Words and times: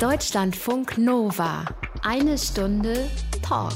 Deutschlandfunk 0.00 0.96
Nova. 0.96 1.64
Eine 2.02 2.38
Stunde 2.38 3.10
Talk 3.42 3.72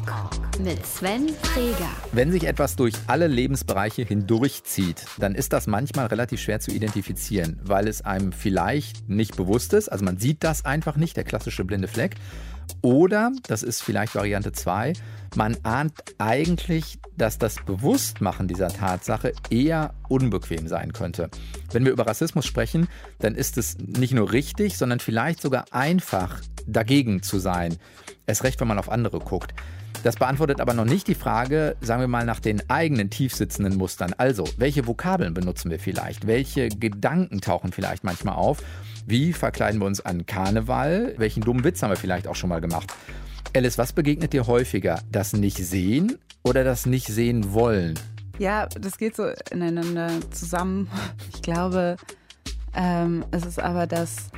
mit 0.62 0.86
Sven 0.86 1.30
Freger. 1.30 1.90
Wenn 2.12 2.30
sich 2.30 2.44
etwas 2.44 2.76
durch 2.76 2.94
alle 3.08 3.26
Lebensbereiche 3.26 4.04
hindurchzieht, 4.04 5.04
dann 5.18 5.34
ist 5.34 5.52
das 5.52 5.66
manchmal 5.66 6.06
relativ 6.06 6.40
schwer 6.40 6.60
zu 6.60 6.70
identifizieren, 6.70 7.58
weil 7.64 7.88
es 7.88 8.02
einem 8.02 8.30
vielleicht 8.30 9.08
nicht 9.08 9.36
bewusst 9.36 9.72
ist. 9.72 9.88
Also 9.88 10.04
man 10.04 10.18
sieht 10.18 10.44
das 10.44 10.64
einfach 10.64 10.94
nicht, 10.94 11.16
der 11.16 11.24
klassische 11.24 11.64
blinde 11.64 11.88
Fleck. 11.88 12.14
Oder, 12.80 13.32
das 13.46 13.62
ist 13.62 13.82
vielleicht 13.82 14.14
Variante 14.14 14.52
2, 14.52 14.94
man 15.36 15.56
ahnt 15.62 15.92
eigentlich, 16.18 16.98
dass 17.16 17.38
das 17.38 17.56
Bewusstmachen 17.56 18.48
dieser 18.48 18.68
Tatsache 18.68 19.32
eher 19.50 19.94
unbequem 20.08 20.68
sein 20.68 20.92
könnte. 20.92 21.30
Wenn 21.70 21.84
wir 21.84 21.92
über 21.92 22.06
Rassismus 22.06 22.44
sprechen, 22.46 22.88
dann 23.20 23.34
ist 23.34 23.56
es 23.58 23.78
nicht 23.78 24.14
nur 24.14 24.32
richtig, 24.32 24.76
sondern 24.76 25.00
vielleicht 25.00 25.40
sogar 25.40 25.66
einfach, 25.70 26.40
dagegen 26.66 27.22
zu 27.22 27.38
sein. 27.38 27.76
Es 28.26 28.44
recht, 28.44 28.60
wenn 28.60 28.68
man 28.68 28.78
auf 28.78 28.90
andere 28.90 29.18
guckt. 29.18 29.54
Das 30.02 30.16
beantwortet 30.16 30.60
aber 30.60 30.74
noch 30.74 30.84
nicht 30.84 31.06
die 31.06 31.14
Frage, 31.14 31.76
sagen 31.80 32.00
wir 32.00 32.08
mal, 32.08 32.24
nach 32.24 32.40
den 32.40 32.68
eigenen 32.68 33.08
tiefsitzenden 33.08 33.76
Mustern. 33.76 34.14
Also, 34.16 34.44
welche 34.56 34.86
Vokabeln 34.86 35.32
benutzen 35.32 35.70
wir 35.70 35.78
vielleicht? 35.78 36.26
Welche 36.26 36.68
Gedanken 36.68 37.40
tauchen 37.40 37.72
vielleicht 37.72 38.02
manchmal 38.02 38.34
auf? 38.34 38.58
Wie 39.06 39.32
verkleiden 39.32 39.80
wir 39.80 39.86
uns 39.86 40.00
an 40.00 40.26
Karneval? 40.26 41.14
Welchen 41.16 41.42
dummen 41.42 41.64
Witz 41.64 41.82
haben 41.82 41.90
wir 41.90 41.96
vielleicht 41.96 42.28
auch 42.28 42.36
schon 42.36 42.48
mal 42.48 42.60
gemacht? 42.60 42.92
Alice, 43.54 43.76
was 43.76 43.92
begegnet 43.92 44.32
dir 44.32 44.46
häufiger? 44.46 45.00
Das 45.10 45.32
Nicht-Sehen 45.32 46.18
oder 46.42 46.64
das 46.64 46.86
Nicht-Sehen 46.86 47.52
wollen? 47.52 47.98
Ja, 48.38 48.66
das 48.66 48.98
geht 48.98 49.16
so 49.16 49.24
ineinander 49.50 50.08
zusammen. 50.30 50.88
Ich 51.34 51.42
glaube, 51.42 51.96
ähm, 52.74 53.24
es 53.32 53.44
ist 53.44 53.58
aber 53.58 53.86
das 53.86 54.30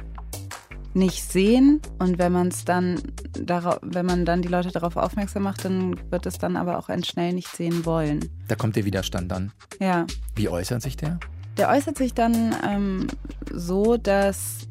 nicht 0.95 1.23
sehen 1.23 1.81
und 1.99 2.19
wenn 2.19 2.33
man 2.33 2.49
es 2.49 2.65
dann 2.65 3.01
darauf, 3.33 3.79
wenn 3.83 4.07
man 4.07 4.25
dann 4.25 4.43
die 4.43 4.49
Leute 4.49 4.71
darauf 4.71 4.97
aufmerksam 4.97 5.43
macht, 5.43 5.65
dann 5.65 5.99
wird 6.11 6.25
es 6.27 6.39
dann 6.39 6.57
aber 6.57 6.79
auch 6.79 6.89
ein 6.89 7.03
schnell 7.03 7.33
nicht 7.33 7.49
sehen 7.49 7.85
wollen. 7.85 8.21
Da 8.49 8.55
kommt 8.55 8.77
der 8.77 8.85
Widerstand 8.85 9.31
dann. 9.31 9.53
Ja. 9.81 10.07
Wie 10.37 10.49
äußert 10.49 10.83
sich 10.83 10.97
der? 10.97 11.19
Der 11.57 11.69
äußert 11.69 11.97
sich 11.97 12.15
dann 12.15 12.55
ähm, 12.67 13.07
so, 13.53 13.97
dass 13.97 14.67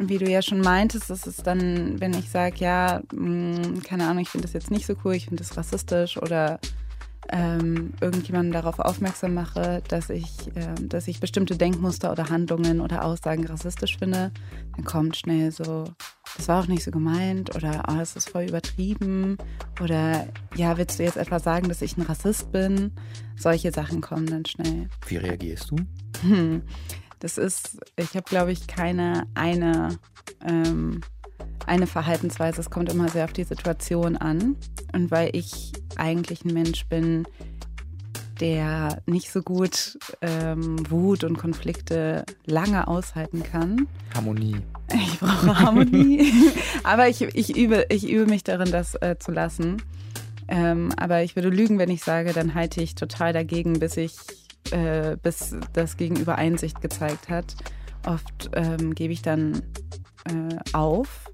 wie 0.00 0.18
du 0.18 0.30
ja 0.30 0.42
schon 0.42 0.60
meintest, 0.60 1.10
das 1.10 1.26
ist 1.26 1.46
dann, 1.46 2.00
wenn 2.00 2.14
ich 2.14 2.30
sage, 2.30 2.56
ja, 2.58 3.02
mh, 3.12 3.68
mm, 3.68 3.82
keine 3.82 4.06
Ahnung, 4.06 4.22
ich 4.22 4.28
finde 4.28 4.46
das 4.46 4.52
jetzt 4.52 4.70
nicht 4.70 4.86
so 4.86 4.94
cool, 5.04 5.14
ich 5.14 5.24
finde 5.26 5.42
das 5.42 5.56
rassistisch 5.56 6.16
oder 6.16 6.60
ähm, 7.30 7.92
irgendjemanden 8.00 8.52
darauf 8.52 8.78
aufmerksam 8.78 9.34
mache, 9.34 9.82
dass 9.88 10.10
ich, 10.10 10.48
äh, 10.54 10.74
dass 10.80 11.08
ich 11.08 11.20
bestimmte 11.20 11.56
Denkmuster 11.56 12.10
oder 12.10 12.28
Handlungen 12.30 12.80
oder 12.80 13.04
Aussagen 13.04 13.46
rassistisch 13.46 13.98
finde, 13.98 14.30
dann 14.76 14.84
kommt 14.84 15.16
schnell 15.16 15.50
so, 15.50 15.84
das 16.36 16.48
war 16.48 16.62
auch 16.62 16.66
nicht 16.66 16.84
so 16.84 16.90
gemeint 16.90 17.54
oder 17.54 17.82
oh, 17.88 17.96
das 17.96 18.16
ist 18.16 18.30
voll 18.30 18.44
übertrieben 18.44 19.36
oder 19.82 20.26
ja, 20.56 20.76
willst 20.78 20.98
du 20.98 21.02
jetzt 21.02 21.16
etwa 21.16 21.38
sagen, 21.38 21.68
dass 21.68 21.82
ich 21.82 21.96
ein 21.96 22.02
Rassist 22.02 22.50
bin? 22.52 22.92
Solche 23.36 23.72
Sachen 23.72 24.00
kommen 24.00 24.26
dann 24.26 24.44
schnell. 24.44 24.88
Wie 25.06 25.16
reagierst 25.16 25.70
du? 25.70 25.76
Hm. 26.22 26.62
Das 27.20 27.36
ist, 27.36 27.78
ich 27.96 28.14
habe 28.14 28.22
glaube 28.22 28.52
ich 28.52 28.66
keine 28.66 29.24
eine 29.34 29.98
ähm, 30.44 31.00
eine 31.66 31.86
Verhaltensweise. 31.86 32.60
Es 32.60 32.70
kommt 32.70 32.90
immer 32.90 33.08
sehr 33.08 33.24
auf 33.24 33.32
die 33.32 33.44
Situation 33.44 34.16
an. 34.16 34.56
Und 34.92 35.10
weil 35.10 35.30
ich 35.34 35.72
eigentlich 35.96 36.44
ein 36.44 36.54
Mensch 36.54 36.86
bin, 36.86 37.26
der 38.40 39.02
nicht 39.06 39.30
so 39.30 39.42
gut 39.42 39.98
ähm, 40.20 40.78
Wut 40.90 41.24
und 41.24 41.38
Konflikte 41.38 42.24
lange 42.46 42.88
aushalten 42.88 43.42
kann. 43.42 43.86
Harmonie. 44.14 44.56
Ich 44.94 45.18
brauche 45.18 45.58
Harmonie. 45.58 46.32
aber 46.84 47.08
ich, 47.08 47.22
ich, 47.22 47.56
übe, 47.56 47.86
ich 47.90 48.08
übe 48.08 48.26
mich 48.26 48.44
darin, 48.44 48.70
das 48.70 48.94
äh, 48.96 49.16
zu 49.18 49.32
lassen. 49.32 49.82
Ähm, 50.46 50.90
aber 50.96 51.22
ich 51.22 51.36
würde 51.36 51.50
lügen, 51.50 51.78
wenn 51.78 51.90
ich 51.90 52.02
sage, 52.02 52.32
dann 52.32 52.54
halte 52.54 52.80
ich 52.80 52.94
total 52.94 53.32
dagegen, 53.32 53.80
bis 53.80 53.96
ich, 53.96 54.16
äh, 54.70 55.16
bis 55.22 55.54
das 55.74 55.96
Gegenüber 55.96 56.36
Einsicht 56.36 56.80
gezeigt 56.80 57.28
hat. 57.28 57.56
Oft 58.06 58.50
ähm, 58.54 58.94
gebe 58.94 59.12
ich 59.12 59.20
dann 59.20 59.62
äh, 60.28 60.56
auf 60.72 61.28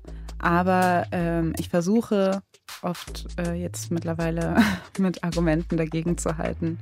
aber 0.45 1.07
ähm, 1.11 1.55
ich 1.59 1.71
versuche 1.71 2.43
oft 2.83 3.27
äh, 3.39 3.55
jetzt 3.55 3.91
mittlerweile 3.91 4.57
mit 4.99 5.25
Argumenten 5.25 5.79
dagegen 5.79 6.19
zu 6.19 6.37
halten. 6.37 6.79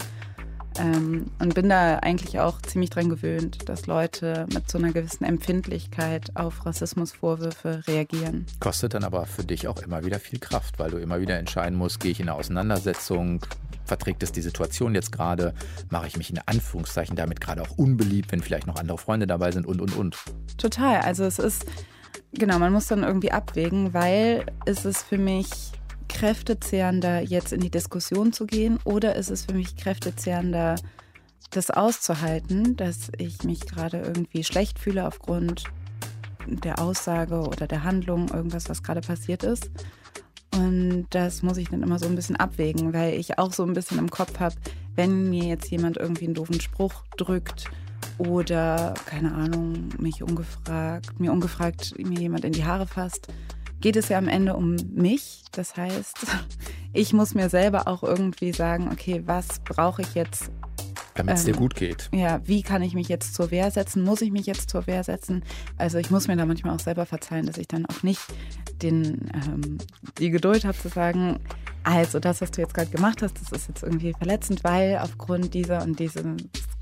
Ähm, 0.78 1.26
und 1.38 1.54
bin 1.54 1.68
da 1.68 1.98
eigentlich 1.98 2.40
auch 2.40 2.60
ziemlich 2.62 2.90
dran 2.90 3.08
gewöhnt, 3.08 3.68
dass 3.68 3.86
Leute 3.86 4.46
mit 4.52 4.68
so 4.70 4.78
einer 4.78 4.90
gewissen 4.90 5.24
Empfindlichkeit 5.24 6.34
auf 6.34 6.66
Rassismusvorwürfe 6.66 7.82
reagieren. 7.86 8.46
Kostet 8.58 8.94
dann 8.94 9.04
aber 9.04 9.26
für 9.26 9.44
dich 9.44 9.68
auch 9.68 9.80
immer 9.80 10.04
wieder 10.04 10.18
viel 10.18 10.40
Kraft, 10.40 10.78
weil 10.78 10.90
du 10.90 10.96
immer 10.96 11.20
wieder 11.20 11.38
entscheiden 11.38 11.78
musst, 11.78 12.00
gehe 12.00 12.10
ich 12.10 12.20
in 12.20 12.28
eine 12.28 12.38
Auseinandersetzung, 12.38 13.44
verträgt 13.84 14.22
es 14.22 14.32
die 14.32 14.40
Situation 14.40 14.94
jetzt 14.94 15.12
gerade, 15.12 15.54
mache 15.90 16.06
ich 16.06 16.16
mich 16.16 16.30
in 16.30 16.40
Anführungszeichen 16.46 17.14
damit 17.14 17.40
gerade 17.40 17.62
auch 17.62 17.76
unbeliebt, 17.76 18.32
wenn 18.32 18.40
vielleicht 18.40 18.66
noch 18.66 18.76
andere 18.76 18.98
Freunde 18.98 19.26
dabei 19.26 19.52
sind 19.52 19.66
und, 19.66 19.80
und, 19.80 19.94
und. 19.94 20.16
Total, 20.56 21.00
also 21.02 21.24
es 21.24 21.38
ist 21.38 21.66
Genau, 22.32 22.58
man 22.58 22.72
muss 22.72 22.86
dann 22.86 23.02
irgendwie 23.02 23.32
abwägen, 23.32 23.92
weil 23.94 24.46
ist 24.64 24.84
es 24.84 25.02
für 25.02 25.18
mich 25.18 25.48
kräftezehrender, 26.08 27.20
jetzt 27.20 27.52
in 27.52 27.60
die 27.60 27.70
Diskussion 27.70 28.32
zu 28.32 28.46
gehen 28.46 28.78
oder 28.84 29.16
ist 29.16 29.30
es 29.30 29.46
für 29.46 29.54
mich 29.54 29.76
kräftezehrender, 29.76 30.76
das 31.50 31.70
auszuhalten, 31.70 32.76
dass 32.76 33.10
ich 33.18 33.42
mich 33.44 33.60
gerade 33.60 33.98
irgendwie 33.98 34.44
schlecht 34.44 34.78
fühle 34.78 35.06
aufgrund 35.06 35.64
der 36.46 36.80
Aussage 36.80 37.40
oder 37.40 37.66
der 37.66 37.84
Handlung, 37.84 38.28
irgendwas, 38.28 38.68
was 38.68 38.82
gerade 38.82 39.00
passiert 39.00 39.42
ist. 39.42 39.70
Und 40.54 41.06
das 41.10 41.42
muss 41.42 41.56
ich 41.56 41.68
dann 41.68 41.82
immer 41.82 41.98
so 41.98 42.06
ein 42.06 42.16
bisschen 42.16 42.36
abwägen, 42.36 42.92
weil 42.92 43.14
ich 43.14 43.38
auch 43.38 43.52
so 43.52 43.64
ein 43.64 43.72
bisschen 43.72 43.98
im 43.98 44.10
Kopf 44.10 44.38
habe, 44.38 44.54
wenn 44.96 45.30
mir 45.30 45.44
jetzt 45.44 45.70
jemand 45.70 45.96
irgendwie 45.96 46.26
einen 46.26 46.34
doofen 46.34 46.60
Spruch 46.60 47.04
drückt 47.16 47.70
oder, 48.18 48.94
keine 49.06 49.34
Ahnung, 49.34 49.88
mich 49.98 50.22
ungefragt, 50.22 51.18
mir 51.18 51.32
ungefragt 51.32 51.94
mir 51.98 52.18
jemand 52.18 52.44
in 52.44 52.52
die 52.52 52.64
Haare 52.64 52.86
fasst, 52.86 53.28
geht 53.80 53.96
es 53.96 54.08
ja 54.08 54.18
am 54.18 54.28
Ende 54.28 54.54
um 54.54 54.76
mich. 54.94 55.44
Das 55.52 55.76
heißt, 55.76 56.18
ich 56.92 57.12
muss 57.12 57.34
mir 57.34 57.48
selber 57.48 57.88
auch 57.88 58.02
irgendwie 58.02 58.52
sagen, 58.52 58.88
okay, 58.92 59.22
was 59.26 59.60
brauche 59.60 60.02
ich 60.02 60.14
jetzt? 60.14 60.50
Damit 61.14 61.34
es 61.34 61.46
ähm, 61.46 61.52
dir 61.52 61.58
gut 61.58 61.74
geht. 61.74 62.08
Ja, 62.12 62.40
wie 62.46 62.62
kann 62.62 62.80
ich 62.80 62.94
mich 62.94 63.08
jetzt 63.08 63.34
zur 63.34 63.50
Wehr 63.50 63.70
setzen? 63.70 64.02
Muss 64.02 64.22
ich 64.22 64.30
mich 64.30 64.46
jetzt 64.46 64.70
zur 64.70 64.86
Wehr 64.86 65.04
setzen? 65.04 65.44
Also 65.76 65.98
ich 65.98 66.10
muss 66.10 66.26
mir 66.26 66.36
da 66.36 66.46
manchmal 66.46 66.74
auch 66.74 66.80
selber 66.80 67.04
verzeihen, 67.04 67.46
dass 67.46 67.58
ich 67.58 67.68
dann 67.68 67.84
auch 67.86 68.02
nicht 68.02 68.22
den, 68.80 69.30
ähm, 69.34 69.78
die 70.18 70.30
Geduld 70.30 70.64
habe 70.64 70.78
zu 70.78 70.88
sagen, 70.88 71.38
also 71.84 72.20
das, 72.20 72.40
was 72.40 72.50
du 72.50 72.60
jetzt 72.60 72.74
gerade 72.74 72.90
gemacht 72.90 73.22
hast, 73.22 73.40
das 73.40 73.52
ist 73.52 73.68
jetzt 73.68 73.82
irgendwie 73.82 74.12
verletzend, 74.12 74.64
weil 74.64 74.98
aufgrund 74.98 75.52
dieser 75.52 75.82
und 75.82 75.98
dieses 75.98 76.24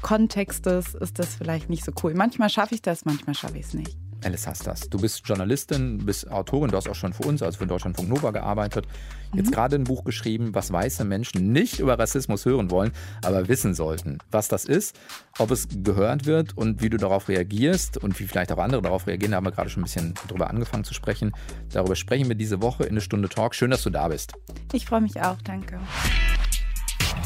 Kontextes 0.03 0.95
ist 0.95 1.19
das 1.19 1.35
vielleicht 1.35 1.71
nicht 1.71 1.85
so 1.85 1.93
cool. 2.03 2.15
Manchmal 2.15 2.49
schaffe 2.49 2.75
ich 2.75 2.83
das, 2.83 3.05
manchmal 3.05 3.35
schaffe 3.35 3.59
ich 3.59 3.67
es 3.67 3.75
nicht. 3.75 3.97
Alice 4.25 4.47
Hastas, 4.47 4.91
du 4.91 4.99
bist 4.99 5.27
Journalistin, 5.27 5.99
bist 6.05 6.31
Autorin, 6.31 6.71
du 6.71 6.77
hast 6.77 6.89
auch 6.89 6.95
schon 6.95 7.13
für 7.13 7.23
uns, 7.23 7.43
also 7.43 7.59
für 7.59 7.67
Deutschlandfunk 7.67 8.09
Nova 8.09 8.33
gearbeitet. 8.33 8.87
Jetzt 9.33 9.47
mhm. 9.47 9.53
gerade 9.53 9.77
ein 9.77 9.85
Buch 9.85 10.05
geschrieben, 10.05 10.55
was 10.55 10.73
weiße 10.73 11.05
Menschen 11.05 11.53
nicht 11.53 11.79
über 11.79 11.99
Rassismus 11.99 12.45
hören 12.45 12.71
wollen, 12.71 12.93
aber 13.25 13.49
wissen 13.49 13.75
sollten. 13.75 14.19
Was 14.31 14.49
das 14.49 14.65
ist, 14.65 14.99
ob 15.39 15.51
es 15.51 15.69
gehört 15.83 16.27
wird 16.27 16.57
und 16.57 16.83
wie 16.83 16.91
du 16.91 16.99
darauf 16.99 17.29
reagierst 17.29 17.97
und 17.97 18.19
wie 18.21 18.25
vielleicht 18.25 18.53
auch 18.53 18.59
andere 18.59 18.83
darauf 18.83 19.07
reagieren. 19.07 19.33
Da 19.33 19.39
haben 19.39 19.47
wir 19.47 19.53
gerade 19.53 19.71
schon 19.71 19.83
ein 19.83 19.85
bisschen 19.85 20.15
drüber 20.29 20.51
angefangen 20.51 20.85
zu 20.85 20.95
sprechen. 20.95 21.33
Darüber 21.73 21.97
sprechen 21.97 22.29
wir 22.29 22.35
diese 22.35 22.61
Woche 22.61 22.85
in 22.85 22.91
eine 22.91 23.01
Stunde 23.01 23.29
Talk. 23.29 23.55
Schön, 23.55 23.71
dass 23.71 23.83
du 23.83 23.91
da 23.91 24.09
bist. 24.09 24.35
Ich 24.73 24.85
freue 24.85 25.01
mich 25.01 25.21
auch, 25.21 25.41
danke. 25.43 25.79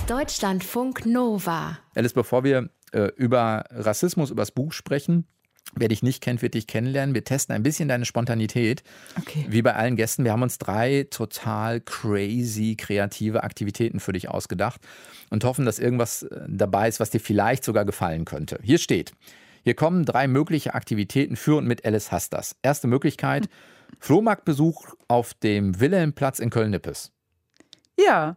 Deutschlandfunk 0.07 1.07
Nova. 1.07 1.79
Alice, 1.95 2.13
bevor 2.13 2.45
wir 2.45 2.71
äh, 2.93 3.11
über 3.17 3.65
Rassismus, 3.71 4.31
über 4.31 4.43
das 4.43 4.51
Buch 4.51 4.73
sprechen, 4.73 5.27
Wer 5.77 5.89
dich 5.89 6.03
nicht 6.03 6.23
kennt, 6.23 6.43
wird 6.43 6.55
dich 6.55 6.67
kennenlernen. 6.67 7.15
Wir 7.15 7.25
testen 7.25 7.55
ein 7.55 7.63
bisschen 7.63 7.89
deine 7.89 8.05
Spontanität. 8.05 8.85
Okay. 9.19 9.47
Wie 9.49 9.63
bei 9.63 9.75
allen 9.75 9.97
Gästen. 9.97 10.25
Wir 10.25 10.33
haben 10.33 10.43
uns 10.43 10.59
drei 10.59 11.07
total 11.11 11.81
crazy 11.81 12.77
kreative 12.77 13.43
Aktivitäten 13.43 13.99
für 13.99 14.13
dich 14.13 14.29
ausgedacht 14.29 14.81
und 15.31 15.43
hoffen, 15.43 15.65
dass 15.65 15.79
irgendwas 15.79 16.23
äh, 16.25 16.43
dabei 16.49 16.89
ist, 16.89 17.01
was 17.01 17.11
dir 17.11 17.19
vielleicht 17.19 17.65
sogar 17.65 17.85
gefallen 17.85 18.25
könnte. 18.25 18.61
Hier 18.63 18.79
steht: 18.79 19.13
Hier 19.65 19.75
kommen 19.75 20.05
drei 20.05 20.29
mögliche 20.29 20.75
Aktivitäten 20.75 21.35
für 21.35 21.57
und 21.57 21.67
mit 21.67 21.85
Alice 21.85 22.13
Hastas. 22.13 22.55
Erste 22.63 22.87
Möglichkeit: 22.87 23.49
Flohmarktbesuch 23.99 24.95
auf 25.09 25.35
dem 25.35 25.81
Wilhelmplatz 25.81 26.39
in 26.39 26.51
Köln-Nippes. 26.51 27.11
Ja. 27.99 28.37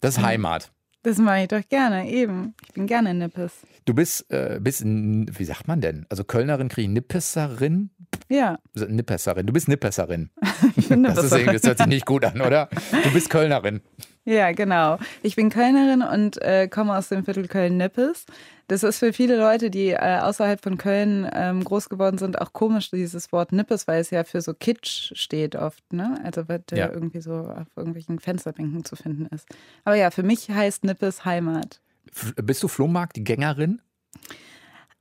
Das 0.00 0.18
ist 0.18 0.22
Heimat. 0.22 0.70
Das 1.08 1.16
mache 1.16 1.40
ich 1.40 1.48
doch 1.48 1.66
gerne, 1.70 2.06
eben. 2.10 2.54
Ich 2.66 2.74
bin 2.74 2.86
gerne 2.86 3.14
Nippes. 3.14 3.62
Du 3.86 3.94
bist, 3.94 4.30
äh, 4.30 4.58
bist, 4.60 4.84
wie 4.84 5.44
sagt 5.44 5.66
man 5.66 5.80
denn? 5.80 6.04
Also 6.10 6.22
Kölnerin 6.22 6.68
kriege 6.68 6.82
ich 6.82 6.92
Nippesserin? 6.92 7.88
Ja. 8.28 8.58
Nippesserin. 8.74 9.46
Du 9.46 9.54
bist 9.54 9.68
Nippesserin. 9.68 10.28
ich 10.76 10.90
bin 10.90 11.04
Das, 11.04 11.24
ist 11.24 11.32
das 11.32 11.62
hört 11.62 11.78
sich 11.78 11.86
nicht 11.86 12.04
gut 12.04 12.26
an, 12.26 12.42
oder? 12.42 12.68
Du 13.04 13.10
bist 13.14 13.30
Kölnerin. 13.30 13.80
Ja, 14.28 14.52
genau. 14.52 14.98
Ich 15.22 15.36
bin 15.36 15.48
Kölnerin 15.48 16.02
und 16.02 16.36
äh, 16.42 16.68
komme 16.68 16.94
aus 16.94 17.08
dem 17.08 17.24
Viertel 17.24 17.48
Köln-Nippes. 17.48 18.26
Das 18.66 18.82
ist 18.82 18.98
für 18.98 19.14
viele 19.14 19.38
Leute, 19.38 19.70
die 19.70 19.88
äh, 19.92 20.18
außerhalb 20.18 20.62
von 20.62 20.76
Köln 20.76 21.26
ähm, 21.32 21.64
groß 21.64 21.88
geworden 21.88 22.18
sind, 22.18 22.38
auch 22.38 22.52
komisch, 22.52 22.90
dieses 22.90 23.32
Wort 23.32 23.52
Nippes, 23.52 23.88
weil 23.88 24.02
es 24.02 24.10
ja 24.10 24.24
für 24.24 24.42
so 24.42 24.52
Kitsch 24.52 25.12
steht 25.16 25.56
oft, 25.56 25.94
ne? 25.94 26.20
Also 26.24 26.42
der 26.42 26.60
Ja. 26.78 26.92
irgendwie 26.92 27.22
so 27.22 27.36
auf 27.36 27.68
irgendwelchen 27.74 28.18
Fensterbänken 28.18 28.84
zu 28.84 28.96
finden 28.96 29.34
ist. 29.34 29.48
Aber 29.84 29.96
ja, 29.96 30.10
für 30.10 30.22
mich 30.22 30.50
heißt 30.50 30.84
Nippes 30.84 31.24
Heimat. 31.24 31.80
F 32.12 32.34
bist 32.36 32.62
du 32.62 32.68
Flohmarktgängerin? 32.68 33.80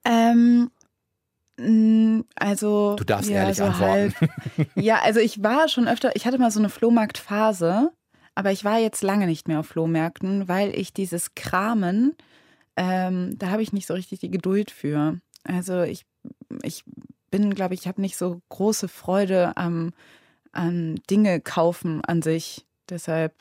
Ähm, 0.06 0.72
also. 2.36 2.96
Du 2.96 3.04
darfst 3.04 3.30
ja, 3.30 3.42
ehrlich 3.42 3.58
so 3.58 3.66
antworten. 3.66 4.14
halb. 4.18 4.68
Ja, 4.76 5.02
also 5.04 5.20
ich 5.20 5.44
war 5.44 5.68
schon 5.68 5.90
öfter, 5.90 6.16
ich 6.16 6.26
hatte 6.26 6.38
mal 6.38 6.52
so 6.52 6.60
eine 6.60 6.70
Flohmarktphase, 6.70 7.92
aber 8.38 8.52
ich 8.52 8.64
war 8.64 8.78
jetzt 8.78 9.02
lange 9.02 9.26
nicht 9.26 9.48
mehr 9.48 9.62
auf 9.62 9.66
Flohmärkten, 9.66 10.48
weil 10.48 10.78
ich 10.78 10.94
dieses 10.94 11.34
Kramen, 11.34 12.16
ähm, 12.76 13.36
da 13.36 13.50
habe 13.50 13.64
ich 13.64 13.74
nicht 13.74 13.88
so 13.88 13.96
richtig 13.96 14.20
die 14.20 14.30
Geduld 14.30 14.70
für. 14.70 15.20
Also 15.44 15.82
ich, 15.82 16.06
ich 16.62 16.84
bin, 17.32 17.56
glaube 17.56 17.74
ich, 17.74 17.88
habe 17.88 18.00
nicht 18.00 18.16
so 18.16 18.40
große 18.50 18.90
Freude 18.90 19.58
am, 19.58 19.92
an 20.52 21.00
Dinge 21.10 21.42
kaufen 21.42 22.06
an 22.06 22.22
sich. 22.22 22.68
Deshalb 22.88 23.34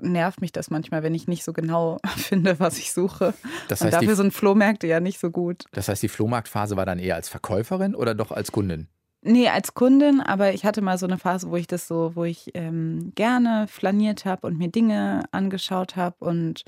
nervt 0.00 0.40
mich 0.40 0.52
das 0.52 0.70
manchmal, 0.70 1.02
wenn 1.02 1.14
ich 1.14 1.28
nicht 1.28 1.44
so 1.44 1.52
genau 1.52 1.98
finde, 2.16 2.58
was 2.58 2.78
ich 2.78 2.94
suche. 2.94 3.34
Das 3.68 3.82
Und 3.82 3.88
heißt, 3.88 3.96
dafür 3.96 4.08
die, 4.08 4.14
sind 4.14 4.32
Flohmärkte 4.32 4.86
ja 4.86 5.00
nicht 5.00 5.20
so 5.20 5.30
gut. 5.30 5.64
das 5.72 5.88
heißt, 5.88 6.02
die 6.02 6.08
Flohmarktphase 6.08 6.74
war 6.74 6.86
dann 6.86 6.98
eher 6.98 7.16
als 7.16 7.28
Verkäuferin 7.28 7.94
oder 7.94 8.14
doch 8.14 8.32
als 8.32 8.50
Kundin? 8.50 8.88
Nee, 9.22 9.48
als 9.48 9.74
Kundin, 9.74 10.20
aber 10.20 10.52
ich 10.54 10.64
hatte 10.64 10.80
mal 10.80 10.96
so 10.96 11.06
eine 11.06 11.18
Phase, 11.18 11.50
wo 11.50 11.56
ich 11.56 11.66
das 11.66 11.88
so, 11.88 12.12
wo 12.14 12.24
ich 12.24 12.50
ähm, 12.54 13.12
gerne 13.16 13.66
flaniert 13.68 14.24
habe 14.24 14.46
und 14.46 14.58
mir 14.58 14.68
Dinge 14.68 15.24
angeschaut 15.32 15.96
habe 15.96 16.24
und 16.24 16.64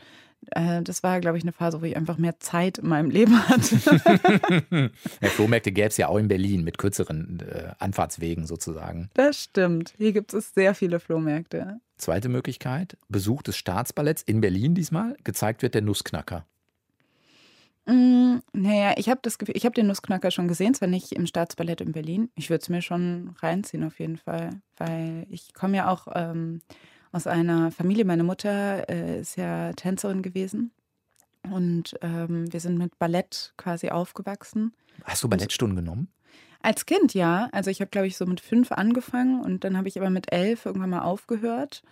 äh, 0.52 0.82
das 0.82 1.02
war, 1.02 1.20
glaube 1.20 1.38
ich, 1.38 1.44
eine 1.44 1.52
Phase, 1.52 1.80
wo 1.80 1.84
ich 1.84 1.96
einfach 1.96 2.18
mehr 2.18 2.38
Zeit 2.40 2.78
in 2.78 2.88
meinem 2.88 3.10
Leben 3.10 3.38
hatte. 3.48 4.90
Ja, 5.20 5.28
Flohmärkte 5.28 5.72
gäbe 5.72 5.88
es 5.88 5.96
ja 5.96 6.08
auch 6.08 6.16
in 6.16 6.28
Berlin 6.28 6.64
mit 6.64 6.78
kürzeren 6.78 7.40
äh, 7.40 7.72
Anfahrtswegen 7.78 8.46
sozusagen. 8.46 9.10
das 9.14 9.44
stimmt. 9.44 9.94
Hier 9.96 10.12
gibt 10.12 10.32
es 10.32 10.54
sehr 10.54 10.74
viele 10.74 11.00
Flohmärkte. 11.00 11.80
Zweite 11.96 12.28
Möglichkeit, 12.28 12.96
Besuch 13.08 13.42
des 13.42 13.56
Staatsballetts 13.56 14.22
in 14.22 14.40
Berlin 14.40 14.74
diesmal. 14.74 15.16
Gezeigt 15.24 15.62
wird 15.62 15.74
der 15.74 15.82
Nussknacker. 15.82 16.46
Mm, 17.86 18.38
naja, 18.52 18.94
ich 18.96 19.08
habe 19.08 19.20
das 19.22 19.38
Gefühl, 19.38 19.56
ich 19.56 19.64
habe 19.64 19.74
den 19.74 19.86
Nussknacker 19.86 20.30
schon 20.30 20.48
gesehen, 20.48 20.74
zwar 20.74 20.88
nicht 20.88 21.12
im 21.12 21.26
Staatsballett 21.26 21.80
in 21.80 21.92
Berlin. 21.92 22.30
Ich 22.34 22.50
würde 22.50 22.62
es 22.62 22.68
mir 22.68 22.82
schon 22.82 23.34
reinziehen 23.38 23.84
auf 23.84 23.98
jeden 23.98 24.18
Fall, 24.18 24.60
weil 24.76 25.26
ich 25.30 25.54
komme 25.54 25.78
ja 25.78 25.90
auch 25.90 26.06
ähm, 26.14 26.60
aus 27.12 27.26
einer 27.26 27.70
Familie. 27.70 28.04
Meine 28.04 28.24
Mutter 28.24 28.88
äh, 28.88 29.20
ist 29.20 29.36
ja 29.36 29.72
Tänzerin 29.72 30.22
gewesen 30.22 30.72
und 31.50 31.96
ähm, 32.02 32.52
wir 32.52 32.60
sind 32.60 32.78
mit 32.78 32.98
Ballett 32.98 33.54
quasi 33.56 33.88
aufgewachsen. 33.88 34.74
Hast 35.04 35.22
du 35.22 35.28
Ballettstunden 35.28 35.76
genommen? 35.76 36.08
Als 36.62 36.84
Kind 36.84 37.14
ja, 37.14 37.48
also 37.52 37.70
ich 37.70 37.80
habe 37.80 37.90
glaube 37.90 38.06
ich 38.06 38.18
so 38.18 38.26
mit 38.26 38.40
fünf 38.40 38.70
angefangen 38.72 39.40
und 39.42 39.64
dann 39.64 39.78
habe 39.78 39.88
ich 39.88 39.98
aber 39.98 40.10
mit 40.10 40.30
elf 40.32 40.66
irgendwann 40.66 40.90
mal 40.90 41.02
aufgehört. 41.02 41.82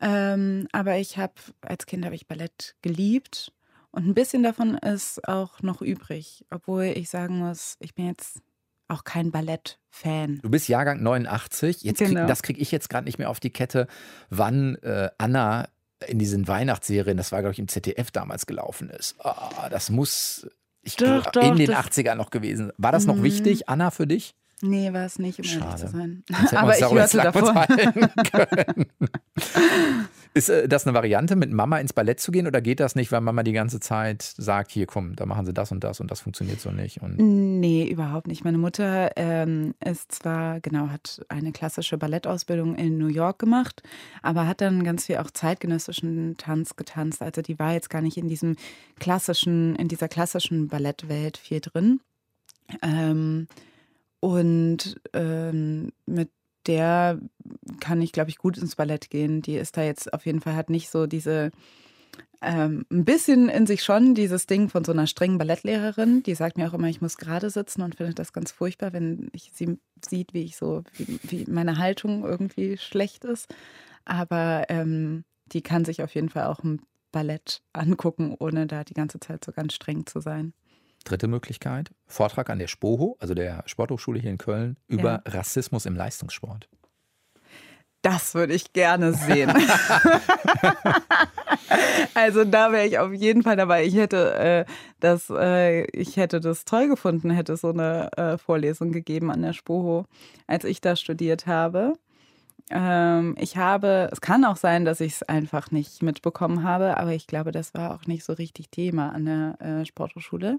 Ähm, 0.00 0.66
aber 0.72 0.98
ich 0.98 1.18
habe 1.18 1.34
als 1.60 1.86
Kind 1.86 2.04
habe 2.04 2.14
ich 2.14 2.26
Ballett 2.26 2.74
geliebt 2.82 3.52
und 3.98 4.06
ein 4.08 4.14
bisschen 4.14 4.42
davon 4.42 4.74
ist 4.78 5.26
auch 5.28 5.60
noch 5.62 5.82
übrig, 5.82 6.44
obwohl 6.50 6.84
ich 6.84 7.08
sagen 7.10 7.38
muss, 7.38 7.76
ich 7.80 7.94
bin 7.94 8.06
jetzt 8.06 8.38
auch 8.88 9.04
kein 9.04 9.30
Ballett-Fan. 9.30 10.38
Du 10.42 10.48
bist 10.48 10.66
Jahrgang 10.68 11.02
89. 11.02 11.82
Jetzt 11.82 11.98
krieg, 11.98 12.08
Genau. 12.08 12.26
Das 12.26 12.42
kriege 12.42 12.58
ich 12.60 12.72
jetzt 12.72 12.88
gerade 12.88 13.04
nicht 13.04 13.18
mehr 13.18 13.28
auf 13.28 13.38
die 13.40 13.50
Kette, 13.50 13.86
wann 14.30 14.76
äh, 14.76 15.10
Anna 15.18 15.68
in 16.06 16.18
diesen 16.18 16.48
Weihnachtsserien, 16.48 17.16
das 17.18 17.32
war, 17.32 17.40
glaube 17.40 17.52
ich, 17.52 17.58
im 17.58 17.68
ZDF 17.68 18.10
damals 18.12 18.46
gelaufen 18.46 18.88
ist. 18.88 19.16
Ah, 19.22 19.68
das 19.68 19.90
muss 19.90 20.48
ich 20.82 20.96
Doch, 20.96 21.04
glaub, 21.24 21.32
doch, 21.32 21.42
in 21.42 21.56
den 21.56 21.66
das- 21.66 21.76
80ern 21.86 22.14
noch 22.14 22.30
gewesen. 22.30 22.72
War 22.78 22.92
das 22.92 23.04
noch 23.04 23.16
Mhm. 23.16 23.24
wichtig, 23.24 23.68
Anna, 23.68 23.90
für 23.90 24.06
dich? 24.06 24.34
Nee, 24.62 24.92
war 24.92 25.04
es 25.04 25.18
nicht, 25.18 25.38
um 25.38 25.44
ehrlich 25.44 25.60
Schade. 25.62 25.80
zu 25.86 25.88
sein. 25.88 26.24
Aber 26.52 26.76
ich 26.78 26.84
hörte 26.90 27.16
davon. 27.18 27.54
können. 28.32 28.86
Ist 30.34 30.48
äh, 30.48 30.68
das 30.68 30.86
eine 30.86 30.94
Variante, 30.94 31.36
mit 31.36 31.52
Mama 31.52 31.78
ins 31.78 31.92
Ballett 31.92 32.20
zu 32.20 32.32
gehen 32.32 32.46
oder 32.46 32.60
geht 32.60 32.80
das 32.80 32.94
nicht, 32.94 33.12
weil 33.12 33.20
Mama 33.20 33.42
die 33.42 33.52
ganze 33.52 33.80
Zeit 33.80 34.22
sagt, 34.22 34.70
hier 34.70 34.86
komm, 34.86 35.16
da 35.16 35.26
machen 35.26 35.46
sie 35.46 35.52
das 35.52 35.72
und 35.72 35.82
das 35.84 36.00
und 36.00 36.10
das 36.10 36.20
funktioniert 36.20 36.60
so 36.60 36.70
nicht? 36.70 37.00
Und 37.02 37.18
Nee, 37.18 37.88
überhaupt 37.88 38.26
nicht. 38.26 38.44
Meine 38.44 38.58
Mutter 38.58 39.12
ähm, 39.16 39.74
ist 39.84 40.12
zwar, 40.12 40.60
genau, 40.60 40.88
hat 40.88 41.24
eine 41.28 41.52
klassische 41.52 41.98
Ballettausbildung 41.98 42.74
in 42.76 42.98
New 42.98 43.08
York 43.08 43.38
gemacht, 43.38 43.82
aber 44.22 44.46
hat 44.46 44.60
dann 44.60 44.84
ganz 44.84 45.06
viel 45.06 45.16
auch 45.16 45.30
zeitgenössischen 45.30 46.36
Tanz 46.36 46.76
getanzt. 46.76 47.22
Also 47.22 47.42
die 47.42 47.58
war 47.58 47.72
jetzt 47.72 47.90
gar 47.90 48.02
nicht 48.02 48.16
in 48.16 48.28
diesem 48.28 48.56
klassischen, 48.98 49.76
in 49.76 49.88
dieser 49.88 50.08
klassischen 50.08 50.68
Ballettwelt 50.68 51.36
viel 51.36 51.60
drin. 51.60 52.00
Ähm, 52.82 53.48
und 54.20 55.00
ähm, 55.12 55.92
mit 56.06 56.30
der 56.68 57.18
kann 57.80 58.00
ich, 58.00 58.12
glaube 58.12 58.30
ich, 58.30 58.38
gut 58.38 58.58
ins 58.58 58.76
Ballett 58.76 59.10
gehen. 59.10 59.42
Die 59.42 59.56
ist 59.56 59.76
da 59.76 59.82
jetzt 59.82 60.12
auf 60.12 60.26
jeden 60.26 60.40
Fall, 60.40 60.54
hat 60.54 60.70
nicht 60.70 60.90
so 60.90 61.06
diese 61.06 61.50
ähm, 62.40 62.86
ein 62.90 63.04
bisschen 63.04 63.48
in 63.48 63.66
sich 63.66 63.82
schon 63.82 64.14
dieses 64.14 64.46
Ding 64.46 64.68
von 64.68 64.84
so 64.84 64.92
einer 64.92 65.08
strengen 65.08 65.38
Ballettlehrerin, 65.38 66.22
die 66.22 66.34
sagt 66.34 66.56
mir 66.56 66.68
auch 66.68 66.74
immer, 66.74 66.88
ich 66.88 67.00
muss 67.00 67.16
gerade 67.16 67.50
sitzen 67.50 67.82
und 67.82 67.96
findet 67.96 68.18
das 68.18 68.32
ganz 68.32 68.52
furchtbar, 68.52 68.92
wenn 68.92 69.28
ich 69.32 69.50
sie 69.54 69.78
sieht, 70.08 70.34
wie 70.34 70.44
ich 70.44 70.56
so, 70.56 70.84
wie, 70.96 71.18
wie 71.24 71.50
meine 71.50 71.78
Haltung 71.78 72.24
irgendwie 72.24 72.76
schlecht 72.76 73.24
ist. 73.24 73.52
Aber 74.04 74.66
ähm, 74.68 75.24
die 75.46 75.62
kann 75.62 75.84
sich 75.84 76.02
auf 76.02 76.14
jeden 76.14 76.28
Fall 76.28 76.44
auch 76.44 76.62
ein 76.62 76.80
Ballett 77.10 77.62
angucken, 77.72 78.36
ohne 78.38 78.66
da 78.66 78.84
die 78.84 78.94
ganze 78.94 79.18
Zeit 79.18 79.44
so 79.44 79.50
ganz 79.50 79.74
streng 79.74 80.06
zu 80.06 80.20
sein. 80.20 80.52
Dritte 81.04 81.28
Möglichkeit, 81.28 81.90
Vortrag 82.06 82.50
an 82.50 82.58
der 82.58 82.68
SPOHO, 82.68 83.16
also 83.20 83.34
der 83.34 83.62
Sporthochschule 83.66 84.20
hier 84.20 84.30
in 84.30 84.38
Köln, 84.38 84.76
über 84.86 85.22
Rassismus 85.26 85.86
im 85.86 85.96
Leistungssport. 85.96 86.68
Das 88.02 88.34
würde 88.34 88.54
ich 88.54 88.72
gerne 88.72 89.12
sehen. 89.12 89.50
also 92.14 92.44
da 92.44 92.70
wäre 92.70 92.86
ich 92.86 92.98
auf 92.98 93.12
jeden 93.12 93.42
Fall 93.42 93.56
dabei. 93.56 93.84
Ich 93.84 93.96
hätte 93.96 94.34
äh, 94.34 94.64
das, 95.00 95.28
äh, 95.30 95.82
ich 95.90 96.16
hätte 96.16 96.38
das 96.38 96.64
toll 96.64 96.86
gefunden, 96.88 97.30
hätte 97.30 97.54
es 97.54 97.62
so 97.62 97.70
eine 97.70 98.10
äh, 98.16 98.38
Vorlesung 98.38 98.92
gegeben 98.92 99.32
an 99.32 99.42
der 99.42 99.52
Spoho, 99.52 100.04
als 100.46 100.64
ich 100.64 100.80
da 100.80 100.94
studiert 100.94 101.46
habe. 101.46 101.94
Ähm, 102.70 103.34
ich 103.38 103.56
habe, 103.56 104.08
es 104.12 104.20
kann 104.20 104.44
auch 104.44 104.56
sein, 104.56 104.84
dass 104.84 105.00
ich 105.00 105.14
es 105.14 105.22
einfach 105.22 105.70
nicht 105.70 106.02
mitbekommen 106.02 106.62
habe, 106.62 106.98
aber 106.98 107.12
ich 107.12 107.26
glaube, 107.26 107.50
das 107.50 107.72
war 107.74 107.94
auch 107.94 108.06
nicht 108.06 108.24
so 108.24 108.34
richtig 108.34 108.70
Thema 108.70 109.10
an 109.10 109.24
der 109.24 109.60
äh, 109.60 109.86
Sporthochschule. 109.86 110.58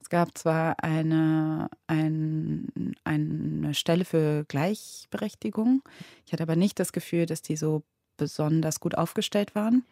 Es 0.00 0.08
gab 0.08 0.38
zwar 0.38 0.76
eine, 0.82 1.68
ein, 1.88 2.94
eine 3.04 3.74
Stelle 3.74 4.04
für 4.04 4.44
Gleichberechtigung, 4.44 5.82
ich 6.26 6.32
hatte 6.32 6.44
aber 6.44 6.56
nicht 6.56 6.78
das 6.78 6.92
Gefühl, 6.92 7.26
dass 7.26 7.42
die 7.42 7.56
so 7.56 7.82
besonders 8.16 8.80
gut 8.80 8.96
aufgestellt 8.96 9.54
waren. 9.54 9.84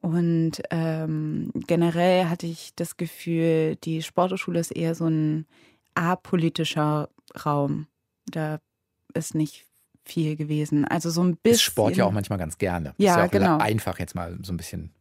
Und 0.00 0.62
ähm, 0.70 1.50
generell 1.66 2.24
hatte 2.26 2.46
ich 2.46 2.72
das 2.74 2.96
Gefühl, 2.96 3.76
die 3.76 4.02
Sporthochschule 4.02 4.58
ist 4.58 4.70
eher 4.70 4.94
so 4.94 5.06
ein 5.06 5.46
apolitischer 5.94 7.10
Raum. 7.44 7.86
Da 8.26 8.60
ist 9.12 9.34
nicht 9.34 9.66
viel 10.10 10.36
gewesen. 10.36 10.84
Also 10.84 11.10
so 11.10 11.22
ein 11.22 11.36
bisschen. 11.36 11.54
Ist 11.54 11.62
Sport 11.62 11.96
ja 11.96 12.04
auch 12.04 12.12
manchmal 12.12 12.38
ganz 12.38 12.58
gerne. 12.58 12.94
Ja, 12.98 13.12
ist 13.12 13.18
ja 13.18 13.26
auch 13.26 13.30
genau. 13.30 13.58
einfach 13.58 13.98
jetzt 13.98 14.14
mal 14.14 14.38
so 14.42 14.52
ein 14.52 14.56
bisschen. 14.56 14.92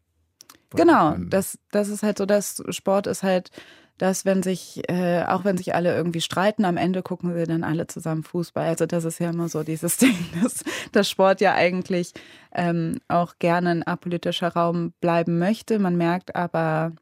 Genau, 0.71 1.15
das, 1.17 1.57
das 1.71 1.89
ist 1.89 2.03
halt 2.03 2.19
so, 2.19 2.27
dass 2.27 2.61
Sport 2.69 3.07
ist 3.07 3.23
halt, 3.23 3.49
dass 3.97 4.23
wenn 4.23 4.43
sich, 4.43 4.81
äh, 4.87 5.23
auch 5.23 5.43
wenn 5.43 5.57
sich 5.57 5.73
alle 5.73 5.95
irgendwie 5.95 6.21
streiten, 6.21 6.63
am 6.63 6.77
Ende 6.77 7.01
gucken 7.01 7.33
sie 7.33 7.43
dann 7.45 7.63
alle 7.63 7.87
zusammen 7.87 8.23
Fußball. 8.23 8.67
Also 8.67 8.85
das 8.85 9.03
ist 9.03 9.19
ja 9.19 9.31
immer 9.31 9.49
so 9.49 9.63
dieses 9.63 9.97
Ding, 9.97 10.17
dass, 10.41 10.63
dass 10.91 11.09
Sport 11.09 11.41
ja 11.41 11.53
eigentlich 11.53 12.13
ähm, 12.53 12.99
auch 13.07 13.35
gerne 13.39 13.71
ein 13.71 13.83
apolitischer 13.83 14.49
Raum 14.49 14.93
bleiben 15.01 15.39
möchte. 15.39 15.79
Man 15.79 15.97
merkt 15.97 16.35
aber 16.35 16.93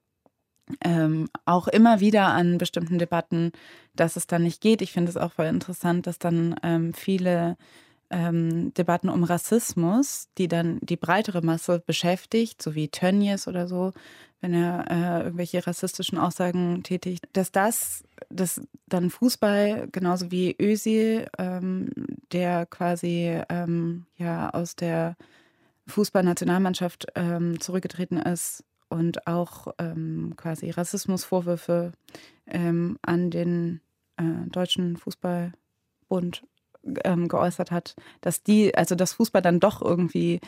ähm, 0.83 1.29
auch 1.45 1.67
immer 1.67 1.99
wieder 1.99 2.27
an 2.27 2.57
bestimmten 2.57 2.97
Debatten, 2.97 3.51
dass 3.95 4.15
es 4.15 4.27
dann 4.27 4.43
nicht 4.43 4.61
geht. 4.61 4.81
Ich 4.81 4.91
finde 4.91 5.09
es 5.09 5.17
auch 5.17 5.31
voll 5.31 5.45
interessant, 5.45 6.07
dass 6.07 6.19
dann 6.19 6.55
ähm, 6.63 6.93
viele 6.93 7.57
ähm, 8.09 8.73
Debatten 8.73 9.09
um 9.09 9.23
Rassismus, 9.23 10.29
die 10.37 10.47
dann 10.47 10.79
die 10.81 10.97
breitere 10.97 11.41
Masse 11.41 11.79
beschäftigt, 11.85 12.61
so 12.61 12.75
wie 12.75 12.89
Tönnies 12.89 13.47
oder 13.47 13.67
so, 13.67 13.93
wenn 14.41 14.53
er 14.53 14.85
äh, 14.89 15.23
irgendwelche 15.23 15.65
rassistischen 15.65 16.17
Aussagen 16.17 16.83
tätigt, 16.83 17.27
dass 17.33 17.51
das, 17.51 18.03
dass 18.29 18.61
dann 18.87 19.09
Fußball 19.09 19.87
genauso 19.91 20.31
wie 20.31 20.55
Özil, 20.61 21.27
ähm, 21.37 21.89
der 22.31 22.65
quasi 22.65 23.41
ähm, 23.49 24.05
ja 24.17 24.51
aus 24.51 24.75
der 24.75 25.15
Fußballnationalmannschaft 25.87 27.07
ähm, 27.15 27.59
zurückgetreten 27.59 28.17
ist 28.17 28.63
und 28.89 29.27
auch 29.27 29.73
ähm, 29.79 30.33
quasi 30.37 30.69
Rassismusvorwürfe 30.69 31.93
ähm, 32.45 32.97
an 33.01 33.31
den 33.31 33.81
äh, 34.17 34.49
deutschen 34.49 34.97
Fußballbund 34.97 36.43
ähm, 37.03 37.27
geäußert 37.27 37.71
hat, 37.71 37.95
dass 38.21 38.43
die, 38.43 38.75
also 38.75 38.95
dass 38.95 39.13
Fußball 39.13 39.41
dann 39.41 39.59
doch 39.59 39.81
irgendwie 39.81 40.39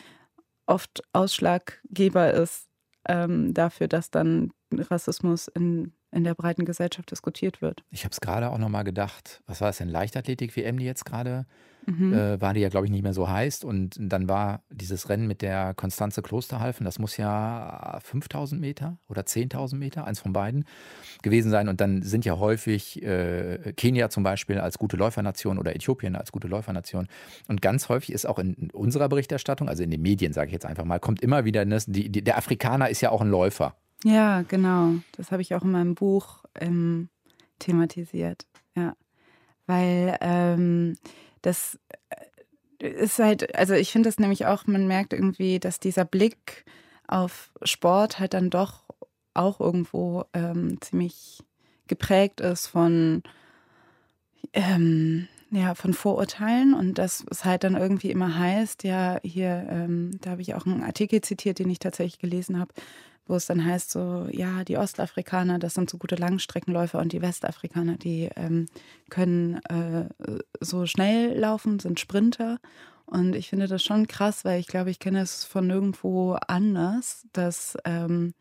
oft 0.66 1.02
Ausschlaggeber 1.12 2.32
ist 2.32 2.68
ähm, 3.08 3.54
dafür, 3.54 3.88
dass 3.88 4.10
dann 4.10 4.52
Rassismus 4.72 5.48
in, 5.48 5.92
in 6.12 6.24
der 6.24 6.34
breiten 6.34 6.64
Gesellschaft 6.64 7.10
diskutiert 7.10 7.62
wird. 7.62 7.84
Ich 7.90 8.04
habe 8.04 8.12
es 8.12 8.20
gerade 8.20 8.50
auch 8.50 8.58
nochmal 8.58 8.84
gedacht, 8.84 9.42
was 9.46 9.60
war 9.60 9.70
es 9.70 9.78
denn, 9.78 9.88
Leichtathletik-WM, 9.88 10.78
die 10.78 10.84
jetzt 10.84 11.04
gerade 11.04 11.46
mhm. 11.86 12.12
äh, 12.12 12.40
war, 12.40 12.54
die 12.54 12.60
ja, 12.60 12.68
glaube 12.68 12.86
ich, 12.86 12.92
nicht 12.92 13.02
mehr 13.02 13.14
so 13.14 13.28
heißt. 13.28 13.64
Und 13.64 13.96
dann 13.98 14.28
war 14.28 14.62
dieses 14.70 15.08
Rennen 15.08 15.26
mit 15.26 15.42
der 15.42 15.74
Konstanze 15.74 16.22
Klosterhalfen, 16.22 16.84
das 16.84 16.98
muss 16.98 17.16
ja 17.16 17.98
5000 18.02 18.60
Meter 18.60 18.98
oder 19.08 19.22
10.000 19.22 19.76
Meter, 19.76 20.04
eins 20.04 20.20
von 20.20 20.32
beiden, 20.32 20.64
gewesen 21.22 21.50
sein. 21.50 21.68
Und 21.68 21.80
dann 21.80 22.02
sind 22.02 22.24
ja 22.24 22.38
häufig 22.38 23.02
äh, 23.02 23.72
Kenia 23.76 24.10
zum 24.10 24.22
Beispiel 24.22 24.58
als 24.58 24.78
gute 24.78 24.96
Läufernation 24.96 25.58
oder 25.58 25.74
Äthiopien 25.74 26.16
als 26.16 26.32
gute 26.32 26.48
Läufernation. 26.48 27.06
Und 27.48 27.62
ganz 27.62 27.88
häufig 27.88 28.12
ist 28.12 28.26
auch 28.26 28.38
in 28.38 28.70
unserer 28.72 29.08
Berichterstattung, 29.08 29.68
also 29.68 29.82
in 29.82 29.90
den 29.90 30.02
Medien, 30.02 30.32
sage 30.32 30.48
ich 30.48 30.52
jetzt 30.52 30.66
einfach 30.66 30.84
mal, 30.84 30.98
kommt 30.98 31.22
immer 31.22 31.44
wieder, 31.44 31.64
das, 31.64 31.86
die, 31.86 32.10
die, 32.10 32.22
der 32.22 32.36
Afrikaner 32.36 32.88
ist 32.88 33.00
ja 33.00 33.10
auch 33.10 33.20
ein 33.20 33.30
Läufer. 33.30 33.76
Ja, 34.04 34.42
genau. 34.42 34.94
Das 35.12 35.30
habe 35.30 35.42
ich 35.42 35.54
auch 35.54 35.62
in 35.62 35.72
meinem 35.72 35.94
Buch 35.94 36.44
ähm, 36.54 37.08
thematisiert. 37.58 38.46
Ja. 38.74 38.96
Weil 39.66 40.16
ähm, 40.20 40.96
das 41.42 41.78
äh, 42.78 42.88
ist 42.88 43.18
halt, 43.18 43.54
also 43.54 43.74
ich 43.74 43.92
finde 43.92 44.08
das 44.08 44.18
nämlich 44.18 44.46
auch, 44.46 44.66
man 44.66 44.86
merkt 44.86 45.12
irgendwie, 45.12 45.60
dass 45.60 45.80
dieser 45.80 46.04
Blick 46.04 46.64
auf 47.06 47.52
Sport 47.62 48.18
halt 48.18 48.34
dann 48.34 48.50
doch 48.50 48.84
auch 49.34 49.60
irgendwo 49.60 50.24
ähm, 50.32 50.80
ziemlich 50.80 51.40
geprägt 51.86 52.40
ist 52.40 52.68
von, 52.68 53.22
ähm, 54.52 55.28
ja, 55.50 55.74
von 55.74 55.92
Vorurteilen 55.92 56.74
und 56.74 56.98
dass 56.98 57.24
es 57.30 57.44
halt 57.44 57.64
dann 57.64 57.76
irgendwie 57.76 58.10
immer 58.10 58.38
heißt, 58.38 58.84
ja, 58.84 59.18
hier, 59.22 59.66
ähm, 59.68 60.12
da 60.20 60.30
habe 60.30 60.42
ich 60.42 60.54
auch 60.54 60.66
einen 60.66 60.82
Artikel 60.84 61.20
zitiert, 61.20 61.58
den 61.58 61.68
ich 61.70 61.80
tatsächlich 61.80 62.20
gelesen 62.20 62.58
habe, 62.58 62.72
wo 63.26 63.36
es 63.36 63.46
dann 63.46 63.64
heißt 63.64 63.90
so, 63.90 64.26
ja, 64.30 64.64
die 64.64 64.76
Ostafrikaner, 64.76 65.58
das 65.58 65.74
sind 65.74 65.88
so 65.88 65.98
gute 65.98 66.16
Langstreckenläufer 66.16 66.98
und 66.98 67.12
die 67.12 67.22
Westafrikaner, 67.22 67.96
die 67.96 68.28
ähm, 68.36 68.66
können 69.08 69.60
äh, 69.64 70.08
so 70.60 70.86
schnell 70.86 71.38
laufen, 71.38 71.78
sind 71.78 72.00
Sprinter. 72.00 72.58
Und 73.06 73.34
ich 73.34 73.48
finde 73.48 73.66
das 73.66 73.82
schon 73.82 74.06
krass, 74.06 74.44
weil 74.44 74.60
ich 74.60 74.66
glaube, 74.66 74.90
ich 74.90 74.98
kenne 74.98 75.20
es 75.20 75.44
von 75.44 75.66
nirgendwo 75.66 76.38
anders, 76.46 77.26
dass, 77.32 77.76
ähm, 77.84 78.34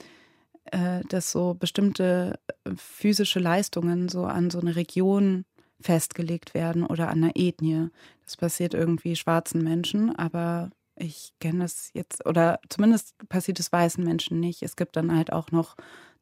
äh, 0.65 1.01
dass 1.09 1.31
so 1.31 1.55
bestimmte 1.55 2.39
physische 2.75 3.39
Leistungen 3.39 4.09
so 4.09 4.25
an 4.25 4.49
so 4.49 4.59
eine 4.59 4.75
Region 4.75 5.45
festgelegt 5.81 6.53
werden 6.53 6.85
oder 6.85 7.09
an 7.09 7.23
einer 7.23 7.35
Ethnie. 7.35 7.89
Das 8.25 8.37
passiert 8.37 8.73
irgendwie 8.73 9.15
schwarzen 9.15 9.63
Menschen, 9.63 10.15
aber 10.15 10.69
ich 10.99 11.33
kenne 11.39 11.59
das 11.59 11.91
jetzt, 11.93 12.25
oder 12.25 12.59
zumindest 12.69 13.15
passiert 13.29 13.59
es 13.59 13.71
weißen 13.71 14.03
Menschen 14.03 14.39
nicht. 14.39 14.61
Es 14.63 14.75
gibt 14.75 14.95
dann 14.95 15.15
halt 15.15 15.31
auch 15.31 15.51
noch 15.51 15.75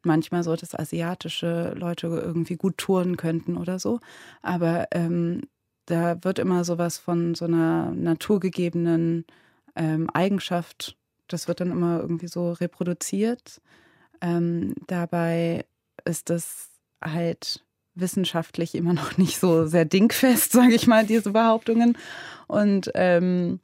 manchmal 0.03 0.43
so, 0.43 0.55
dass 0.55 0.75
asiatische 0.75 1.74
Leute 1.75 2.07
irgendwie 2.07 2.55
gut 2.55 2.77
touren 2.77 3.17
könnten 3.17 3.57
oder 3.57 3.79
so. 3.79 4.00
Aber 4.41 4.88
ähm, 4.91 5.41
da 5.86 6.24
wird 6.24 6.39
immer 6.39 6.63
sowas 6.63 6.98
von 6.98 7.34
so 7.36 7.46
einer 7.46 7.91
naturgegebenen 7.91 9.25
ähm, 9.75 10.10
Eigenschaft, 10.12 10.98
das 11.27 11.48
wird 11.48 11.60
dann 11.60 11.72
immer 11.72 12.00
irgendwie 12.00 12.27
so 12.27 12.51
reproduziert. 12.53 13.62
Ähm, 14.22 14.74
dabei 14.88 15.65
ist 16.05 16.29
das 16.29 16.69
halt 17.03 17.63
wissenschaftlich 17.96 18.75
immer 18.75 18.93
noch 18.93 19.17
nicht 19.17 19.39
so 19.39 19.65
sehr 19.65 19.86
dingfest, 19.86 20.51
sage 20.53 20.75
ich 20.75 20.88
mal, 20.88 21.05
diese 21.05 21.31
Behauptungen. 21.31 21.98
Und 22.48 22.91
ähm, 22.93 23.60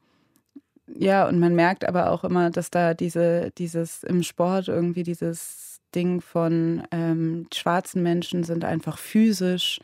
ja, 0.95 1.27
und 1.27 1.39
man 1.39 1.55
merkt 1.55 1.87
aber 1.87 2.11
auch 2.11 2.23
immer, 2.23 2.49
dass 2.49 2.69
da 2.69 2.93
diese, 2.93 3.51
dieses 3.57 4.03
im 4.03 4.23
Sport 4.23 4.67
irgendwie 4.67 5.03
dieses 5.03 5.81
Ding 5.95 6.21
von 6.21 6.83
ähm, 6.91 7.47
schwarzen 7.53 8.03
Menschen 8.03 8.43
sind 8.43 8.63
einfach 8.65 8.97
physisch 8.97 9.79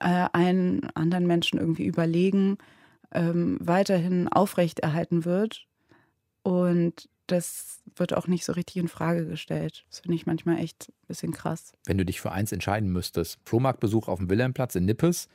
äh, 0.00 0.28
einen 0.32 0.88
anderen 0.94 1.26
Menschen 1.26 1.58
irgendwie 1.58 1.86
überlegen, 1.86 2.58
ähm, 3.12 3.58
weiterhin 3.60 4.28
aufrechterhalten 4.28 5.24
wird. 5.24 5.66
Und 6.42 7.08
das 7.26 7.80
wird 7.96 8.14
auch 8.14 8.26
nicht 8.26 8.44
so 8.44 8.52
richtig 8.52 8.76
in 8.76 8.88
Frage 8.88 9.26
gestellt. 9.26 9.84
Das 9.90 10.00
finde 10.00 10.16
ich 10.16 10.26
manchmal 10.26 10.58
echt 10.58 10.88
ein 10.88 11.06
bisschen 11.08 11.32
krass. 11.32 11.72
Wenn 11.86 11.98
du 11.98 12.04
dich 12.04 12.20
für 12.20 12.32
eins 12.32 12.52
entscheiden 12.52 12.90
müsstest, 12.90 13.38
Flohmarktbesuch 13.44 14.08
auf 14.08 14.18
dem 14.18 14.28
Wilhelmplatz 14.28 14.74
in 14.74 14.84
Nippes 14.84 15.28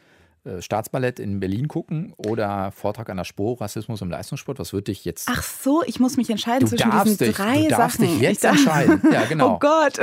Staatsballett 0.59 1.19
in 1.19 1.39
Berlin 1.39 1.67
gucken 1.67 2.13
oder 2.17 2.71
Vortrag 2.71 3.09
an 3.09 3.17
der 3.17 3.23
Spur, 3.23 3.59
Rassismus 3.59 4.01
im 4.01 4.09
Leistungssport? 4.09 4.59
Was 4.59 4.73
würde 4.73 4.85
dich 4.85 5.05
jetzt. 5.05 5.27
Ach 5.31 5.43
so, 5.43 5.83
ich 5.85 5.99
muss 5.99 6.17
mich 6.17 6.29
entscheiden 6.29 6.61
du 6.61 6.75
zwischen 6.75 6.91
diesen 6.91 7.17
dich, 7.17 7.35
drei 7.35 7.63
du 7.63 7.69
darfst 7.69 7.99
Sachen. 7.99 8.11
dich 8.11 8.21
jetzt 8.21 8.43
entscheiden. 8.43 9.01
Ja, 9.11 9.25
genau. 9.29 9.55
Oh 9.55 9.59
Gott. 9.59 9.99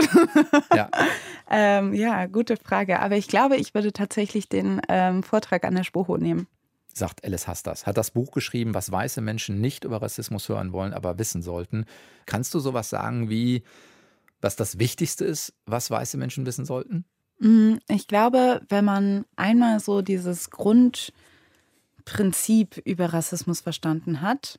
ja. 0.75 0.91
ähm, 1.51 1.95
ja, 1.95 2.27
gute 2.27 2.57
Frage. 2.57 3.01
Aber 3.01 3.17
ich 3.17 3.29
glaube, 3.29 3.57
ich 3.57 3.75
würde 3.75 3.93
tatsächlich 3.93 4.49
den 4.49 4.81
ähm, 4.89 5.23
Vortrag 5.23 5.65
an 5.65 5.75
der 5.75 5.85
Spoho 5.85 6.17
nehmen. 6.17 6.47
Sagt 6.93 7.25
Alice 7.25 7.49
Hastas. 7.49 7.87
Hat 7.87 7.97
das 7.97 8.13
Buch 8.13 8.31
geschrieben, 8.33 8.75
was 8.75 8.93
weiße 8.93 9.21
Menschen 9.21 9.61
nicht 9.61 9.85
über 9.85 10.01
Rassismus 10.01 10.49
hören 10.49 10.73
wollen, 10.73 10.93
aber 10.93 11.19
wissen 11.19 11.43
sollten. 11.43 11.87
Kannst 12.27 12.55
du 12.55 12.61
sowas 12.61 12.89
sagen 12.89 13.29
wie, 13.29 13.65
was 14.41 14.57
das 14.57 14.79
Wichtigste 14.79 15.25
ist, 15.25 15.55
was 15.67 15.91
weiße 15.91 16.17
Menschen 16.17 16.47
wissen 16.47 16.65
sollten? 16.65 17.05
Mm, 17.39 17.77
ich 17.89 18.09
glaube, 18.09 18.61
wenn 18.69 18.85
man 18.85 19.25
einmal 19.37 19.81
so 19.81 20.03
dieses 20.03 20.51
Grundprinzip 20.51 22.77
über 22.85 23.13
Rassismus 23.13 23.61
verstanden 23.61 24.21
hat, 24.21 24.59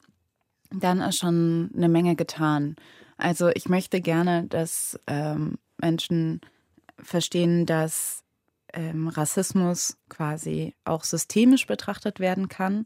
dann 0.72 1.01
ist 1.01 1.20
schon 1.20 1.72
eine 1.75 1.89
Menge 1.89 2.15
getan. 2.15 2.75
Also 3.17 3.50
ich 3.50 3.70
möchte 3.70 4.01
gerne, 4.01 4.46
dass 4.48 5.00
ähm, 5.08 5.58
Menschen 5.77 6.41
verstehen, 7.00 7.65
dass 7.65 8.24
ähm, 8.74 9.08
Rassismus 9.08 9.98
quasi 10.10 10.74
auch 10.84 11.03
systemisch 11.03 11.65
betrachtet 11.65 12.20
werden 12.20 12.50
kann, 12.50 12.86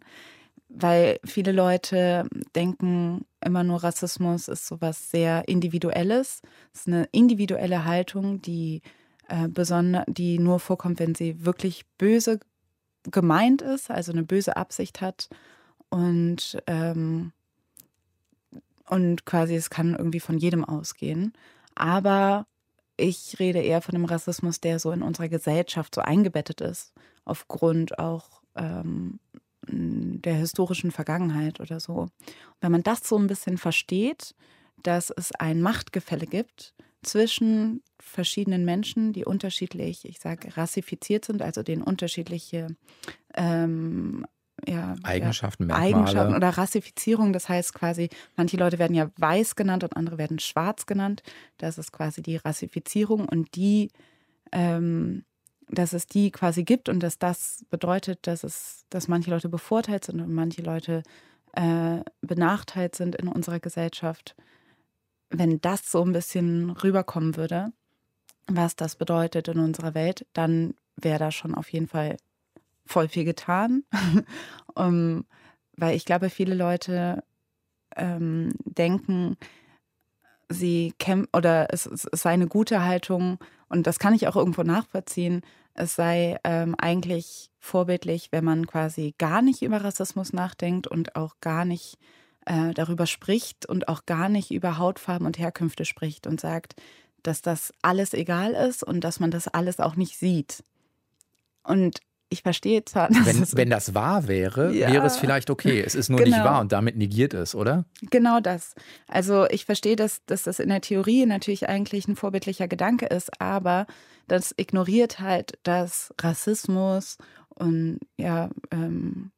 weil 0.70 1.20
viele 1.26 1.52
Leute 1.52 2.28
denken 2.56 3.26
immer 3.44 3.64
nur, 3.64 3.84
Rassismus 3.84 4.48
ist 4.48 4.68
sowas 4.68 5.10
sehr 5.10 5.48
Individuelles. 5.48 6.42
Es 6.74 6.82
ist 6.82 6.88
eine 6.88 7.10
individuelle 7.12 7.86
Haltung, 7.86 8.42
die 8.42 8.82
äh, 9.30 9.48
besonder, 9.48 10.04
die 10.08 10.40
nur 10.40 10.60
vorkommt, 10.60 11.00
wenn 11.00 11.16
sie 11.16 11.46
wirklich 11.46 11.86
böse 11.98 12.40
gemeint 13.04 13.62
ist, 13.62 13.90
also 13.90 14.12
eine 14.12 14.24
böse 14.24 14.58
Absicht 14.58 15.02
hat 15.02 15.30
und 15.90 16.62
ähm, 16.68 17.32
und 18.88 19.26
quasi 19.26 19.56
es 19.56 19.70
kann 19.70 19.96
irgendwie 19.96 20.20
von 20.20 20.38
jedem 20.38 20.66
ausgehen. 20.66 21.34
Aber 21.76 22.48
ich 22.98 23.40
rede 23.40 23.60
eher 23.60 23.82
von 23.82 23.94
dem 23.94 24.06
Rassismus, 24.06 24.60
der 24.60 24.80
so 24.80 24.92
in 24.92 25.04
unserer 25.04 25.30
Gesellschaft 25.30 25.96
so 25.96 26.02
eingebettet 26.02 26.60
ist, 26.62 26.94
aufgrund 27.24 28.00
auch 28.00 28.42
ähm, 28.56 29.20
der 29.68 30.34
historischen 30.34 30.92
Vergangenheit 30.92 31.60
oder 31.60 31.80
so. 31.80 31.94
Und 31.94 32.12
wenn 32.62 32.72
man 32.72 32.84
das 32.84 33.08
so 33.08 33.18
ein 33.18 33.28
bisschen 33.28 33.58
versteht, 33.58 34.34
dass 34.82 35.12
es 35.12 35.32
ein 35.34 35.62
Machtgefälle 35.62 36.26
gibt 36.26 36.74
zwischen 37.02 37.82
verschiedenen 38.00 38.66
Menschen, 38.66 39.14
die 39.14 39.26
unterschiedlich, 39.26 40.06
ich 40.06 40.20
sage, 40.20 40.56
rassifiziert 40.58 41.26
sind, 41.26 41.42
also 41.42 41.64
denen 41.64 41.84
unterschiedliche 41.84 42.68
ähm, 43.36 44.26
ja, 44.68 44.96
Eigenschaften, 45.04 45.70
ja, 45.70 45.76
Eigenschaften 45.76 46.36
oder 46.36 46.50
Rassifizierung. 46.50 47.34
Das 47.34 47.48
heißt 47.50 47.74
quasi, 47.74 48.10
manche 48.36 48.58
Leute 48.58 48.80
werden 48.80 48.96
ja 48.96 49.10
weiß 49.18 49.56
genannt 49.56 49.84
und 49.84 49.96
andere 49.96 50.18
werden 50.18 50.40
schwarz 50.40 50.86
genannt. 50.86 51.24
Das 51.58 51.78
ist 51.78 51.92
quasi 51.92 52.22
die 52.22 52.38
Rassifizierung 52.38 53.28
und 53.28 53.56
die, 53.56 53.90
ähm, 54.52 55.24
dass 55.70 55.94
es 55.94 56.08
die 56.08 56.32
quasi 56.32 56.64
gibt 56.64 56.90
und 56.90 57.02
dass 57.02 57.20
das 57.20 57.66
bedeutet, 57.70 58.28
dass 58.28 58.44
es, 58.44 58.86
dass 58.90 59.08
manche 59.08 59.30
Leute 59.30 59.50
bevorteilt 59.50 60.06
sind 60.06 60.20
und 60.20 60.34
manche 60.34 60.62
Leute 60.62 61.04
äh, 61.54 62.00
benachteiligt 62.22 62.96
sind 62.96 63.16
in 63.16 63.28
unserer 63.28 63.60
Gesellschaft. 63.60 64.36
Wenn 65.30 65.62
das 65.62 65.92
so 65.92 66.04
ein 66.04 66.14
bisschen 66.14 66.72
rüberkommen 66.72 67.36
würde, 67.36 67.72
was 68.48 68.76
das 68.76 68.96
bedeutet 68.96 69.48
in 69.48 69.60
unserer 69.60 69.94
Welt, 69.94 70.26
dann 70.34 70.74
wäre 70.96 71.20
da 71.20 71.32
schon 71.32 71.56
auf 71.56 71.72
jeden 71.72 71.88
Fall 71.88 72.18
voll 72.86 73.08
viel 73.08 73.26
getan. 73.26 73.84
um, 74.76 75.26
weil 75.78 75.96
ich 75.96 76.06
glaube, 76.06 76.30
viele 76.30 76.56
Leute 76.56 77.24
ähm, 77.96 78.52
denken, 78.66 79.38
sie 80.50 80.94
kämpfen 80.98 81.30
oder 81.34 81.68
es, 81.72 81.86
es, 81.86 82.08
sei 82.12 82.32
eine 82.32 82.48
gute 82.48 82.84
Haltung 82.84 83.38
und 83.70 83.86
das 83.88 84.00
kann 84.00 84.14
ich 84.14 84.28
auch 84.28 84.36
irgendwo 84.36 84.64
nachvollziehen. 84.64 85.42
Es 85.76 85.96
sei 85.96 86.38
ähm, 86.44 86.76
eigentlich 86.78 87.52
vorbildlich, 87.60 88.30
wenn 88.32 88.44
man 88.44 88.68
quasi 88.68 89.14
gar 89.18 89.42
nicht 89.42 89.62
über 89.62 89.84
Rassismus 89.84 90.34
nachdenkt 90.34 90.88
und 90.88 91.16
auch 91.16 91.36
gar 91.40 91.66
nicht 91.66 91.98
äh, 92.50 92.74
darüber 92.74 93.06
spricht 93.06 93.68
und 93.68 93.88
auch 93.88 94.06
gar 94.06 94.28
nicht 94.28 94.52
über 94.52 94.78
Hautfarben 94.80 95.28
und 95.28 95.38
Herkünfte 95.38 95.86
spricht 95.86 96.26
und 96.26 96.42
sagt, 96.42 96.76
dass 97.22 97.42
das 97.42 97.72
alles 97.82 98.14
egal 98.14 98.54
ist 98.54 98.84
und 98.84 99.02
dass 99.02 99.20
man 99.20 99.30
das 99.30 99.48
alles 99.48 99.80
auch 99.80 99.96
nicht 99.96 100.18
sieht. 100.18 100.64
Und 101.64 102.00
ich 102.30 102.42
verstehe 102.42 102.84
zwar. 102.86 103.10
Wenn, 103.10 103.46
wenn 103.54 103.70
das 103.70 103.94
wahr 103.94 104.28
wäre, 104.28 104.74
ja, 104.74 104.92
wäre 104.92 105.06
es 105.06 105.18
vielleicht 105.18 105.50
okay. 105.50 105.82
Es 105.82 105.94
ist 105.94 106.10
nur 106.10 106.20
genau. 106.20 106.38
nicht 106.38 106.46
wahr 106.46 106.62
und 106.62 106.72
damit 106.72 106.96
negiert 106.96 107.34
es, 107.34 107.54
oder? 107.54 107.86
Genau 108.02 108.40
das. 108.40 108.74
Also 109.08 109.48
ich 109.50 109.66
verstehe, 109.66 109.96
dass, 109.96 110.26
dass 110.26 110.44
das 110.44 110.60
in 110.60 110.70
der 110.70 110.82
Theorie 110.82 111.26
natürlich 111.26 111.70
eigentlich 111.70 112.08
ein 112.08 112.16
vorbildlicher 112.16 112.68
Gedanke 112.68 113.06
ist, 113.08 113.40
aber 113.40 113.86
das 114.28 114.54
ignoriert 114.58 115.20
halt, 115.20 115.60
dass 115.64 116.14
Rassismus 116.20 117.18
und 117.50 118.00
ja, 118.18 118.50
ähm, 118.72 119.32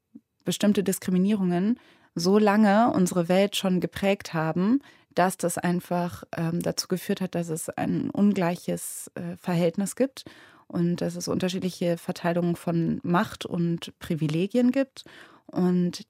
bestimmte 0.45 0.83
Diskriminierungen 0.83 1.77
so 2.15 2.37
lange 2.37 2.91
unsere 2.93 3.29
Welt 3.29 3.55
schon 3.55 3.79
geprägt 3.79 4.33
haben, 4.33 4.79
dass 5.13 5.37
das 5.37 5.57
einfach 5.57 6.23
ähm, 6.35 6.61
dazu 6.61 6.87
geführt 6.87 7.21
hat, 7.21 7.35
dass 7.35 7.49
es 7.49 7.69
ein 7.69 8.09
ungleiches 8.09 9.11
äh, 9.15 9.35
Verhältnis 9.37 9.95
gibt 9.95 10.25
und 10.67 10.97
dass 11.01 11.15
es 11.15 11.27
unterschiedliche 11.27 11.97
Verteilungen 11.97 12.55
von 12.55 12.99
Macht 13.03 13.45
und 13.45 13.97
Privilegien 13.99 14.71
gibt. 14.71 15.03
Und 15.47 16.05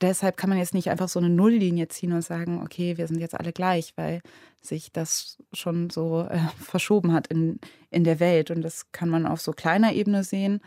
deshalb 0.00 0.36
kann 0.36 0.50
man 0.50 0.58
jetzt 0.58 0.74
nicht 0.74 0.90
einfach 0.90 1.08
so 1.08 1.18
eine 1.18 1.30
Nulllinie 1.30 1.88
ziehen 1.88 2.12
und 2.12 2.22
sagen, 2.22 2.62
okay, 2.62 2.96
wir 2.96 3.08
sind 3.08 3.18
jetzt 3.18 3.34
alle 3.34 3.52
gleich, 3.52 3.92
weil 3.96 4.22
sich 4.60 4.92
das 4.92 5.38
schon 5.52 5.90
so 5.90 6.26
äh, 6.30 6.38
verschoben 6.60 7.12
hat 7.12 7.26
in, 7.26 7.58
in 7.90 8.04
der 8.04 8.20
Welt. 8.20 8.50
Und 8.50 8.62
das 8.62 8.92
kann 8.92 9.08
man 9.08 9.26
auf 9.26 9.40
so 9.40 9.52
kleiner 9.52 9.92
Ebene 9.94 10.22
sehen. 10.22 10.60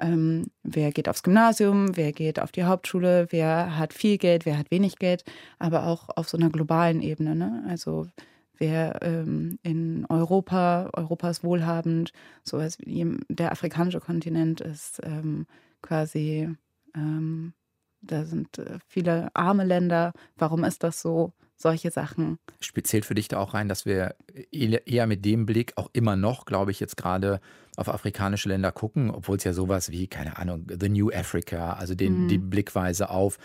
Ähm, 0.00 0.46
wer 0.62 0.92
geht 0.92 1.08
aufs 1.08 1.22
Gymnasium, 1.22 1.96
wer 1.96 2.12
geht 2.12 2.40
auf 2.40 2.52
die 2.52 2.64
Hauptschule, 2.64 3.26
wer 3.30 3.76
hat 3.78 3.92
viel 3.92 4.18
Geld, 4.18 4.46
wer 4.46 4.58
hat 4.58 4.70
wenig 4.70 4.96
Geld, 4.96 5.24
aber 5.58 5.86
auch 5.86 6.08
auf 6.16 6.28
so 6.28 6.36
einer 6.36 6.50
globalen 6.50 7.02
Ebene. 7.02 7.34
Ne? 7.34 7.64
Also 7.68 8.06
wer 8.58 9.00
ähm, 9.02 9.58
in 9.62 10.06
Europa, 10.08 10.90
Europa 10.92 11.30
ist 11.30 11.44
wohlhabend, 11.44 12.12
so 12.44 12.58
als 12.58 12.78
der 12.84 13.52
afrikanische 13.52 14.00
Kontinent 14.00 14.60
ist 14.60 15.00
ähm, 15.04 15.46
quasi, 15.82 16.48
ähm, 16.94 17.54
da 18.00 18.24
sind 18.24 18.58
äh, 18.58 18.78
viele 18.86 19.28
arme 19.34 19.64
Länder. 19.64 20.12
Warum 20.36 20.64
ist 20.64 20.82
das 20.84 21.00
so? 21.00 21.32
Solche 21.60 21.90
Sachen. 21.90 22.38
Speziell 22.60 23.02
für 23.02 23.16
dich 23.16 23.26
da 23.26 23.38
auch 23.38 23.52
rein, 23.52 23.68
dass 23.68 23.84
wir 23.84 24.14
eher 24.52 25.08
mit 25.08 25.24
dem 25.24 25.44
Blick 25.44 25.72
auch 25.76 25.90
immer 25.92 26.14
noch, 26.14 26.44
glaube 26.44 26.70
ich, 26.70 26.78
jetzt 26.78 26.96
gerade 26.96 27.40
auf 27.76 27.88
afrikanische 27.88 28.48
Länder 28.48 28.70
gucken, 28.70 29.10
obwohl 29.10 29.38
es 29.38 29.44
ja 29.44 29.52
sowas 29.52 29.90
wie, 29.90 30.06
keine 30.06 30.38
Ahnung, 30.38 30.66
The 30.68 30.88
New 30.88 31.10
Africa, 31.10 31.72
also 31.72 31.96
den, 31.96 32.24
mhm. 32.24 32.28
die 32.28 32.38
Blickweise 32.38 33.10
auf 33.10 33.38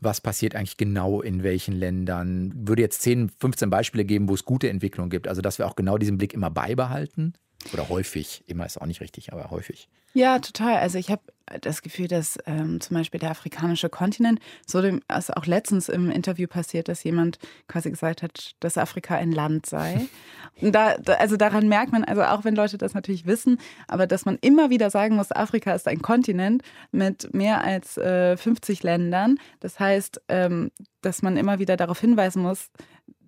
was 0.00 0.20
passiert 0.20 0.54
eigentlich 0.54 0.78
genau 0.78 1.20
in 1.20 1.42
welchen 1.42 1.74
Ländern. 1.74 2.52
Würde 2.56 2.82
jetzt 2.82 3.02
10, 3.02 3.28
15 3.28 3.70
Beispiele 3.70 4.04
geben, 4.04 4.28
wo 4.28 4.34
es 4.34 4.44
gute 4.44 4.70
Entwicklung 4.70 5.10
gibt. 5.10 5.28
Also, 5.28 5.42
dass 5.42 5.58
wir 5.58 5.66
auch 5.66 5.76
genau 5.76 5.98
diesen 5.98 6.16
Blick 6.16 6.32
immer 6.32 6.50
beibehalten. 6.50 7.34
Oder 7.74 7.90
häufig, 7.90 8.42
immer 8.46 8.64
ist 8.64 8.80
auch 8.80 8.86
nicht 8.86 9.02
richtig, 9.02 9.32
aber 9.32 9.50
häufig. 9.50 9.88
Ja, 10.12 10.38
total. 10.38 10.76
Also 10.78 10.98
ich 10.98 11.10
habe 11.10 11.22
das 11.60 11.82
Gefühl, 11.82 12.08
dass 12.08 12.38
ähm, 12.46 12.80
zum 12.80 12.96
Beispiel 12.96 13.18
der 13.20 13.30
afrikanische 13.30 13.88
Kontinent, 13.88 14.40
so 14.66 14.80
dem, 14.80 15.02
also 15.08 15.32
auch 15.34 15.46
letztens 15.46 15.88
im 15.88 16.10
Interview 16.10 16.46
passiert, 16.46 16.88
dass 16.88 17.02
jemand 17.02 17.38
quasi 17.68 17.90
gesagt 17.90 18.22
hat, 18.22 18.54
dass 18.60 18.78
Afrika 18.78 19.16
ein 19.16 19.32
Land 19.32 19.66
sei. 19.66 20.06
Und 20.60 20.74
da, 20.74 20.94
also 21.18 21.36
daran 21.36 21.68
merkt 21.68 21.92
man, 21.92 22.04
also 22.04 22.22
auch 22.22 22.44
wenn 22.44 22.54
Leute 22.54 22.78
das 22.78 22.94
natürlich 22.94 23.26
wissen, 23.26 23.58
aber 23.88 24.06
dass 24.06 24.26
man 24.26 24.38
immer 24.40 24.70
wieder 24.70 24.90
sagen 24.90 25.16
muss, 25.16 25.32
Afrika 25.32 25.72
ist 25.74 25.88
ein 25.88 26.02
Kontinent 26.02 26.62
mit 26.92 27.32
mehr 27.34 27.64
als 27.64 27.96
äh, 27.96 28.36
50 28.36 28.82
Ländern. 28.82 29.38
Das 29.60 29.80
heißt, 29.80 30.20
ähm, 30.28 30.70
dass 31.02 31.22
man 31.22 31.36
immer 31.36 31.58
wieder 31.58 31.76
darauf 31.76 32.00
hinweisen 32.00 32.42
muss, 32.42 32.70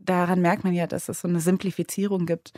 daran 0.05 0.41
merkt 0.41 0.65
man 0.65 0.75
ja, 0.75 0.87
dass 0.87 1.09
es 1.09 1.21
so 1.23 1.29
eine 1.29 1.41
Simplifizierung 1.41 2.27
gibt. 2.27 2.53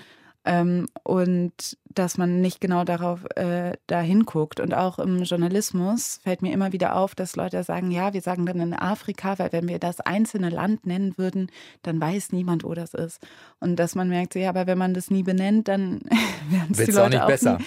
Ähm, 0.47 0.89
und 1.05 1.79
dass 1.87 2.19
man 2.19 2.41
nicht 2.41 2.61
genau 2.61 2.85
darauf 2.85 3.25
äh, 3.37 3.73
da 3.87 4.01
hinguckt. 4.01 4.61
Und 4.61 4.75
auch 4.75 4.99
im 4.99 5.23
Journalismus 5.23 6.21
fällt 6.23 6.43
mir 6.43 6.53
immer 6.53 6.73
wieder 6.73 6.97
auf, 6.97 7.15
dass 7.15 7.37
Leute 7.37 7.63
sagen, 7.63 7.91
ja, 7.91 8.13
wir 8.13 8.21
sagen 8.21 8.45
dann 8.45 8.61
in 8.61 8.75
Afrika, 8.75 9.39
weil 9.39 9.53
wenn 9.53 9.69
wir 9.69 9.79
das 9.79 10.01
einzelne 10.01 10.51
Land 10.51 10.87
nennen 10.87 11.17
würden, 11.17 11.51
dann 11.83 12.01
weiß 12.01 12.33
niemand, 12.33 12.65
wo 12.65 12.75
das 12.75 12.93
ist. 12.95 13.21
Und 13.61 13.77
dass 13.77 13.95
man 13.95 14.09
merkt, 14.09 14.35
ja, 14.35 14.51
aber 14.51 14.67
wenn 14.67 14.79
man 14.79 14.93
das 14.93 15.11
nie 15.11 15.23
benennt, 15.23 15.69
dann 15.69 16.01
werden 16.51 16.73
es 16.73 16.79
die 16.79 16.91
Leute 16.91 17.03
auch 17.05 17.09
nicht 17.09 17.23
auch 17.23 17.27
besser. 17.27 17.59
Nie, 17.59 17.65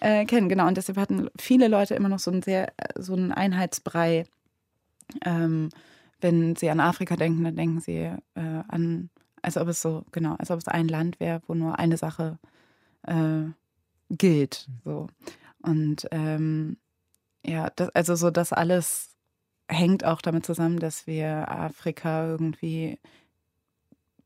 äh, 0.00 0.24
kennen. 0.26 0.48
Genau, 0.48 0.66
und 0.66 0.76
deshalb 0.76 0.98
hatten 0.98 1.28
viele 1.38 1.68
Leute 1.68 1.94
immer 1.94 2.08
noch 2.08 2.18
so 2.18 2.30
einen 2.30 2.42
sehr, 2.42 2.72
so 2.96 3.14
einen 3.14 3.32
Einheitsbrei. 3.32 4.24
Ähm, 5.24 5.70
wenn 6.20 6.56
sie 6.56 6.68
an 6.68 6.80
Afrika 6.80 7.16
denken, 7.16 7.44
dann 7.44 7.56
denken 7.56 7.80
sie 7.80 7.96
äh, 8.34 8.62
an 8.68 9.08
als 9.42 9.56
ob 9.56 9.68
es 9.68 9.80
so, 9.82 10.04
genau, 10.12 10.34
als 10.36 10.50
ob 10.50 10.58
es 10.58 10.68
ein 10.68 10.88
Land 10.88 11.20
wäre, 11.20 11.42
wo 11.46 11.54
nur 11.54 11.78
eine 11.78 11.96
Sache 11.96 12.38
äh, 13.02 13.44
gilt. 14.10 14.68
So. 14.84 15.08
Und 15.62 16.06
ähm, 16.10 16.76
ja, 17.44 17.70
das, 17.76 17.90
also 17.90 18.14
so 18.14 18.30
das 18.30 18.52
alles 18.52 19.16
hängt 19.68 20.04
auch 20.04 20.20
damit 20.20 20.46
zusammen, 20.46 20.78
dass 20.78 21.06
wir 21.06 21.50
Afrika 21.50 22.26
irgendwie 22.26 22.98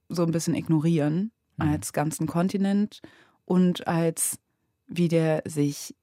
so 0.08 0.22
ein 0.22 0.30
bisschen 0.30 0.54
ignorieren 0.54 1.32
mhm. 1.56 1.68
als 1.68 1.92
ganzen 1.92 2.26
Kontinent 2.26 3.00
und 3.44 3.86
als 3.86 4.38
wie 4.86 5.08
der 5.08 5.42
sich 5.46 5.94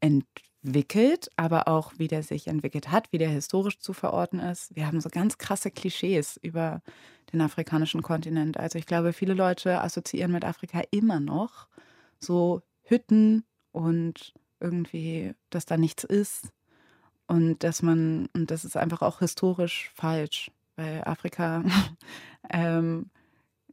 entwickelt, 0.00 1.30
aber 1.36 1.68
auch 1.68 1.92
wie 1.96 2.08
der 2.08 2.22
sich 2.22 2.46
entwickelt 2.46 2.90
hat, 2.90 3.12
wie 3.12 3.18
der 3.18 3.30
historisch 3.30 3.78
zu 3.78 3.92
verorten 3.92 4.38
ist. 4.38 4.74
Wir 4.76 4.86
haben 4.86 5.00
so 5.00 5.08
ganz 5.08 5.38
krasse 5.38 5.70
Klischees 5.70 6.38
über 6.42 6.82
den 7.32 7.40
afrikanischen 7.40 8.02
Kontinent. 8.02 8.58
Also 8.58 8.78
ich 8.78 8.86
glaube, 8.86 9.12
viele 9.12 9.34
Leute 9.34 9.80
assoziieren 9.80 10.32
mit 10.32 10.44
Afrika 10.44 10.82
immer 10.90 11.20
noch 11.20 11.68
so 12.18 12.62
Hütten 12.82 13.44
und 13.72 14.34
irgendwie, 14.60 15.34
dass 15.48 15.66
da 15.66 15.76
nichts 15.76 16.04
ist 16.04 16.50
und 17.26 17.62
dass 17.62 17.82
man, 17.82 18.28
und 18.34 18.50
das 18.50 18.64
ist 18.64 18.76
einfach 18.76 19.02
auch 19.02 19.20
historisch 19.20 19.90
falsch, 19.94 20.50
weil 20.76 21.02
Afrika 21.04 21.64
ähm, 22.50 23.10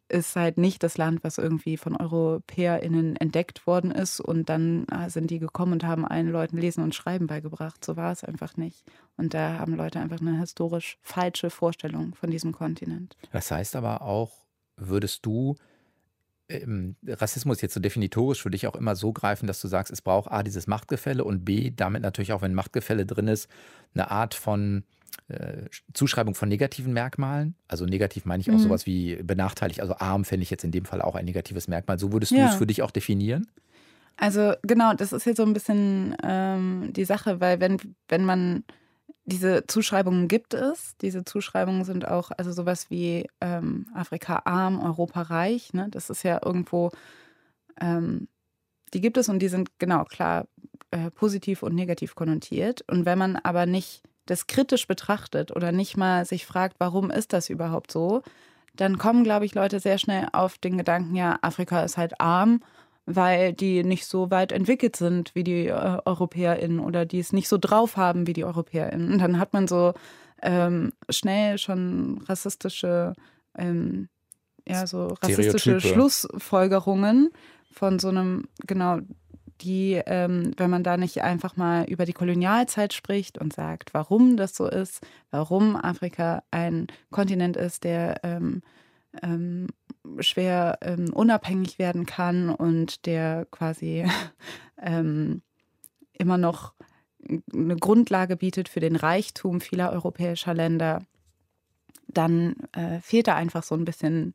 ist 0.10 0.36
halt 0.36 0.58
nicht 0.58 0.84
das 0.84 0.98
Land, 0.98 1.24
was 1.24 1.38
irgendwie 1.38 1.78
von 1.78 1.96
EuropäerInnen 1.96 3.16
entdeckt 3.18 3.68
worden 3.68 3.92
ist 3.92 4.20
und 4.20 4.50
dann 4.50 4.86
ah, 4.90 5.10
sind 5.10 5.30
die 5.32 5.40
gekommen 5.40 5.74
und 5.74 5.84
haben 5.84 6.06
allen 6.06 6.32
Leuten 6.32 6.58
Lesen 6.58 6.84
und 6.84 6.96
Schreiben 6.96 7.28
beigebracht. 7.28 7.84
So 7.84 7.98
war 7.98 8.12
es 8.12 8.24
einfach 8.24 8.58
nicht. 8.58 8.84
Und 9.18 9.34
da 9.34 9.60
haben 9.60 9.76
Leute 9.76 10.00
einfach 10.00 10.22
eine 10.22 10.40
historisch 10.40 10.98
falsche 11.02 11.50
Vorstellung 11.50 12.16
von 12.16 12.32
diesem 12.32 12.52
Kontinent. 12.52 13.16
Das 13.32 13.52
heißt 13.52 13.76
aber 13.76 14.02
auch, 14.02 14.46
würdest 14.78 15.26
du 15.26 15.56
ähm, 16.50 16.96
Rassismus 17.06 17.62
jetzt 17.62 17.74
so 17.74 17.80
definitorisch 17.80 18.42
für 18.42 18.52
dich 18.52 18.68
auch 18.68 18.76
immer 18.76 18.96
so 18.96 19.12
greifen, 19.12 19.48
dass 19.48 19.62
du 19.62 19.68
sagst, 19.68 19.92
es 19.92 20.02
braucht 20.02 20.32
A, 20.32 20.44
dieses 20.44 20.68
Machtgefälle 20.68 21.24
und 21.24 21.44
B, 21.44 21.72
damit 21.76 22.02
natürlich 22.02 22.32
auch, 22.32 22.42
wenn 22.42 22.54
Machtgefälle 22.54 23.06
drin 23.06 23.28
ist, 23.28 23.50
eine 23.94 24.10
Art 24.12 24.34
von 24.34 24.84
äh, 25.28 25.66
Zuschreibung 25.94 26.36
von 26.36 26.50
negativen 26.50 26.94
Merkmalen. 26.94 27.56
Also 27.68 27.86
negativ 27.86 28.26
meine 28.26 28.42
ich 28.42 28.50
auch 28.50 28.56
mhm. 28.56 28.60
sowas 28.60 28.86
wie 28.86 29.18
benachteiligt. 29.18 29.82
Also 29.82 29.96
arm 29.98 30.24
fände 30.24 30.44
ich 30.44 30.50
jetzt 30.50 30.64
in 30.64 30.72
dem 30.72 30.86
Fall 30.86 31.02
auch 31.02 31.16
ein 31.16 31.26
negatives 31.26 31.68
Merkmal. 31.68 32.00
So 32.00 32.14
würdest 32.14 32.32
ja. 32.32 32.46
du 32.46 32.52
es 32.52 32.56
für 32.56 32.68
dich 32.68 32.82
auch 32.82 32.92
definieren? 32.92 33.48
Also 34.16 34.54
genau, 34.64 34.94
das 34.94 35.14
ist 35.14 35.26
jetzt 35.26 35.38
so 35.38 35.44
ein 35.44 35.54
bisschen 35.54 36.16
ähm, 36.24 36.92
die 36.94 37.06
Sache, 37.06 37.40
weil 37.40 37.60
wenn, 37.60 37.78
wenn 38.08 38.26
man 38.26 38.64
diese 39.26 39.68
Zuschreibungen 39.68 40.30
gibt 40.30 40.54
es, 40.54 40.96
diese 41.02 41.26
Zuschreibungen 41.26 41.84
sind 41.84 42.08
auch, 42.08 42.32
also 42.38 42.52
sowas 42.54 42.90
wie 42.90 43.28
ähm, 43.42 43.86
Afrika 43.94 44.44
arm, 44.46 44.80
Europa 44.80 45.24
reich, 45.24 45.74
ne? 45.74 45.88
das 45.92 46.10
ist 46.10 46.24
ja 46.24 46.40
irgendwo, 46.44 46.92
ähm, 47.82 48.30
die 48.94 49.02
gibt 49.02 49.18
es 49.18 49.28
und 49.28 49.40
die 49.40 49.50
sind 49.50 49.78
genau 49.78 50.06
klar 50.06 50.48
äh, 50.92 51.12
positiv 51.12 51.62
und 51.62 51.76
negativ 51.76 52.16
konnotiert. 52.16 52.86
Und 52.90 53.06
wenn 53.06 53.18
man 53.18 53.36
aber 53.36 53.66
nicht 53.66 54.02
das 54.28 54.48
kritisch 54.48 54.88
betrachtet 54.88 55.56
oder 55.56 55.72
nicht 55.72 55.98
mal 55.98 56.26
sich 56.26 56.46
fragt, 56.46 56.76
warum 56.80 57.10
ist 57.10 57.34
das 57.34 57.50
überhaupt 57.50 57.92
so, 57.92 58.22
dann 58.76 58.98
kommen, 58.98 59.24
glaube 59.24 59.46
ich, 59.46 59.56
Leute 59.56 59.80
sehr 59.80 59.98
schnell 59.98 60.28
auf 60.32 60.58
den 60.58 60.78
Gedanken, 60.78 61.16
ja, 61.16 61.40
Afrika 61.42 61.82
ist 61.82 61.98
halt 61.98 62.22
arm, 62.22 62.62
weil 63.06 63.54
die 63.54 63.84
nicht 63.84 64.06
so 64.06 64.30
weit 64.32 64.52
entwickelt 64.52 64.96
sind 64.96 65.34
wie 65.34 65.44
die 65.44 65.68
äh, 65.68 65.98
EuropäerInnen 66.06 66.80
oder 66.80 67.06
die 67.06 67.20
es 67.20 67.34
nicht 67.34 67.48
so 67.48 67.58
drauf 67.58 67.98
haben 67.98 68.28
wie 68.28 68.34
die 68.34 68.46
EuropäerInnen. 68.46 69.14
Und 69.14 69.20
dann 69.20 69.40
hat 69.40 69.54
man 69.54 69.68
so 69.68 69.94
ähm, 70.42 70.92
schnell 71.10 71.58
schon 71.58 72.22
rassistische, 72.28 73.14
ähm, 73.58 74.10
ja, 74.68 74.86
so 74.86 75.08
rassistische 75.22 75.80
Schlussfolgerungen 75.80 77.30
von 77.72 77.98
so 77.98 78.10
einem, 78.10 78.50
genau, 78.66 79.00
die, 79.62 80.02
ähm, 80.06 80.52
wenn 80.58 80.70
man 80.70 80.84
da 80.84 80.98
nicht 80.98 81.22
einfach 81.22 81.56
mal 81.56 81.86
über 81.86 82.06
die 82.06 82.14
Kolonialzeit 82.14 82.94
spricht 82.94 83.38
und 83.38 83.54
sagt, 83.54 83.94
warum 83.94 84.38
das 84.38 84.56
so 84.56 84.68
ist, 84.68 85.06
warum 85.32 85.76
Afrika 85.76 86.44
ein 86.52 86.88
Kontinent 87.12 87.58
ist, 87.58 87.84
der 87.84 88.24
ähm, 88.24 88.62
ähm, 89.22 89.68
schwer 90.20 90.78
ähm, 90.82 91.12
unabhängig 91.14 91.80
werden 91.80 92.06
kann 92.06 92.50
und 92.50 93.06
der 93.06 93.48
quasi 93.52 94.06
ähm, 94.82 95.42
immer 96.14 96.38
noch 96.38 96.74
eine 97.54 97.76
Grundlage 97.76 98.38
bietet 98.38 98.70
für 98.70 98.80
den 98.80 98.96
Reichtum 98.96 99.60
vieler 99.60 99.92
europäischer 99.92 100.54
Länder, 100.54 101.04
dann 102.08 102.56
äh, 102.72 103.00
fehlt 103.02 103.28
da 103.28 103.36
einfach 103.36 103.64
so 103.64 103.76
ein 103.76 103.86
bisschen 103.86 104.34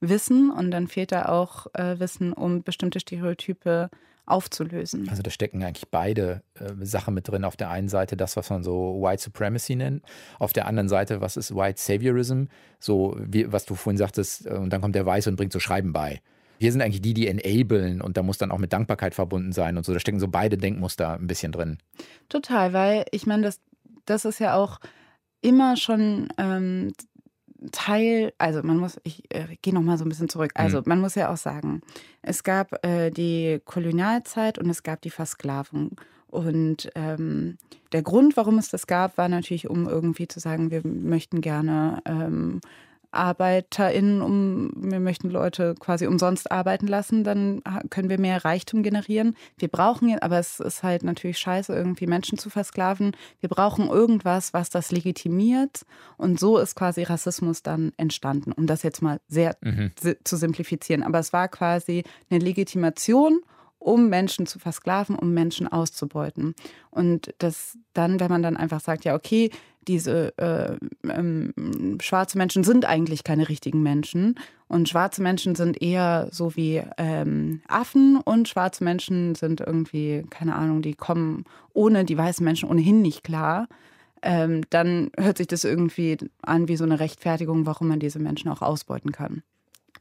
Wissen 0.00 0.50
und 0.50 0.70
dann 0.70 0.86
fehlt 0.86 1.10
da 1.10 1.26
auch 1.26 1.66
äh, 1.74 1.98
Wissen 1.98 2.32
um 2.32 2.62
bestimmte 2.62 3.00
Stereotype 3.00 3.90
aufzulösen. 4.28 5.08
Also 5.08 5.22
da 5.22 5.30
stecken 5.30 5.62
eigentlich 5.62 5.88
beide 5.90 6.42
äh, 6.54 6.72
Sachen 6.84 7.14
mit 7.14 7.28
drin. 7.28 7.44
Auf 7.44 7.56
der 7.56 7.70
einen 7.70 7.88
Seite 7.88 8.16
das, 8.16 8.36
was 8.36 8.50
man 8.50 8.62
so 8.62 9.00
White 9.00 9.22
Supremacy 9.22 9.76
nennt. 9.76 10.04
Auf 10.38 10.52
der 10.52 10.66
anderen 10.66 10.88
Seite, 10.88 11.20
was 11.20 11.36
ist 11.36 11.54
White 11.54 11.80
Saviorism? 11.80 12.44
So, 12.78 13.16
wie, 13.18 13.50
was 13.50 13.64
du 13.64 13.74
vorhin 13.74 13.98
sagtest, 13.98 14.46
äh, 14.46 14.50
und 14.50 14.72
dann 14.72 14.80
kommt 14.80 14.94
der 14.94 15.06
Weiße 15.06 15.30
und 15.30 15.36
bringt 15.36 15.52
so 15.52 15.60
Schreiben 15.60 15.92
bei. 15.92 16.20
Wir 16.58 16.72
sind 16.72 16.82
eigentlich 16.82 17.02
die, 17.02 17.14
die 17.14 17.28
enablen 17.28 18.00
und 18.00 18.16
da 18.16 18.22
muss 18.22 18.38
dann 18.38 18.50
auch 18.50 18.58
mit 18.58 18.72
Dankbarkeit 18.72 19.14
verbunden 19.14 19.52
sein 19.52 19.76
und 19.76 19.86
so. 19.86 19.92
Da 19.92 20.00
stecken 20.00 20.18
so 20.18 20.28
beide 20.28 20.56
Denkmuster 20.56 21.14
ein 21.14 21.26
bisschen 21.26 21.52
drin. 21.52 21.78
Total, 22.28 22.72
weil 22.72 23.04
ich 23.12 23.26
meine, 23.26 23.44
das, 23.44 23.60
das 24.06 24.24
ist 24.24 24.40
ja 24.40 24.56
auch 24.56 24.80
immer 25.40 25.76
schon 25.76 26.28
ähm, 26.36 26.92
Teil, 27.72 28.32
also 28.38 28.62
man 28.62 28.76
muss, 28.76 29.00
ich 29.02 29.24
äh, 29.34 29.56
gehe 29.62 29.74
nochmal 29.74 29.98
so 29.98 30.04
ein 30.04 30.08
bisschen 30.08 30.28
zurück. 30.28 30.52
Also 30.54 30.78
mhm. 30.78 30.84
man 30.86 31.00
muss 31.00 31.14
ja 31.14 31.32
auch 31.32 31.36
sagen, 31.36 31.82
es 32.22 32.44
gab 32.44 32.84
äh, 32.84 33.10
die 33.10 33.60
Kolonialzeit 33.64 34.58
und 34.58 34.70
es 34.70 34.82
gab 34.82 35.00
die 35.02 35.10
Versklavung. 35.10 36.00
Und 36.28 36.90
ähm, 36.94 37.56
der 37.92 38.02
Grund, 38.02 38.36
warum 38.36 38.58
es 38.58 38.68
das 38.68 38.86
gab, 38.86 39.16
war 39.16 39.28
natürlich, 39.28 39.68
um 39.68 39.88
irgendwie 39.88 40.28
zu 40.28 40.40
sagen, 40.40 40.70
wir 40.70 40.82
möchten 40.86 41.40
gerne 41.40 42.02
ähm, 42.04 42.60
ArbeiterInnen, 43.10 44.20
um, 44.22 44.70
wir 44.76 45.00
möchten 45.00 45.30
Leute 45.30 45.74
quasi 45.78 46.06
umsonst 46.06 46.50
arbeiten 46.52 46.86
lassen, 46.86 47.24
dann 47.24 47.62
können 47.90 48.10
wir 48.10 48.20
mehr 48.20 48.44
Reichtum 48.44 48.82
generieren. 48.82 49.34
Wir 49.56 49.68
brauchen, 49.68 50.18
aber 50.20 50.38
es 50.38 50.60
ist 50.60 50.82
halt 50.82 51.02
natürlich 51.02 51.38
scheiße, 51.38 51.72
irgendwie 51.74 52.06
Menschen 52.06 52.38
zu 52.38 52.50
versklaven. 52.50 53.12
Wir 53.40 53.48
brauchen 53.48 53.88
irgendwas, 53.88 54.52
was 54.52 54.70
das 54.70 54.90
legitimiert. 54.90 55.86
Und 56.16 56.38
so 56.38 56.58
ist 56.58 56.74
quasi 56.74 57.02
Rassismus 57.02 57.62
dann 57.62 57.92
entstanden, 57.96 58.52
um 58.52 58.66
das 58.66 58.82
jetzt 58.82 59.02
mal 59.02 59.20
sehr 59.28 59.56
mhm. 59.62 59.92
zu 60.24 60.36
simplifizieren. 60.36 61.02
Aber 61.02 61.18
es 61.18 61.32
war 61.32 61.48
quasi 61.48 62.04
eine 62.30 62.40
Legitimation 62.40 63.40
um 63.78 64.08
Menschen 64.08 64.46
zu 64.46 64.58
versklaven, 64.58 65.16
um 65.16 65.32
Menschen 65.32 65.68
auszubeuten. 65.68 66.54
Und 66.90 67.34
das 67.38 67.78
dann, 67.94 68.20
wenn 68.20 68.30
man 68.30 68.42
dann 68.42 68.56
einfach 68.56 68.80
sagt, 68.80 69.04
ja, 69.04 69.14
okay, 69.14 69.50
diese 69.88 70.36
äh, 70.36 70.76
ähm, 71.10 71.98
schwarze 72.00 72.36
Menschen 72.36 72.62
sind 72.62 72.84
eigentlich 72.84 73.24
keine 73.24 73.48
richtigen 73.48 73.82
Menschen 73.82 74.38
und 74.68 74.88
schwarze 74.88 75.22
Menschen 75.22 75.54
sind 75.54 75.80
eher 75.80 76.28
so 76.30 76.54
wie 76.56 76.82
ähm, 76.98 77.62
Affen 77.68 78.18
und 78.18 78.48
schwarze 78.48 78.84
Menschen 78.84 79.34
sind 79.34 79.60
irgendwie, 79.60 80.24
keine 80.28 80.54
Ahnung, 80.54 80.82
die 80.82 80.94
kommen 80.94 81.44
ohne 81.72 82.04
die 82.04 82.18
weißen 82.18 82.44
Menschen 82.44 82.68
ohnehin 82.68 83.00
nicht 83.00 83.24
klar. 83.24 83.66
Ähm, 84.20 84.62
dann 84.68 85.10
hört 85.16 85.38
sich 85.38 85.46
das 85.46 85.64
irgendwie 85.64 86.18
an 86.42 86.68
wie 86.68 86.76
so 86.76 86.84
eine 86.84 87.00
Rechtfertigung, 87.00 87.64
warum 87.64 87.88
man 87.88 88.00
diese 88.00 88.18
Menschen 88.18 88.50
auch 88.50 88.60
ausbeuten 88.60 89.12
kann. 89.12 89.42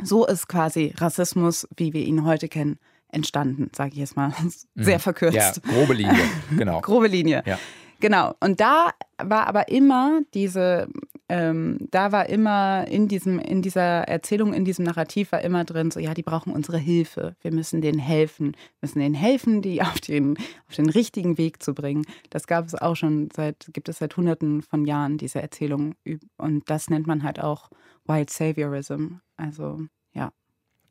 So 0.03 0.25
ist 0.27 0.47
quasi 0.47 0.93
Rassismus, 0.97 1.67
wie 1.77 1.93
wir 1.93 2.03
ihn 2.03 2.25
heute 2.25 2.49
kennen, 2.49 2.77
entstanden, 3.09 3.69
sage 3.75 3.91
ich 3.93 3.97
jetzt 3.97 4.15
mal 4.15 4.33
sehr 4.75 4.97
mhm. 4.97 5.01
verkürzt. 5.01 5.35
Ja, 5.35 5.51
grobe 5.73 5.93
Linie, 5.93 6.23
genau. 6.55 6.81
grobe 6.81 7.07
Linie. 7.07 7.43
Ja. 7.45 7.57
Genau. 7.99 8.35
Und 8.39 8.59
da 8.59 8.91
war 9.17 9.47
aber 9.47 9.69
immer 9.69 10.21
diese, 10.33 10.87
ähm, 11.29 11.79
da 11.91 12.11
war 12.11 12.29
immer 12.29 12.87
in 12.87 13.07
diesem, 13.07 13.39
in 13.39 13.61
dieser 13.61 14.07
Erzählung, 14.07 14.53
in 14.53 14.65
diesem 14.65 14.85
Narrativ 14.85 15.31
war 15.31 15.41
immer 15.41 15.63
drin, 15.65 15.89
so 15.89 15.99
ja, 15.99 16.13
die 16.13 16.23
brauchen 16.23 16.53
unsere 16.53 16.77
Hilfe. 16.77 17.35
Wir 17.41 17.51
müssen 17.51 17.81
denen 17.81 17.99
helfen, 17.99 18.55
müssen 18.81 18.99
denen 18.99 19.15
helfen, 19.15 19.61
die 19.61 19.81
auf 19.81 19.99
den, 19.99 20.37
auf 20.67 20.75
den 20.75 20.89
richtigen 20.89 21.37
Weg 21.37 21.63
zu 21.63 21.73
bringen. 21.73 22.05
Das 22.29 22.45
gab 22.45 22.65
es 22.67 22.75
auch 22.75 22.95
schon 22.95 23.29
seit, 23.35 23.67
gibt 23.73 23.89
es 23.89 23.97
seit 23.97 24.15
hunderten 24.15 24.61
von 24.61 24.85
Jahren, 24.85 25.17
diese 25.17 25.41
Erzählung. 25.41 25.95
Und 26.37 26.69
das 26.69 26.89
nennt 26.89 27.07
man 27.07 27.23
halt 27.23 27.39
auch 27.39 27.69
White 28.05 28.31
Saviorism. 28.31 29.15
Also 29.37 29.79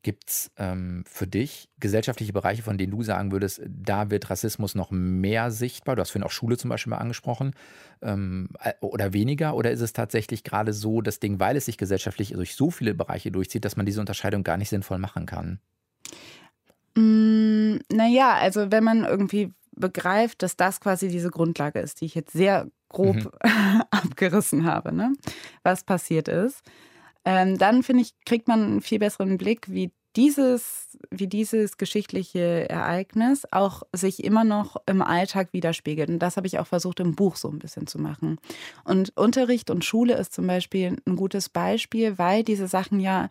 Gibt 0.07 0.31
es 0.31 0.53
ähm, 0.57 1.03
für 1.05 1.27
dich 1.27 1.69
gesellschaftliche 1.81 2.33
Bereiche, 2.33 2.62
von 2.62 2.79
denen 2.79 2.92
du 2.92 3.03
sagen 3.03 3.33
würdest, 3.33 3.61
da 3.66 4.09
wird 4.09 4.31
Rassismus 4.31 4.77
noch 4.77 4.92
mehr 4.92 5.51
sichtbar? 5.51 5.97
Du 5.97 6.01
hast 6.01 6.11
vorhin 6.11 6.23
auch 6.23 6.31
Schule 6.31 6.57
zum 6.57 6.71
Beispiel 6.71 6.92
mal 6.92 6.99
angesprochen. 6.99 7.57
Ähm, 8.03 8.51
äh, 8.61 8.75
oder 8.81 9.12
weniger? 9.12 9.57
Oder 9.57 9.73
ist 9.73 9.81
es 9.81 9.92
tatsächlich 9.92 10.45
gerade 10.45 10.73
so 10.73 11.01
das 11.01 11.19
Ding, 11.19 11.40
weil 11.40 11.57
es 11.57 11.64
sich 11.64 11.77
gesellschaftlich 11.77 12.31
durch 12.31 12.55
so 12.55 12.71
viele 12.71 12.95
Bereiche 12.95 13.33
durchzieht, 13.33 13.64
dass 13.64 13.75
man 13.77 13.85
diese 13.85 13.99
Unterscheidung 13.99 14.45
gar 14.45 14.57
nicht 14.59 14.69
sinnvoll 14.69 14.99
machen 14.99 15.27
kann? 15.27 15.59
Mm, 16.95 17.79
naja, 17.92 18.35
also 18.35 18.71
wenn 18.71 18.85
man 18.85 19.03
irgendwie 19.03 19.55
begreift, 19.73 20.40
dass 20.45 20.57
das 20.57 20.79
quasi 20.79 21.09
diese 21.09 21.31
Grundlage 21.31 21.81
ist, 21.81 22.01
die 22.01 22.05
ich 22.05 22.14
jetzt 22.14 22.33
sehr 22.33 22.69
grob 22.90 23.16
mhm. 23.16 23.31
abgerissen 23.90 24.66
habe, 24.66 24.95
ne? 24.95 25.14
was 25.64 25.83
passiert 25.83 26.29
ist 26.29 26.62
ähm, 27.27 27.59
dann 27.59 27.83
finde 27.83 28.03
ich, 28.03 28.15
kriegt 28.25 28.47
man 28.47 28.62
einen 28.62 28.81
viel 28.81 29.01
besseren 29.01 29.37
Blick, 29.37 29.69
wie 29.69 29.91
dieses, 30.15 30.97
wie 31.11 31.27
dieses 31.27 31.77
geschichtliche 31.77 32.71
Ereignis 32.71 33.43
auch 33.51 33.83
sich 33.93 34.25
immer 34.25 34.45
noch 34.45 34.77
im 34.87 35.03
Alltag 35.03 35.49
widerspiegelt. 35.53 36.09
Und 36.09 36.21
das 36.21 36.37
habe 36.37 36.47
ich 36.47 36.59
auch 36.61 36.69
versucht 36.69 37.01
im 37.01 37.17
Buch 37.17 37.35
so 37.37 37.49
ein 37.49 37.59
bisschen 37.59 37.89
zu 37.89 37.99
machen. 37.99 38.39
Und 38.85 39.15
Unterricht 39.17 39.71
und 39.71 39.85
Schule 39.85 40.15
ist 40.15 40.33
zum 40.33 40.47
Beispiel 40.47 40.97
ein 41.05 41.17
gutes 41.17 41.49
Beispiel, 41.49 42.17
weil 42.17 42.45
diese 42.45 42.69
Sachen 42.69 43.01
ja 43.01 43.29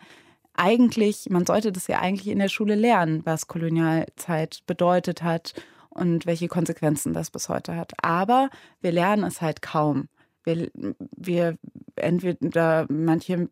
eigentlich, 0.53 1.29
man 1.29 1.45
sollte 1.45 1.71
das 1.71 1.87
ja 1.87 1.99
eigentlich 1.99 2.27
in 2.27 2.39
der 2.39 2.49
Schule 2.49 2.75
lernen, 2.75 3.21
was 3.25 3.47
Kolonialzeit 3.47 4.59
bedeutet 4.67 5.23
hat 5.23 5.53
und 5.89 6.25
welche 6.25 6.49
Konsequenzen 6.49 7.13
das 7.13 7.31
bis 7.31 7.47
heute 7.47 7.77
hat. 7.77 7.93
Aber 8.03 8.49
wir 8.81 8.91
lernen 8.91 9.23
es 9.23 9.41
halt 9.41 9.61
kaum. 9.61 10.09
Wir, 10.43 10.69
wir 11.15 11.57
entweder 11.95 12.85
manche 12.89 13.49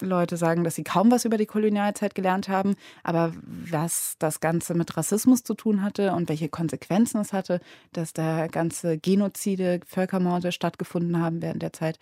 Leute 0.00 0.36
sagen, 0.36 0.64
dass 0.64 0.74
sie 0.74 0.84
kaum 0.84 1.10
was 1.10 1.24
über 1.24 1.36
die 1.36 1.46
Kolonialzeit 1.46 2.14
gelernt 2.14 2.48
haben, 2.48 2.74
aber 3.02 3.32
was 3.44 4.16
das 4.18 4.40
Ganze 4.40 4.74
mit 4.74 4.96
Rassismus 4.96 5.42
zu 5.42 5.54
tun 5.54 5.82
hatte 5.82 6.12
und 6.12 6.28
welche 6.28 6.48
Konsequenzen 6.48 7.20
es 7.20 7.32
hatte, 7.32 7.60
dass 7.92 8.12
da 8.12 8.46
ganze 8.48 8.98
Genozide, 8.98 9.80
Völkermorde 9.86 10.52
stattgefunden 10.52 11.18
haben 11.20 11.42
während 11.42 11.62
der 11.62 11.72
Zeit, 11.72 11.98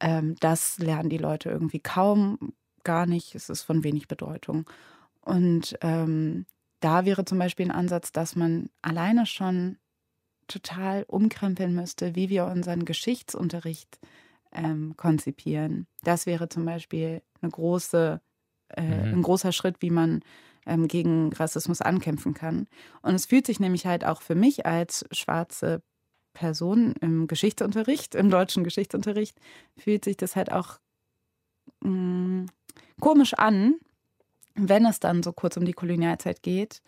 ähm, 0.00 0.36
das 0.40 0.78
lernen 0.78 1.10
die 1.10 1.18
Leute 1.18 1.50
irgendwie 1.50 1.80
kaum, 1.80 2.52
gar 2.84 3.06
nicht. 3.06 3.34
Es 3.34 3.48
ist 3.50 3.62
von 3.62 3.84
wenig 3.84 4.08
Bedeutung. 4.08 4.68
Und 5.20 5.76
ähm, 5.82 6.46
da 6.80 7.04
wäre 7.04 7.24
zum 7.24 7.38
Beispiel 7.38 7.66
ein 7.66 7.76
Ansatz, 7.76 8.12
dass 8.12 8.36
man 8.36 8.70
alleine 8.80 9.26
schon 9.26 9.76
total 10.48 11.04
umkrempeln 11.06 11.74
müsste, 11.74 12.16
wie 12.16 12.30
wir 12.30 12.46
unseren 12.46 12.84
Geschichtsunterricht 12.84 13.98
äh, 14.02 14.06
ähm, 14.52 14.94
konzipieren. 14.96 15.86
Das 16.02 16.26
wäre 16.26 16.48
zum 16.48 16.64
Beispiel 16.64 17.22
eine 17.40 17.50
große, 17.50 18.20
äh, 18.70 18.82
mhm. 18.82 19.14
ein 19.14 19.22
großer 19.22 19.52
Schritt, 19.52 19.76
wie 19.80 19.90
man 19.90 20.22
ähm, 20.66 20.88
gegen 20.88 21.32
Rassismus 21.32 21.80
ankämpfen 21.80 22.34
kann. 22.34 22.66
Und 23.02 23.14
es 23.14 23.26
fühlt 23.26 23.46
sich 23.46 23.60
nämlich 23.60 23.86
halt 23.86 24.04
auch 24.04 24.22
für 24.22 24.34
mich 24.34 24.66
als 24.66 25.04
schwarze 25.12 25.82
Person 26.32 26.94
im 27.00 27.26
Geschichtsunterricht, 27.26 28.14
im 28.14 28.30
deutschen 28.30 28.64
Geschichtsunterricht, 28.64 29.38
fühlt 29.76 30.04
sich 30.04 30.16
das 30.16 30.36
halt 30.36 30.52
auch 30.52 30.78
mh, 31.82 31.90
mm, 31.90 32.46
komisch 33.00 33.34
an, 33.34 33.74
wenn 34.54 34.84
es 34.84 35.00
dann 35.00 35.22
so 35.22 35.32
kurz 35.32 35.56
um 35.56 35.64
die 35.64 35.72
Kolonialzeit 35.72 36.42
geht 36.42 36.82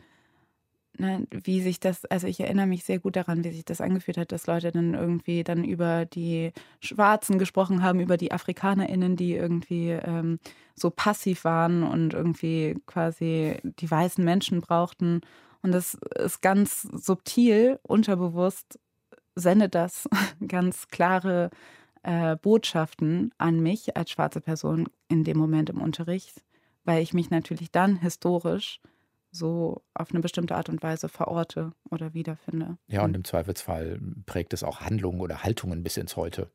ne, 0.99 1.27
wie 1.31 1.61
sich 1.61 1.81
das, 1.81 2.05
also 2.07 2.27
ich 2.27 2.41
erinnere 2.41 2.67
mich 2.67 2.85
sehr 2.85 2.99
gut 2.99 3.17
daran, 3.17 3.45
wie 3.45 3.51
sich 3.51 3.65
das 3.65 3.81
angefühlt 3.81 4.19
hat, 4.19 4.33
dass 4.33 4.47
Leute 4.47 4.73
dann 4.73 4.95
irgendwie 4.95 5.45
dann 5.45 5.65
über 5.65 6.05
die 6.05 6.53
Schwarzen 6.81 7.39
gesprochen 7.39 7.83
haben, 7.83 8.01
über 8.01 8.17
die 8.17 8.33
AfrikanerInnen, 8.33 9.17
die 9.17 9.35
irgendwie 9.35 9.91
ähm, 9.91 10.39
so 10.75 10.91
passiv 10.91 11.45
waren 11.45 11.83
und 11.83 12.15
irgendwie 12.15 12.77
quasi 12.87 13.57
die 13.63 13.91
weißen 13.91 14.25
Menschen 14.25 14.61
brauchten. 14.61 15.21
Und 15.63 15.73
das 15.73 15.95
ist 15.95 16.43
ganz 16.43 16.83
subtil, 16.83 17.79
unterbewusst 17.83 18.79
sendet 19.35 19.75
das 19.75 20.09
ganz 20.47 20.89
klare 20.89 21.51
äh, 22.03 22.37
Botschaften 22.37 23.33
an 23.39 23.61
mich 23.61 23.97
als 23.97 24.11
schwarze 24.11 24.41
Person 24.41 24.89
in 25.09 25.25
dem 25.25 25.39
Moment 25.39 25.71
im 25.71 25.81
Unterricht, 25.81 26.43
weil 26.85 27.03
ich 27.03 27.15
mich 27.15 27.31
natürlich 27.31 27.71
dann 27.71 27.97
historisch 27.97 28.81
so 29.33 29.83
auf 29.95 30.11
eine 30.11 30.21
bestimmte 30.21 30.55
Art 30.55 30.69
und 30.69 30.83
Weise 30.83 31.09
verorte 31.09 31.73
oder 31.91 32.15
wiederfinde. 32.15 32.77
Ja, 32.87 33.03
und 33.03 33.17
im 33.17 33.25
Zweifelsfall 33.25 33.99
prägt 34.27 34.53
es 34.53 34.63
auch 34.63 34.81
Handlungen 34.81 35.21
oder 35.21 35.43
Haltungen 35.43 35.83
bis 35.83 35.97
ins 35.97 36.17
Heute, 36.17 36.51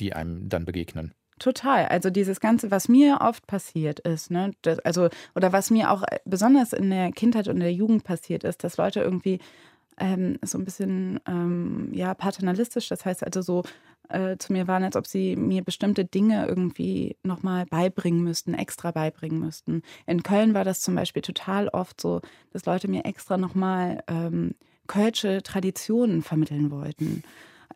die 0.00 0.14
einem 0.14 0.48
dann 0.48 0.64
begegnen. 0.64 1.14
Total. 1.38 1.86
Also 1.86 2.10
dieses 2.10 2.40
Ganze, 2.40 2.70
was 2.70 2.88
mir 2.88 3.18
oft 3.20 3.46
passiert 3.46 4.00
ist, 4.00 4.30
ne, 4.30 4.52
das, 4.62 4.78
also, 4.80 5.08
oder 5.34 5.52
was 5.52 5.70
mir 5.70 5.90
auch 5.90 6.04
besonders 6.24 6.72
in 6.72 6.90
der 6.90 7.10
Kindheit 7.12 7.48
und 7.48 7.60
der 7.60 7.72
Jugend 7.72 8.04
passiert 8.04 8.44
ist, 8.44 8.64
dass 8.64 8.76
Leute 8.76 9.00
irgendwie 9.00 9.40
ähm, 9.98 10.38
so 10.42 10.58
ein 10.58 10.64
bisschen 10.64 11.20
ähm, 11.26 11.90
ja, 11.92 12.14
paternalistisch, 12.14 12.88
das 12.88 13.04
heißt 13.04 13.24
also 13.24 13.42
so 13.42 13.62
äh, 14.08 14.36
zu 14.38 14.52
mir 14.52 14.66
waren, 14.68 14.84
als 14.84 14.96
ob 14.96 15.06
sie 15.06 15.36
mir 15.36 15.62
bestimmte 15.62 16.04
Dinge 16.04 16.46
irgendwie 16.46 17.16
nochmal 17.22 17.66
beibringen 17.66 18.22
müssten, 18.22 18.54
extra 18.54 18.90
beibringen 18.90 19.40
müssten. 19.40 19.82
In 20.06 20.22
Köln 20.22 20.54
war 20.54 20.64
das 20.64 20.80
zum 20.80 20.94
Beispiel 20.94 21.22
total 21.22 21.68
oft 21.68 22.00
so, 22.00 22.20
dass 22.52 22.66
Leute 22.66 22.88
mir 22.88 23.04
extra 23.04 23.36
nochmal 23.36 24.02
ähm, 24.06 24.54
kölsche 24.86 25.42
Traditionen 25.42 26.22
vermitteln 26.22 26.70
wollten. 26.70 27.22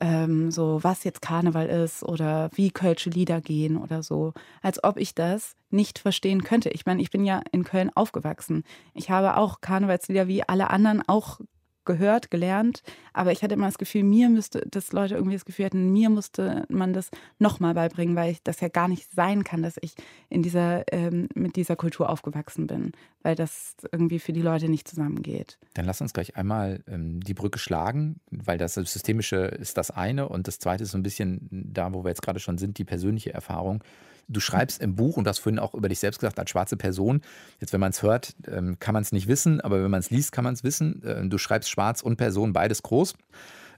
ähm, 0.01 0.51
so 0.51 0.79
was 0.83 1.05
jetzt 1.05 1.23
Karneval 1.23 1.67
ist 1.67 2.03
oder 2.03 2.51
wie 2.55 2.71
kölsche 2.71 3.11
Lieder 3.11 3.41
gehen 3.41 3.77
oder 3.77 4.03
so, 4.03 4.33
als 4.62 4.83
ob 4.85 4.97
ich 4.97 5.14
das 5.14 5.55
nicht 5.71 5.99
verstehen 5.99 6.45
könnte. 6.45 6.71
Ich 6.71 6.87
meine, 6.87 7.03
ich 7.03 7.11
bin 7.11 7.25
ja 7.25 7.43
in 7.53 7.64
Köln 7.64 7.91
aufgewachsen. 7.95 8.64
Ich 8.95 9.11
habe 9.11 9.37
auch 9.37 9.61
Karnevalslieder 9.61 10.29
wie 10.29 10.43
alle 10.49 10.71
anderen 10.71 11.03
auch 11.07 11.41
gehört, 11.88 12.31
gelernt, 12.31 12.85
aber 13.12 13.33
ich 13.33 13.42
hatte 13.42 13.55
immer 13.55 13.66
das 13.66 13.79
Gefühl, 13.79 14.05
mir 14.05 14.29
müsste, 14.29 14.61
dass 14.70 14.92
Leute 14.92 15.14
irgendwie 15.14 15.35
das 15.35 15.44
Gefühl 15.44 15.64
hatten, 15.64 15.90
mir 15.90 16.11
musste 16.11 16.64
man 16.68 16.92
das 16.92 17.11
nochmal 17.40 17.74
beibringen, 17.74 18.14
weil 18.14 18.31
ich 18.31 18.42
das 18.44 18.61
ja 18.61 18.68
gar 18.68 18.87
nicht 18.87 19.11
sein 19.11 19.42
kann, 19.42 19.62
dass 19.62 19.77
ich 19.81 19.94
in 20.29 20.42
dieser, 20.42 20.85
ähm, 20.92 21.29
mit 21.35 21.57
dieser 21.57 21.74
Kultur 21.74 22.11
aufgewachsen 22.11 22.68
bin, 22.68 22.92
weil 23.22 23.35
das 23.35 23.74
irgendwie 23.90 24.20
für 24.20 24.33
die 24.33 24.42
Leute 24.42 24.68
nicht 24.68 24.87
zusammengeht. 24.87 25.59
Dann 25.74 25.87
lass 25.87 26.01
uns 26.01 26.12
gleich 26.12 26.37
einmal 26.37 26.85
ähm, 26.87 27.20
die 27.20 27.35
Brücke 27.35 27.59
schlagen, 27.59 28.20
weil 28.31 28.59
das 28.59 28.74
Systemische 28.74 29.38
ist 29.38 29.79
das 29.79 29.90
eine 29.90 30.29
und 30.29 30.46
das 30.46 30.59
zweite 30.61 30.85
ist 30.85 30.92
so 30.92 30.98
ein 30.98 31.03
bisschen 31.03 31.48
da, 31.51 31.92
wo 31.92 32.05
wir 32.05 32.11
jetzt 32.11 32.22
gerade 32.22 32.38
schon 32.38 32.59
sind, 32.59 32.79
die 32.79 32.85
persönliche 32.85 33.33
Erfahrung. 33.33 33.83
Du 34.29 34.41
schreibst 34.41 34.81
im 34.83 34.95
Buch, 34.95 35.17
und 35.17 35.25
du 35.25 35.29
hast 35.31 35.38
vorhin 35.38 35.59
auch 35.59 35.75
über 35.75 35.88
dich 35.88 35.99
selbst 35.99 36.21
gesagt, 36.21 36.38
als 36.38 36.51
schwarze 36.51 36.77
Person, 36.77 37.23
jetzt 37.61 37.73
wenn 37.73 37.81
man 37.81 37.91
es 37.91 38.03
hört, 38.03 38.35
ähm, 38.47 38.79
kann 38.79 38.93
man 38.93 39.03
es 39.03 39.12
nicht 39.12 39.27
wissen, 39.27 39.61
aber 39.61 39.83
wenn 39.83 39.91
man 39.91 40.01
es 40.01 40.11
liest, 40.11 40.33
kann 40.33 40.45
man 40.45 40.55
es 40.55 40.64
wissen. 40.64 41.03
Äh, 41.03 41.27
du 41.27 41.38
schreibst 41.38 41.71
schwarz 41.71 42.03
und 42.03 42.17
Person, 42.17 42.53
beides 42.53 42.83
groß, 42.83 43.14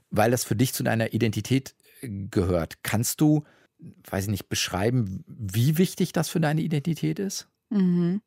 weil 0.09 0.31
das 0.31 0.43
für 0.43 0.55
dich 0.55 0.73
zu 0.73 0.83
deiner 0.83 1.13
Identität 1.13 1.73
äh, 2.01 2.09
gehört. 2.29 2.83
Kannst 2.83 3.21
du, 3.21 3.43
weiß 4.09 4.25
ich 4.25 4.31
nicht, 4.31 4.49
beschreiben, 4.49 5.23
wie 5.27 5.77
wichtig 5.77 6.11
das 6.11 6.29
für 6.29 6.39
deine 6.39 6.61
Identität 6.61 7.17
ist? 7.17 7.47
Mhm. 7.69 8.21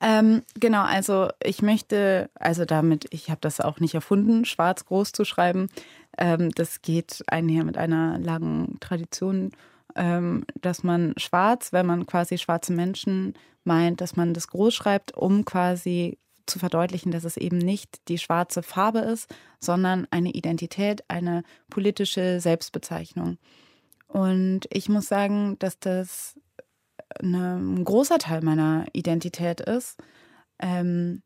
Ähm, 0.00 0.42
genau, 0.58 0.82
also 0.82 1.28
ich 1.42 1.62
möchte, 1.62 2.28
also 2.34 2.64
damit, 2.64 3.06
ich 3.10 3.30
habe 3.30 3.40
das 3.40 3.60
auch 3.60 3.78
nicht 3.78 3.94
erfunden, 3.94 4.44
schwarz 4.44 4.84
groß 4.84 5.12
zu 5.12 5.24
schreiben. 5.24 5.68
Ähm, 6.18 6.50
das 6.50 6.82
geht 6.82 7.22
einher 7.28 7.62
mit 7.62 7.78
einer 7.78 8.18
langen 8.18 8.80
Tradition 8.80 9.52
ähm, 9.96 10.44
dass 10.60 10.82
man 10.82 11.14
schwarz, 11.16 11.72
wenn 11.72 11.86
man 11.86 12.06
quasi 12.06 12.38
schwarze 12.38 12.72
Menschen 12.72 13.34
meint, 13.64 14.00
dass 14.00 14.16
man 14.16 14.34
das 14.34 14.48
groß 14.48 14.74
schreibt, 14.74 15.14
um 15.16 15.44
quasi 15.44 16.18
zu 16.46 16.58
verdeutlichen, 16.58 17.12
dass 17.12 17.24
es 17.24 17.36
eben 17.36 17.58
nicht 17.58 18.08
die 18.08 18.18
schwarze 18.18 18.62
Farbe 18.62 18.98
ist, 19.00 19.32
sondern 19.60 20.06
eine 20.10 20.30
Identität, 20.30 21.04
eine 21.08 21.44
politische 21.70 22.40
Selbstbezeichnung. 22.40 23.38
Und 24.08 24.66
ich 24.70 24.88
muss 24.88 25.06
sagen, 25.06 25.56
dass 25.58 25.78
das 25.78 26.38
eine, 27.18 27.56
ein 27.56 27.84
großer 27.84 28.18
Teil 28.18 28.42
meiner 28.42 28.86
Identität 28.92 29.60
ist, 29.60 29.98
ähm, 30.58 31.22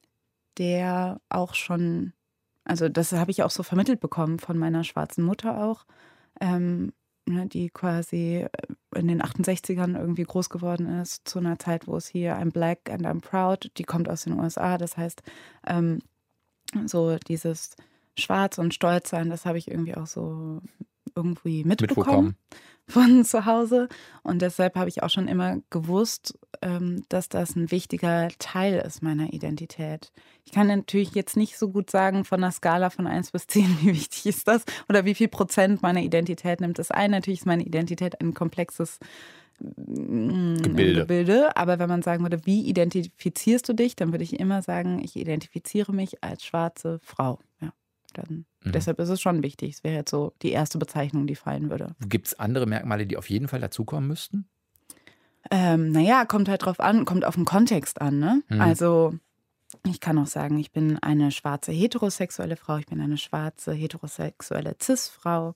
der 0.59 1.21
auch 1.29 1.55
schon, 1.55 2.13
also 2.65 2.89
das 2.89 3.13
habe 3.13 3.31
ich 3.31 3.43
auch 3.43 3.51
so 3.51 3.63
vermittelt 3.63 4.01
bekommen 4.01 4.39
von 4.39 4.59
meiner 4.59 4.85
schwarzen 4.85 5.25
Mutter 5.25 5.65
auch, 5.65 5.87
ähm, 6.41 6.87
ne, 6.87 6.93
die 7.27 7.71
quasi 7.71 8.45
äh, 8.45 8.49
in 8.95 9.09
den 9.09 9.23
68ern 9.23 9.99
irgendwie 9.99 10.25
groß 10.25 10.49
geworden 10.49 10.87
ist, 11.01 11.29
zu 11.29 11.39
einer 11.39 11.59
Zeit, 11.59 11.87
wo 11.87 11.97
es 11.97 12.07
hier 12.07 12.37
I'm 12.37 12.53
Black 12.53 12.91
and 12.91 13.07
I'm 13.07 13.21
Proud, 13.21 13.71
die 13.77 13.85
kommt 13.85 14.09
aus 14.09 14.25
den 14.25 14.39
USA. 14.39 14.79
Das 14.79 14.97
heißt, 14.97 15.23
ähm, 15.67 16.01
so 16.87 17.17
dieses 17.17 17.77
Schwarz 18.19 18.59
und 18.59 18.75
Stolz 18.75 19.11
sein, 19.11 19.31
das 19.31 19.45
habe 19.45 19.59
ich 19.59 19.71
irgendwie 19.71 19.97
auch 19.97 20.07
so 20.07 20.61
irgendwie 21.17 21.65
mitbekommen, 21.65 21.97
mitbekommen. 21.97 22.37
von 22.89 23.25
zu 23.25 23.47
Hause. 23.47 23.89
Und 24.23 24.43
deshalb 24.43 24.77
habe 24.77 24.89
ich 24.89 25.03
auch 25.03 25.11
schon 25.11 25.29
immer 25.29 25.59
gewusst, 25.71 26.39
ähm, 26.63 27.03
dass 27.09 27.29
das 27.29 27.57
ein 27.57 27.71
wichtiger 27.71 28.29
Teil 28.39 28.83
ist 28.87 29.03
meiner 29.03 29.33
Identität. 29.33 30.13
Ich 30.45 30.53
kann 30.53 30.69
natürlich 30.69 31.15
jetzt 31.15 31.37
nicht 31.37 31.59
so 31.59 31.71
gut 31.71 31.91
sagen 31.91 32.25
von 32.25 32.43
einer 32.43 32.53
Skala 32.53 32.91
von 32.91 33.07
1 33.07 33.33
bis 33.33 33.47
10, 33.47 33.65
wie 33.83 33.95
wichtig 33.95 34.27
ist 34.27 34.47
das 34.47 34.65
oder 34.89 35.05
wie 35.05 35.15
viel 35.15 35.29
Prozent 35.29 35.83
meiner 35.83 36.01
Identität 36.01 36.61
nimmt 36.61 36.79
das 36.79 36.91
ein. 36.91 37.11
Natürlich 37.11 37.41
ist 37.41 37.47
meine 37.47 37.65
Identität 37.65 38.21
ein 38.21 38.35
komplexes 38.35 38.99
mm, 39.59 40.57
Gebilde. 40.63 41.01
Gebilde. 41.01 41.57
Aber 41.57 41.79
wenn 41.79 41.89
man 41.89 42.03
sagen 42.03 42.23
würde, 42.23 42.47
wie 42.47 42.63
identifizierst 42.69 43.69
du 43.69 43.73
dich, 43.73 43.97
dann 43.97 44.13
würde 44.13 44.25
ich 44.25 44.39
immer 44.39 44.63
sagen, 44.63 45.01
ich 45.03 45.17
identifiziere 45.17 45.93
mich 45.93 46.23
als 46.23 46.45
schwarze 46.45 47.01
Frau. 47.03 47.41
Ja, 47.61 47.73
dann 48.17 48.47
Mhm. 48.67 48.73
Deshalb 48.73 48.99
ist 48.99 49.09
es 49.09 49.21
schon 49.21 49.43
wichtig. 49.43 49.75
Es 49.75 49.85
wäre 49.85 49.95
jetzt 49.95 50.11
so 50.11 50.33
die 50.43 50.51
erste 50.51 50.79
Bezeichnung, 50.79 51.27
die 51.27 51.37
fallen 51.37 51.71
würde. 51.71 51.95
Gibt 52.07 52.27
es 52.27 52.39
andere 52.39 52.67
Merkmale, 52.67 53.07
die 53.07 53.17
auf 53.17 53.31
jeden 53.31 53.49
Fall 53.49 53.61
dazukommen 53.61 54.09
müssten? 54.09 54.49
Ähm, 55.51 55.93
naja, 55.93 56.25
kommt 56.25 56.49
halt 56.49 56.65
drauf 56.65 56.81
an, 56.81 57.05
kommt 57.05 57.25
auf 57.25 57.37
den 57.37 57.45
Kontext 57.45 58.01
an. 58.01 58.19
Ne? 58.19 58.43
Mhm. 58.49 58.61
Also 58.61 59.15
ich 59.85 60.01
kann 60.01 60.19
auch 60.19 60.27
sagen, 60.27 60.59
ich 60.59 60.73
bin 60.73 60.99
eine 61.01 61.31
schwarze 61.31 61.71
heterosexuelle 61.71 62.57
Frau, 62.57 62.79
ich 62.79 62.87
bin 62.87 63.01
eine 63.01 63.19
schwarze 63.19 63.73
heterosexuelle 63.73 64.75
Cis-Frau. 64.81 65.55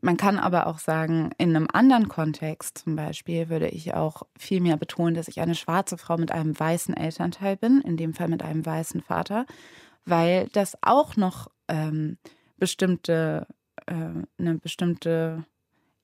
Man 0.00 0.16
kann 0.16 0.38
aber 0.38 0.66
auch 0.66 0.78
sagen, 0.78 1.30
in 1.36 1.54
einem 1.54 1.68
anderen 1.70 2.08
Kontext 2.08 2.78
zum 2.78 2.96
Beispiel 2.96 3.50
würde 3.50 3.68
ich 3.68 3.92
auch 3.92 4.22
viel 4.38 4.62
mehr 4.62 4.78
betonen, 4.78 5.14
dass 5.14 5.28
ich 5.28 5.40
eine 5.40 5.54
schwarze 5.54 5.98
Frau 5.98 6.16
mit 6.16 6.32
einem 6.32 6.58
weißen 6.58 6.96
Elternteil 6.96 7.56
bin, 7.58 7.82
in 7.82 7.98
dem 7.98 8.14
Fall 8.14 8.28
mit 8.28 8.42
einem 8.42 8.64
weißen 8.64 9.02
Vater, 9.02 9.44
weil 10.06 10.48
das 10.52 10.78
auch 10.80 11.16
noch 11.16 11.48
ähm, 11.68 12.18
bestimmte, 12.56 13.46
äh, 13.86 13.94
eine 14.38 14.54
bestimmte 14.58 15.44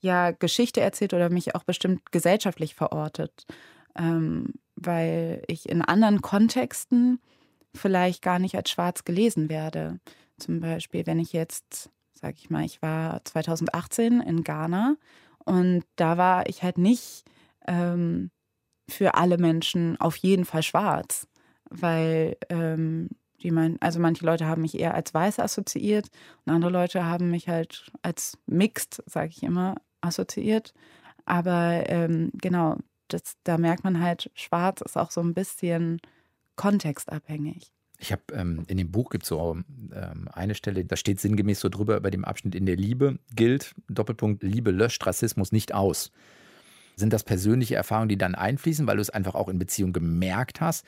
ja, 0.01 0.33
Geschichte 0.33 0.81
erzählt 0.81 1.15
oder 1.15 1.31
mich 1.31 1.55
auch 1.55 1.65
bestimmt 1.65 2.11
gesellschaftlich 2.13 2.75
verortet. 2.75 3.47
Ähm, 3.97 4.55
weil 4.75 5.43
ich 5.47 5.69
in 5.69 5.83
anderen 5.83 6.23
Kontexten 6.23 7.21
vielleicht 7.75 8.23
gar 8.23 8.39
nicht 8.39 8.57
als 8.57 8.71
schwarz 8.71 9.05
gelesen 9.05 9.49
werde. 9.49 10.01
Zum 10.39 10.61
Beispiel, 10.61 11.07
wenn 11.07 11.19
ich 11.19 11.33
jetzt, 11.33 11.91
sag 12.15 12.35
ich 12.37 12.51
mal, 12.51 12.65
ich 12.65 12.83
war 12.83 13.25
2018 13.25 14.21
in 14.21 14.43
Ghana 14.43 14.97
und 15.45 15.85
da 15.97 16.17
war 16.19 16.49
ich 16.49 16.63
halt 16.63 16.79
nicht 16.79 17.25
ähm, 17.67 18.31
für 18.89 19.15
alle 19.15 19.39
Menschen 19.39 20.01
auf 20.01 20.17
jeden 20.17 20.45
Fall 20.45 20.63
schwarz, 20.63 21.29
weil 21.71 22.37
ähm, 22.49 23.11
die 23.43 23.51
mein, 23.51 23.81
also 23.81 24.01
manche 24.01 24.25
Leute 24.25 24.47
haben 24.47 24.63
mich 24.63 24.79
eher 24.79 24.95
als 24.95 25.13
weiß 25.13 25.39
assoziiert 25.39 26.09
und 26.45 26.53
andere 26.53 26.71
Leute 26.71 27.05
haben 27.05 27.31
mich 27.31 27.49
halt 27.49 27.91
als 28.03 28.39
mixed, 28.47 29.03
sage 29.07 29.31
ich 29.31 29.43
immer, 29.43 29.77
assoziiert. 30.01 30.73
Aber 31.25 31.85
ähm, 31.87 32.31
genau, 32.35 32.79
das, 33.09 33.37
da 33.45 33.59
merkt 33.59 33.85
man 33.85 34.01
halt, 34.01 34.31
schwarz 34.35 34.81
ist 34.81 34.97
auch 34.97 35.11
so 35.11 35.21
ein 35.21 35.35
bisschen 35.35 36.01
kontextabhängig. 36.57 37.71
Ich 37.99 38.11
habe 38.11 38.23
ähm, 38.33 38.65
in 38.67 38.79
dem 38.79 38.91
Buch 38.91 39.11
gibt 39.11 39.23
es 39.23 39.29
so 39.29 39.57
ähm, 39.95 40.29
eine 40.33 40.57
Stelle, 40.57 40.85
da 40.85 40.97
steht 40.97 41.21
sinngemäß 41.21 41.61
so 41.61 41.69
drüber 41.69 41.97
über 41.97 42.11
dem 42.11 42.25
Abschnitt 42.25 42.57
in 42.57 42.67
der 42.67 42.77
Liebe 42.77 43.21
gilt, 43.35 43.75
Doppelpunkt, 43.89 44.43
Liebe 44.43 44.73
löscht 44.73 45.07
Rassismus 45.07 45.53
nicht 45.53 45.73
aus. 45.73 46.11
Sind 46.97 47.13
das 47.13 47.23
persönliche 47.23 47.77
Erfahrungen, 47.77 48.09
die 48.09 48.19
dann 48.19 48.35
einfließen, 48.35 48.87
weil 48.89 48.97
du 48.97 49.03
es 49.03 49.11
einfach 49.11 49.37
auch 49.37 49.49
in 49.49 49.59
Beziehung 49.59 49.93
gemerkt 49.93 50.61
hast, 50.61 50.85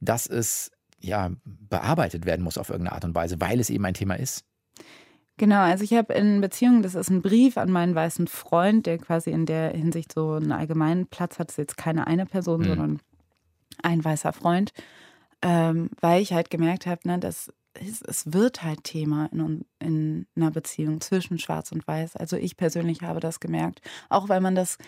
dass 0.00 0.26
es 0.26 0.70
ja, 1.00 1.30
bearbeitet 1.44 2.26
werden 2.26 2.42
muss 2.42 2.58
auf 2.58 2.70
irgendeine 2.70 2.94
Art 2.94 3.04
und 3.04 3.14
Weise, 3.14 3.40
weil 3.40 3.60
es 3.60 3.70
eben 3.70 3.84
ein 3.84 3.94
Thema 3.94 4.14
ist. 4.14 4.44
Genau, 5.36 5.62
also 5.62 5.82
ich 5.82 5.92
habe 5.94 6.14
in 6.14 6.40
Beziehungen, 6.40 6.82
das 6.82 6.94
ist 6.94 7.10
ein 7.10 7.22
Brief 7.22 7.56
an 7.56 7.70
meinen 7.70 7.94
weißen 7.94 8.28
Freund, 8.28 8.86
der 8.86 8.98
quasi 8.98 9.30
in 9.30 9.46
der 9.46 9.70
Hinsicht 9.70 10.12
so 10.12 10.32
einen 10.32 10.52
allgemeinen 10.52 11.06
Platz 11.06 11.38
hat. 11.38 11.48
Das 11.48 11.54
ist 11.54 11.58
jetzt 11.58 11.76
keine 11.76 12.06
eine 12.06 12.24
Person, 12.24 12.60
mhm. 12.60 12.64
sondern 12.64 13.00
ein 13.82 14.04
weißer 14.04 14.32
Freund, 14.32 14.72
ähm, 15.42 15.90
weil 16.00 16.22
ich 16.22 16.32
halt 16.32 16.50
gemerkt 16.50 16.86
habe, 16.86 17.00
ne, 17.04 17.18
dass 17.18 17.52
es, 17.74 18.02
es, 18.02 18.32
wird 18.32 18.62
halt 18.62 18.84
Thema 18.84 19.28
in, 19.32 19.64
in 19.80 20.26
einer 20.36 20.52
Beziehung 20.52 21.00
zwischen 21.00 21.40
Schwarz 21.40 21.72
und 21.72 21.86
Weiß. 21.86 22.14
Also 22.14 22.36
ich 22.36 22.56
persönlich 22.56 23.02
habe 23.02 23.18
das 23.18 23.40
gemerkt, 23.40 23.80
auch 24.08 24.28
weil 24.28 24.40
man 24.40 24.54
das 24.54 24.78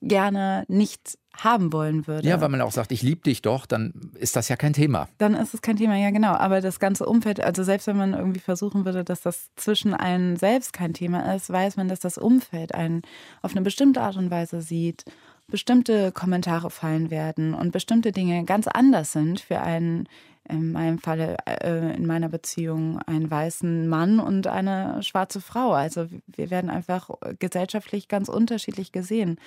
gerne 0.00 0.64
nicht 0.68 1.18
haben 1.42 1.72
wollen 1.72 2.06
würde. 2.06 2.26
Ja, 2.26 2.40
weil 2.40 2.48
man 2.48 2.60
auch 2.60 2.72
sagt, 2.72 2.92
ich 2.92 3.02
liebe 3.02 3.22
dich 3.22 3.42
doch, 3.42 3.66
dann 3.66 3.92
ist 4.14 4.36
das 4.36 4.48
ja 4.48 4.56
kein 4.56 4.72
Thema. 4.72 5.08
Dann 5.18 5.34
ist 5.34 5.54
es 5.54 5.62
kein 5.62 5.76
Thema, 5.76 5.96
ja 5.96 6.10
genau. 6.10 6.32
Aber 6.32 6.60
das 6.60 6.80
ganze 6.80 7.06
Umfeld, 7.06 7.40
also 7.40 7.62
selbst 7.62 7.86
wenn 7.86 7.96
man 7.96 8.14
irgendwie 8.14 8.40
versuchen 8.40 8.84
würde, 8.84 9.04
dass 9.04 9.20
das 9.20 9.50
zwischen 9.56 9.94
einen 9.94 10.36
selbst 10.36 10.72
kein 10.72 10.94
Thema 10.94 11.34
ist, 11.34 11.50
weiß 11.50 11.76
man, 11.76 11.88
dass 11.88 12.00
das 12.00 12.18
Umfeld 12.18 12.74
einen 12.74 13.02
auf 13.42 13.52
eine 13.52 13.62
bestimmte 13.62 14.00
Art 14.00 14.16
und 14.16 14.30
Weise 14.30 14.62
sieht, 14.62 15.04
bestimmte 15.48 16.10
Kommentare 16.12 16.70
fallen 16.70 17.10
werden 17.10 17.54
und 17.54 17.70
bestimmte 17.70 18.12
Dinge 18.12 18.44
ganz 18.44 18.66
anders 18.66 19.12
sind 19.12 19.40
für 19.40 19.60
einen, 19.60 20.08
in 20.48 20.72
meinem 20.72 20.98
Falle, 20.98 21.36
äh, 21.46 21.94
in 21.94 22.06
meiner 22.06 22.28
Beziehung, 22.28 22.98
einen 23.02 23.30
weißen 23.30 23.88
Mann 23.88 24.18
und 24.18 24.46
eine 24.46 25.02
schwarze 25.02 25.40
Frau. 25.40 25.72
Also 25.72 26.06
wir 26.26 26.50
werden 26.50 26.70
einfach 26.70 27.10
gesellschaftlich 27.38 28.08
ganz 28.08 28.28
unterschiedlich 28.28 28.90
gesehen. 28.90 29.38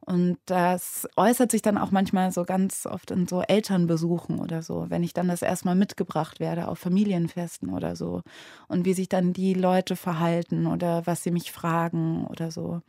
Und 0.00 0.38
das 0.46 1.06
äußert 1.16 1.50
sich 1.50 1.60
dann 1.60 1.76
auch 1.76 1.90
manchmal 1.90 2.32
so 2.32 2.44
ganz 2.44 2.86
oft 2.86 3.10
in 3.10 3.26
so 3.26 3.42
Elternbesuchen 3.42 4.38
oder 4.38 4.62
so, 4.62 4.86
wenn 4.88 5.02
ich 5.02 5.12
dann 5.12 5.28
das 5.28 5.42
erstmal 5.42 5.74
mitgebracht 5.74 6.40
werde 6.40 6.68
auf 6.68 6.78
Familienfesten 6.78 7.70
oder 7.70 7.94
so. 7.94 8.22
Und 8.68 8.84
wie 8.86 8.94
sich 8.94 9.08
dann 9.08 9.32
die 9.32 9.54
Leute 9.54 9.96
verhalten 9.96 10.66
oder 10.66 11.06
was 11.06 11.22
sie 11.22 11.30
mich 11.30 11.52
fragen 11.52 12.26
oder 12.26 12.50
so. 12.50 12.80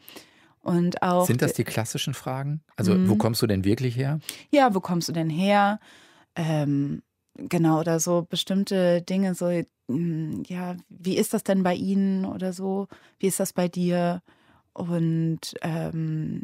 Und 0.61 1.01
auch. 1.01 1.25
Sind 1.25 1.41
das 1.41 1.53
die 1.53 1.63
klassischen 1.63 2.13
Fragen? 2.13 2.61
Also, 2.75 2.93
wo 2.93 3.15
mhm. 3.15 3.17
kommst 3.17 3.41
du 3.41 3.47
denn 3.47 3.65
wirklich 3.65 3.95
her? 3.97 4.19
Ja, 4.51 4.73
wo 4.75 4.79
kommst 4.79 5.09
du 5.09 5.13
denn 5.13 5.29
her? 5.29 5.79
Ähm, 6.35 7.01
genau, 7.35 7.79
oder 7.79 7.99
so 7.99 8.25
bestimmte 8.29 9.01
Dinge, 9.01 9.35
so, 9.35 9.49
hm, 9.87 10.43
ja, 10.47 10.75
wie 10.89 11.17
ist 11.17 11.33
das 11.33 11.43
denn 11.43 11.63
bei 11.63 11.73
Ihnen 11.73 12.25
oder 12.25 12.53
so? 12.53 12.87
Wie 13.19 13.27
ist 13.27 13.39
das 13.39 13.53
bei 13.53 13.67
dir? 13.67 14.21
und 14.79 15.39
ähm, 15.61 16.43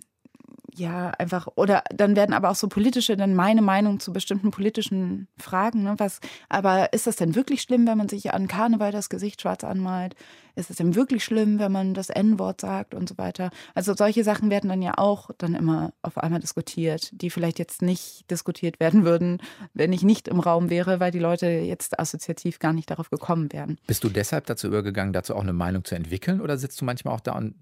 ja, 0.77 1.09
einfach, 1.11 1.47
oder 1.55 1.83
dann 1.93 2.15
werden 2.15 2.33
aber 2.33 2.49
auch 2.49 2.55
so 2.55 2.67
politische, 2.67 3.15
dann 3.15 3.35
meine 3.35 3.61
Meinung 3.61 3.99
zu 3.99 4.11
bestimmten 4.11 4.51
politischen 4.51 5.27
Fragen. 5.37 5.83
Ne? 5.83 5.95
Was, 5.97 6.19
aber 6.49 6.93
ist 6.93 7.07
das 7.07 7.15
denn 7.15 7.35
wirklich 7.35 7.61
schlimm, 7.61 7.87
wenn 7.87 7.97
man 7.97 8.09
sich 8.09 8.33
an 8.33 8.47
Karneval 8.47 8.91
das 8.91 9.09
Gesicht 9.09 9.41
schwarz 9.41 9.63
anmalt? 9.63 10.15
Ist 10.55 10.69
es 10.69 10.77
denn 10.77 10.95
wirklich 10.95 11.23
schlimm, 11.23 11.59
wenn 11.59 11.71
man 11.71 11.93
das 11.93 12.09
N-Wort 12.09 12.61
sagt 12.61 12.93
und 12.93 13.09
so 13.09 13.17
weiter? 13.17 13.49
Also 13.73 13.93
solche 13.93 14.23
Sachen 14.23 14.49
werden 14.49 14.69
dann 14.69 14.81
ja 14.81 14.93
auch 14.97 15.29
dann 15.37 15.53
immer 15.53 15.91
auf 16.01 16.17
einmal 16.17 16.39
diskutiert, 16.39 17.09
die 17.11 17.29
vielleicht 17.29 17.59
jetzt 17.59 17.81
nicht 17.81 18.29
diskutiert 18.31 18.79
werden 18.79 19.03
würden, 19.03 19.41
wenn 19.73 19.91
ich 19.91 20.03
nicht 20.03 20.29
im 20.29 20.39
Raum 20.39 20.69
wäre, 20.69 20.99
weil 20.99 21.11
die 21.11 21.19
Leute 21.19 21.47
jetzt 21.47 21.99
assoziativ 21.99 22.59
gar 22.59 22.71
nicht 22.71 22.89
darauf 22.89 23.09
gekommen 23.09 23.51
wären. 23.51 23.77
Bist 23.87 24.03
du 24.03 24.09
deshalb 24.09 24.45
dazu 24.45 24.67
übergegangen, 24.67 25.11
dazu 25.11 25.35
auch 25.35 25.43
eine 25.43 25.53
Meinung 25.53 25.83
zu 25.83 25.95
entwickeln 25.95 26.39
oder 26.39 26.57
sitzt 26.57 26.79
du 26.79 26.85
manchmal 26.85 27.13
auch 27.13 27.19
da 27.19 27.33
und 27.33 27.55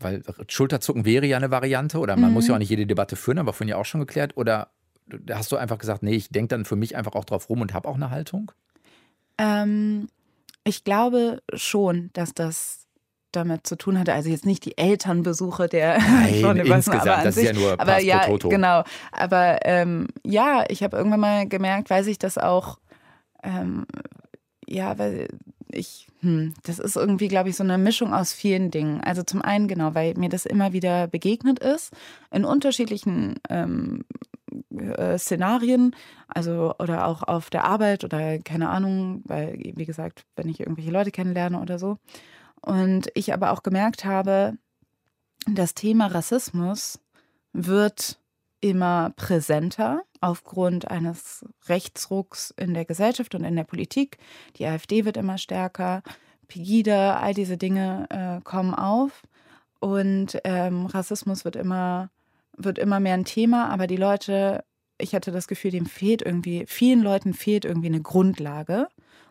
weil 0.00 0.22
Schulterzucken 0.48 1.04
wäre 1.04 1.26
ja 1.26 1.36
eine 1.36 1.50
Variante 1.50 1.98
oder 1.98 2.16
man 2.16 2.30
mhm. 2.30 2.34
muss 2.34 2.48
ja 2.48 2.54
auch 2.54 2.58
nicht 2.58 2.70
jede 2.70 2.86
Debatte 2.86 3.16
führen, 3.16 3.38
aber 3.38 3.52
vorhin 3.52 3.68
ja 3.68 3.76
auch 3.76 3.84
schon 3.84 4.00
geklärt. 4.00 4.36
Oder 4.36 4.70
hast 5.30 5.52
du 5.52 5.56
einfach 5.56 5.78
gesagt, 5.78 6.02
nee, 6.02 6.14
ich 6.14 6.30
denke 6.30 6.48
dann 6.48 6.64
für 6.64 6.76
mich 6.76 6.96
einfach 6.96 7.12
auch 7.12 7.24
drauf 7.24 7.48
rum 7.48 7.60
und 7.60 7.74
habe 7.74 7.88
auch 7.88 7.96
eine 7.96 8.10
Haltung? 8.10 8.52
Ähm, 9.38 10.08
ich 10.64 10.84
glaube 10.84 11.42
schon, 11.54 12.10
dass 12.12 12.34
das 12.34 12.86
damit 13.32 13.66
zu 13.66 13.76
tun 13.76 13.98
hatte. 13.98 14.12
Also 14.12 14.28
jetzt 14.28 14.46
nicht 14.46 14.64
die 14.64 14.76
Elternbesuche 14.76 15.68
der 15.68 15.98
Nein, 16.10 16.40
von 16.40 16.56
insgesamt, 16.56 17.06
aber 17.06 17.24
das 17.24 17.34
sich, 17.34 17.44
ist 17.44 17.56
ja 17.56 17.58
nur 17.58 17.80
aber 17.80 18.00
ja, 18.00 18.26
Toto. 18.26 18.48
genau. 18.48 18.82
Aber 19.12 19.58
ähm, 19.62 20.08
ja, 20.24 20.64
ich 20.68 20.82
habe 20.82 20.96
irgendwann 20.96 21.20
mal 21.20 21.48
gemerkt, 21.48 21.90
weil 21.90 22.04
sich 22.04 22.18
das 22.18 22.38
auch 22.38 22.78
ähm, 23.42 23.86
ja, 24.70 24.98
weil 24.98 25.28
ich, 25.72 26.08
hm, 26.20 26.54
das 26.62 26.78
ist 26.78 26.96
irgendwie, 26.96 27.28
glaube 27.28 27.48
ich, 27.48 27.56
so 27.56 27.64
eine 27.64 27.78
Mischung 27.78 28.14
aus 28.14 28.32
vielen 28.32 28.70
Dingen. 28.70 29.00
Also 29.00 29.22
zum 29.22 29.42
einen, 29.42 29.68
genau, 29.68 29.94
weil 29.94 30.14
mir 30.14 30.28
das 30.28 30.46
immer 30.46 30.72
wieder 30.72 31.06
begegnet 31.08 31.58
ist, 31.58 31.92
in 32.30 32.44
unterschiedlichen 32.44 33.40
ähm, 33.48 34.04
äh, 34.70 35.18
Szenarien, 35.18 35.94
also 36.28 36.74
oder 36.78 37.06
auch 37.06 37.22
auf 37.22 37.50
der 37.50 37.64
Arbeit 37.64 38.04
oder 38.04 38.38
keine 38.38 38.68
Ahnung, 38.68 39.22
weil, 39.24 39.58
wie 39.74 39.86
gesagt, 39.86 40.24
wenn 40.36 40.48
ich 40.48 40.60
irgendwelche 40.60 40.92
Leute 40.92 41.10
kennenlerne 41.10 41.60
oder 41.60 41.78
so. 41.78 41.98
Und 42.60 43.08
ich 43.14 43.32
aber 43.32 43.52
auch 43.52 43.62
gemerkt 43.62 44.04
habe, 44.04 44.56
das 45.46 45.74
Thema 45.74 46.06
Rassismus 46.06 47.00
wird 47.52 48.19
immer 48.60 49.12
präsenter 49.16 50.02
aufgrund 50.20 50.90
eines 50.90 51.44
Rechtsrucks 51.68 52.52
in 52.56 52.74
der 52.74 52.84
Gesellschaft 52.84 53.34
und 53.34 53.44
in 53.44 53.56
der 53.56 53.64
Politik. 53.64 54.18
Die 54.56 54.66
AfD 54.66 55.04
wird 55.04 55.16
immer 55.16 55.38
stärker, 55.38 56.02
Pegida, 56.48 57.18
all 57.20 57.32
diese 57.32 57.56
Dinge 57.56 58.06
äh, 58.10 58.42
kommen 58.42 58.74
auf 58.74 59.22
und 59.78 60.38
ähm, 60.44 60.86
Rassismus 60.86 61.44
wird 61.44 61.56
immer, 61.56 62.10
wird 62.56 62.78
immer 62.78 63.00
mehr 63.00 63.14
ein 63.14 63.24
Thema, 63.24 63.70
aber 63.70 63.86
die 63.86 63.96
Leute, 63.96 64.64
ich 64.98 65.14
hatte 65.14 65.32
das 65.32 65.48
Gefühl, 65.48 65.70
dem 65.70 65.86
fehlt 65.86 66.22
irgendwie, 66.22 66.64
vielen 66.66 67.00
Leuten 67.00 67.32
fehlt 67.32 67.64
irgendwie 67.64 67.88
eine 67.88 68.02
Grundlage 68.02 68.88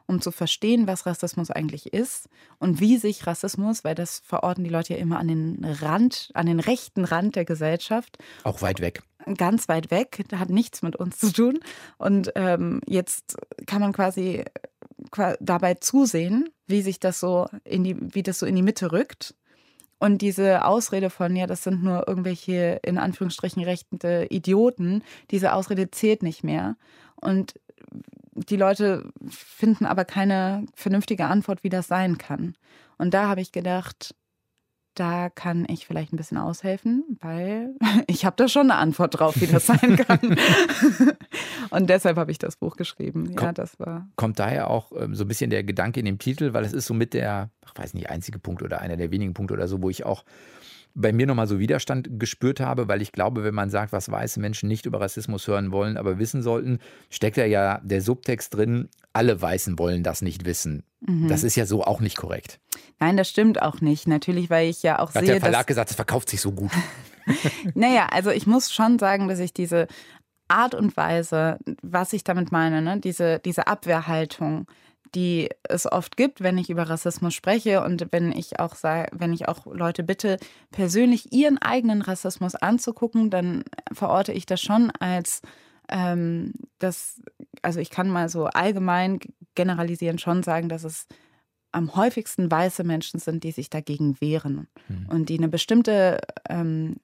um 0.09 0.21
zu 0.21 0.31
verstehen, 0.31 0.87
was 0.87 1.05
Rassismus 1.05 1.51
eigentlich 1.51 1.93
ist 1.93 2.29
und 2.57 2.79
wie 2.79 2.97
sich 2.97 3.27
Rassismus, 3.27 3.83
weil 3.83 3.93
das 3.93 4.19
verorten 4.25 4.63
die 4.63 4.69
Leute 4.69 4.95
ja 4.95 4.99
immer 4.99 5.19
an 5.19 5.27
den 5.27 5.63
Rand, 5.63 6.31
an 6.33 6.47
den 6.47 6.59
rechten 6.59 7.05
Rand 7.05 7.35
der 7.35 7.45
Gesellschaft. 7.45 8.17
Auch 8.43 8.63
weit 8.63 8.81
weg. 8.81 9.03
Ganz 9.37 9.69
weit 9.69 9.91
weg, 9.91 10.25
hat 10.33 10.49
nichts 10.49 10.81
mit 10.81 10.95
uns 10.95 11.19
zu 11.19 11.31
tun. 11.31 11.59
Und 11.99 12.31
ähm, 12.35 12.81
jetzt 12.87 13.37
kann 13.67 13.81
man 13.81 13.93
quasi 13.93 14.43
dabei 15.39 15.75
zusehen, 15.75 16.49
wie 16.65 16.81
sich 16.81 16.99
das 16.99 17.19
so 17.19 17.47
in 17.63 17.83
die, 17.83 17.95
wie 17.99 18.23
das 18.23 18.39
so 18.39 18.47
in 18.47 18.55
die 18.55 18.63
Mitte 18.63 18.91
rückt. 18.91 19.35
Und 19.99 20.23
diese 20.23 20.65
Ausrede 20.65 21.11
von, 21.11 21.35
ja, 21.35 21.45
das 21.45 21.63
sind 21.63 21.83
nur 21.83 22.07
irgendwelche 22.07 22.79
in 22.83 22.97
Anführungsstrichen 22.97 23.63
rechte 23.63 24.25
Idioten, 24.31 25.03
diese 25.29 25.53
Ausrede 25.53 25.91
zählt 25.91 26.23
nicht 26.23 26.43
mehr. 26.43 26.77
Und 27.15 27.53
die 28.47 28.57
Leute 28.57 29.11
finden 29.29 29.85
aber 29.85 30.05
keine 30.05 30.65
vernünftige 30.75 31.25
Antwort, 31.25 31.63
wie 31.63 31.69
das 31.69 31.87
sein 31.87 32.17
kann. 32.17 32.55
Und 32.97 33.13
da 33.13 33.27
habe 33.27 33.41
ich 33.41 33.51
gedacht, 33.51 34.15
da 34.95 35.29
kann 35.29 35.65
ich 35.69 35.85
vielleicht 35.85 36.11
ein 36.11 36.17
bisschen 36.17 36.37
aushelfen, 36.37 37.17
weil 37.21 37.75
ich 38.07 38.25
habe 38.25 38.35
da 38.35 38.47
schon 38.47 38.69
eine 38.71 38.75
Antwort 38.75 39.19
drauf, 39.19 39.39
wie 39.39 39.47
das 39.47 39.67
sein 39.67 39.95
kann. 40.07 40.19
und 41.69 41.89
deshalb 41.89 42.17
habe 42.17 42.31
ich 42.31 42.37
das 42.37 42.57
Buch 42.57 42.75
geschrieben. 42.75 43.33
Ja, 43.39 43.53
das 43.53 43.79
war. 43.79 44.07
Kommt 44.15 44.39
daher 44.39 44.69
auch 44.69 44.91
ähm, 44.97 45.15
so 45.15 45.23
ein 45.23 45.27
bisschen 45.27 45.49
der 45.49 45.63
Gedanke 45.63 45.99
in 45.99 46.05
dem 46.05 46.19
Titel, 46.19 46.53
weil 46.53 46.65
es 46.65 46.73
ist 46.73 46.85
so 46.85 46.93
mit 46.93 47.13
der, 47.13 47.49
ich 47.65 47.79
weiß 47.79 47.93
nicht, 47.93 48.09
einzige 48.09 48.39
Punkt 48.39 48.61
oder 48.61 48.81
einer 48.81 48.97
der 48.97 49.11
wenigen 49.11 49.33
Punkte 49.33 49.53
oder 49.53 49.67
so, 49.67 49.81
wo 49.81 49.89
ich 49.89 50.05
auch 50.05 50.23
bei 50.95 51.13
mir 51.13 51.27
nochmal 51.27 51.47
so 51.47 51.59
Widerstand 51.59 52.19
gespürt 52.19 52.59
habe, 52.59 52.87
weil 52.87 53.01
ich 53.01 53.11
glaube, 53.11 53.43
wenn 53.43 53.53
man 53.53 53.69
sagt, 53.69 53.91
was 53.91 54.11
weiße 54.11 54.39
Menschen 54.39 54.67
nicht 54.67 54.85
über 54.85 54.99
Rassismus 54.99 55.47
hören 55.47 55.71
wollen, 55.71 55.97
aber 55.97 56.19
wissen 56.19 56.41
sollten, 56.41 56.79
steckt 57.09 57.37
da 57.37 57.45
ja 57.45 57.79
der 57.83 58.01
Subtext 58.01 58.55
drin, 58.55 58.89
alle 59.13 59.41
Weißen 59.41 59.79
wollen 59.79 60.03
das 60.03 60.21
nicht 60.21 60.45
wissen. 60.45 60.83
Mhm. 61.01 61.27
Das 61.27 61.43
ist 61.43 61.55
ja 61.55 61.65
so 61.65 61.83
auch 61.83 61.99
nicht 62.01 62.17
korrekt. 62.17 62.59
Nein, 62.99 63.17
das 63.17 63.29
stimmt 63.29 63.61
auch 63.61 63.81
nicht. 63.81 64.07
Natürlich, 64.07 64.49
weil 64.49 64.69
ich 64.69 64.83
ja 64.83 64.99
auch 64.99 65.13
Hat 65.13 65.13
sehe. 65.13 65.21
Hat 65.21 65.27
der 65.27 65.41
Verlag 65.41 65.67
gesagt, 65.67 65.89
es 65.89 65.95
verkauft 65.95 66.29
sich 66.29 66.41
so 66.41 66.51
gut. 66.51 66.71
naja, 67.75 68.07
also 68.11 68.31
ich 68.31 68.47
muss 68.47 68.73
schon 68.73 68.99
sagen, 68.99 69.27
dass 69.27 69.39
ich 69.39 69.53
diese 69.53 69.87
Art 70.47 70.73
und 70.75 70.97
Weise, 70.97 71.59
was 71.81 72.11
ich 72.13 72.23
damit 72.23 72.51
meine, 72.51 72.81
ne, 72.81 72.99
diese, 72.99 73.39
diese 73.39 73.67
Abwehrhaltung, 73.67 74.65
die 75.15 75.49
es 75.63 75.91
oft 75.91 76.17
gibt, 76.17 76.41
wenn 76.41 76.57
ich 76.57 76.69
über 76.69 76.89
Rassismus 76.89 77.33
spreche 77.33 77.83
und 77.83 78.07
wenn 78.11 78.31
ich 78.31 78.59
auch 78.59 78.75
sage, 78.75 79.09
wenn 79.13 79.33
ich 79.33 79.47
auch 79.47 79.65
Leute 79.65 80.03
bitte, 80.03 80.37
persönlich 80.71 81.31
ihren 81.33 81.57
eigenen 81.57 82.01
Rassismus 82.01 82.55
anzugucken, 82.55 83.29
dann 83.29 83.63
verorte 83.91 84.31
ich 84.33 84.45
das 84.45 84.61
schon 84.61 84.91
als 84.99 85.41
ähm, 85.89 86.53
das, 86.77 87.21
also 87.61 87.79
ich 87.79 87.89
kann 87.89 88.09
mal 88.09 88.29
so 88.29 88.45
allgemein 88.45 89.19
generalisieren 89.55 90.19
schon 90.19 90.43
sagen, 90.43 90.69
dass 90.69 90.83
es 90.83 91.07
am 91.71 91.95
häufigsten 91.95 92.49
weiße 92.49 92.83
Menschen 92.83 93.19
sind, 93.19 93.43
die 93.43 93.51
sich 93.51 93.69
dagegen 93.69 94.19
wehren 94.21 94.67
mhm. 94.87 95.07
und 95.09 95.29
die 95.29 95.37
eine 95.37 95.49
bestimmte 95.49 96.19
ähm, 96.47 96.97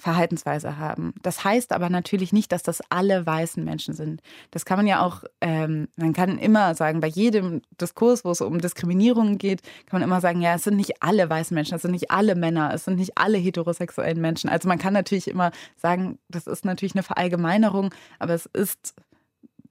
Verhaltensweise 0.00 0.78
haben. 0.78 1.14
Das 1.22 1.44
heißt 1.44 1.72
aber 1.72 1.90
natürlich 1.90 2.32
nicht, 2.32 2.52
dass 2.52 2.62
das 2.62 2.80
alle 2.88 3.24
weißen 3.26 3.64
Menschen 3.64 3.94
sind. 3.94 4.22
Das 4.50 4.64
kann 4.64 4.78
man 4.78 4.86
ja 4.86 5.04
auch, 5.04 5.24
ähm, 5.40 5.88
man 5.96 6.12
kann 6.12 6.38
immer 6.38 6.74
sagen, 6.74 7.00
bei 7.00 7.06
jedem 7.06 7.62
Diskurs, 7.80 8.24
wo 8.24 8.30
es 8.30 8.40
um 8.40 8.60
Diskriminierung 8.60 9.38
geht, 9.38 9.62
kann 9.86 10.00
man 10.00 10.08
immer 10.08 10.20
sagen, 10.20 10.40
ja, 10.40 10.54
es 10.54 10.64
sind 10.64 10.76
nicht 10.76 11.02
alle 11.02 11.28
weißen 11.28 11.54
Menschen, 11.54 11.74
es 11.74 11.82
sind 11.82 11.92
nicht 11.92 12.10
alle 12.10 12.34
Männer, 12.34 12.72
es 12.74 12.84
sind 12.84 12.96
nicht 12.96 13.16
alle 13.16 13.38
heterosexuellen 13.38 14.20
Menschen. 14.20 14.50
Also 14.50 14.68
man 14.68 14.78
kann 14.78 14.92
natürlich 14.92 15.28
immer 15.28 15.52
sagen, 15.76 16.18
das 16.28 16.46
ist 16.46 16.64
natürlich 16.64 16.94
eine 16.94 17.02
Verallgemeinerung, 17.02 17.94
aber 18.18 18.34
es 18.34 18.46
ist 18.46 18.94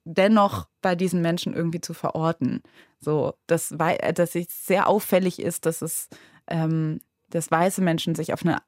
dennoch 0.04 0.66
bei 0.82 0.94
diesen 0.94 1.20
Menschen 1.20 1.54
irgendwie 1.54 1.80
zu 1.80 1.94
verorten. 1.94 2.62
So, 3.00 3.34
dass, 3.46 3.74
dass 4.14 4.34
es 4.34 4.66
sehr 4.66 4.88
auffällig 4.88 5.40
ist, 5.40 5.66
dass 5.66 5.82
es 5.82 6.08
ähm, 6.48 7.00
dass 7.30 7.50
weiße 7.50 7.80
Menschen 7.80 8.14
sich 8.14 8.32
auf 8.32 8.44
eine 8.44 8.58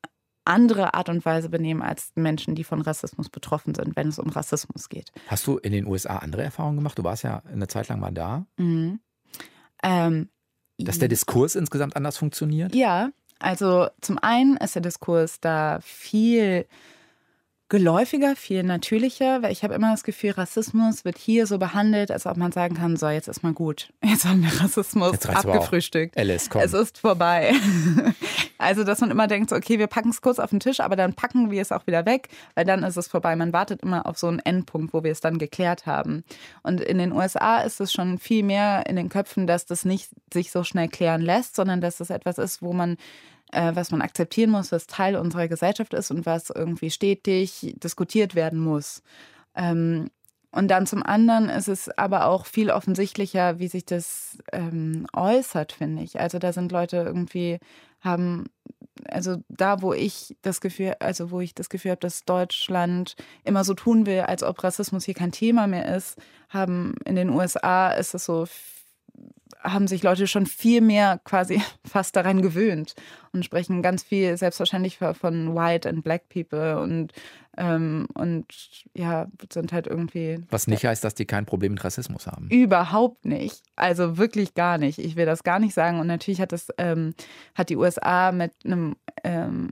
andere 0.45 0.95
Art 0.95 1.09
und 1.09 1.25
Weise 1.25 1.49
benehmen 1.49 1.83
als 1.83 2.13
Menschen, 2.15 2.55
die 2.55 2.65
von 2.65 2.81
Rassismus 2.81 3.29
betroffen 3.29 3.75
sind, 3.75 3.97
wenn 3.97 4.09
es 4.09 4.19
um 4.19 4.29
Rassismus 4.29 4.89
geht. 4.89 5.13
Hast 5.29 5.47
du 5.47 5.59
in 5.59 5.73
den 5.73 5.87
USA 5.87 6.17
andere 6.17 6.43
Erfahrungen 6.43 6.77
gemacht? 6.77 6.99
Du 6.99 7.05
warst 7.05 7.23
ja 7.23 7.43
eine 7.51 7.69
Zeit 7.69 7.89
lang 7.89 8.01
mal 8.01 8.13
da. 8.13 8.47
Mhm. 8.57 9.01
Ähm, 9.83 10.29
Dass 10.79 10.99
der 10.99 11.09
Diskurs 11.09 11.55
insgesamt 11.55 11.97
anders 11.97 12.19
funktioniert? 12.19 12.75
Ja, 12.75 13.11
also 13.39 13.89
zum 14.01 14.19
einen 14.19 14.57
ist 14.57 14.75
der 14.75 14.83
Diskurs 14.83 15.41
da 15.41 15.79
viel 15.83 16.67
geläufiger, 17.73 18.37
viel 18.37 18.65
natürlicher, 18.65 19.43
weil 19.43 19.51
ich 19.51 19.65
habe 19.65 19.73
immer 19.73 19.93
das 19.93 20.05
Gefühl, 20.05 20.33
Rassismus 20.33 21.07
wird 21.07 21.17
hier 21.17 21.47
so 21.47 21.57
behandelt, 21.57 22.11
als 22.11 22.27
ob 22.27 22.37
man 22.37 22.53
sagen 22.53 22.75
kann, 22.75 22.99
so, 22.99 23.09
jetzt 23.09 23.29
ist 23.29 23.43
mal 23.43 23.55
gut. 23.55 23.89
Jetzt 24.05 24.27
haben 24.27 24.43
wir 24.43 24.61
Rassismus 24.61 25.25
abgefrühstückt. 25.25 26.19
Alice, 26.19 26.51
komm. 26.51 26.61
Es 26.61 26.75
ist 26.75 26.99
vorbei. 26.99 27.55
also, 28.59 28.85
dass 28.85 29.01
man 29.01 29.11
immer 29.11 29.27
denkt, 29.27 29.49
so, 29.49 29.57
okay, 29.57 29.79
wir 29.79 29.87
packen 29.87 30.11
es 30.11 30.21
kurz 30.21 30.39
auf 30.39 30.51
den 30.51 30.61
Tisch, 30.61 30.81
aber 30.81 30.97
dann 30.97 31.15
packen 31.15 31.51
wir 31.51 31.63
es 31.63 31.73
auch 31.73 31.87
wieder 31.87 32.05
weg, 32.05 32.29
weil 32.55 32.67
dann 32.67 32.83
ist 32.83 32.99
es 32.99 33.09
vorbei. 33.09 33.35
Man 33.37 33.55
wartet 33.55 33.81
immer 33.81 34.05
auf 34.05 34.19
so 34.19 34.27
einen 34.27 34.41
Endpunkt, 34.41 34.93
wo 34.93 35.03
wir 35.03 35.11
es 35.11 35.23
dann 35.23 35.39
geklärt 35.39 35.87
haben. 35.87 36.25
Und 36.63 36.83
in 36.83 36.99
den 36.99 37.11
USA 37.11 37.63
ist 37.63 37.81
es 37.81 37.91
schon 37.91 38.19
viel 38.19 38.43
mehr 38.43 38.85
in 38.87 38.97
den 38.97 39.09
Köpfen, 39.09 39.47
dass 39.47 39.65
das 39.65 39.87
nicht 39.87 40.11
sich 40.31 40.51
so 40.51 40.63
schnell 40.63 40.89
klären 40.89 41.23
lässt, 41.23 41.57
sondern 41.57 41.81
dass 41.81 42.01
es 42.01 42.11
etwas 42.11 42.37
ist, 42.37 42.61
wo 42.61 42.75
man 42.75 42.99
äh, 43.53 43.73
was 43.75 43.91
man 43.91 44.03
akzeptieren 44.03 44.51
muss, 44.51 44.73
was 44.73 44.87
Teil 44.87 45.17
unserer 45.17 45.49
Gesellschaft 45.49 45.95
ist 45.95 46.11
und 46.11 46.27
was 46.27 46.51
irgendwie 46.51 46.91
stetig 46.91 47.75
diskutiert 47.83 48.35
werden 48.35 48.59
muss. 48.59 49.03
Ähm, 49.55 50.11
und 50.51 50.69
dann 50.69 50.87
zum 50.87 51.03
anderen 51.03 51.49
ist 51.49 51.69
es 51.69 51.89
aber 51.97 52.27
auch 52.27 52.45
viel 52.45 52.71
offensichtlicher, 52.71 53.59
wie 53.59 53.69
sich 53.69 53.87
das 53.87 54.37
ähm, 54.53 55.07
äußert, 55.15 55.73
finde 55.73 56.03
ich. 56.03 56.21
Also 56.21 56.39
da 56.39 56.53
sind 56.53 56.73
Leute 56.73 56.99
irgendwie, 56.99 57.59
haben, 58.03 58.51
also 59.09 59.37
da, 59.49 59.81
wo 59.81 59.95
ich 59.95 60.37
das 60.43 60.61
Gefühl, 60.61 60.95
also 61.01 61.31
wo 61.31 61.41
ich 61.41 61.55
das 61.55 61.71
Gefühl 61.71 61.93
habe, 61.93 62.01
dass 62.01 62.27
Deutschland 62.27 63.17
immer 63.45 63.65
so 63.65 63.73
tun 63.73 64.05
will, 64.05 64.21
als 64.21 64.43
ob 64.43 64.63
Rassismus 64.63 65.07
hier 65.07 65.15
kein 65.15 65.33
Thema 65.33 65.67
mehr 65.67 65.97
ist, 65.97 66.19
haben 66.51 66.97
in 67.07 67.17
den 67.17 67.31
USA 67.31 67.91
ist 67.93 68.15
es 68.15 68.27
so 68.27 68.47
haben 69.61 69.87
sich 69.87 70.03
Leute 70.03 70.27
schon 70.27 70.47
viel 70.47 70.81
mehr 70.81 71.21
quasi 71.25 71.61
fast 71.85 72.17
daran 72.17 72.43
gewöhnt 72.43 72.95
und 73.33 73.45
sprechen 73.45 73.83
ganz 73.83 74.03
viel 74.03 74.37
selbstverständlich 74.37 74.99
von 74.99 75.55
White 75.55 75.89
and 75.89 76.05
Black 76.05 76.29
People 76.29 76.79
und, 76.81 77.13
ähm, 77.57 78.07
und 78.15 78.47
ja, 78.95 79.27
sind 79.53 79.73
halt 79.73 79.87
irgendwie. 79.87 80.41
Was 80.51 80.67
nicht 80.67 80.85
heißt, 80.85 81.03
dass 81.05 81.15
die 81.15 81.27
kein 81.27 81.47
Problem 81.47 81.73
mit 81.73 81.85
Rassismus 81.85 82.27
haben. 82.27 82.49
Überhaupt 82.49 83.25
nicht. 83.25 83.63
Also 83.77 84.19
wirklich 84.19 84.55
gar 84.55 84.79
nicht. 84.79 84.99
Ich 84.99 85.17
will 85.17 85.27
das 85.27 85.43
gar 85.43 85.59
nicht 85.59 85.75
sagen. 85.75 86.01
Und 86.01 86.07
natürlich 86.07 86.41
hat 86.41 86.53
das, 86.53 86.69
ähm, 86.79 87.15
hat 87.55 87.71
die 87.71 87.77
USA 87.77 88.33
mit 88.33 88.53
einem 88.65 88.97
ähm, 89.25 89.71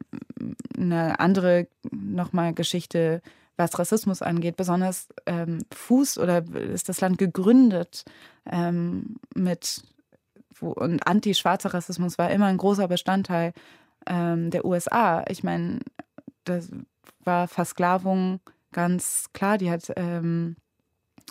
eine 0.77 1.21
andere 1.21 1.69
nochmal 1.91 2.55
Geschichte 2.55 3.23
was 3.61 3.79
Rassismus 3.79 4.23
angeht, 4.23 4.57
besonders 4.57 5.09
ähm, 5.27 5.59
Fuß 5.73 6.19
oder 6.19 6.45
ist 6.55 6.89
das 6.89 7.01
Land 7.01 7.19
gegründet 7.19 8.05
ähm, 8.51 9.17
mit 9.35 9.83
wo, 10.59 10.71
und 10.71 11.07
anti-schwarzer 11.07 11.73
Rassismus 11.73 12.19
war 12.19 12.31
immer 12.31 12.47
ein 12.47 12.57
großer 12.57 12.89
Bestandteil 12.89 13.53
ähm, 14.07 14.51
der 14.51 14.65
USA. 14.65 15.25
Ich 15.29 15.45
meine, 15.45 15.81
das 16.45 16.71
war 17.25 17.47
Versklavung 17.47 18.41
ganz 18.73 19.27
klar. 19.33 19.59
Die 19.59 19.71
hat 19.71 19.93
ähm, 19.97 20.57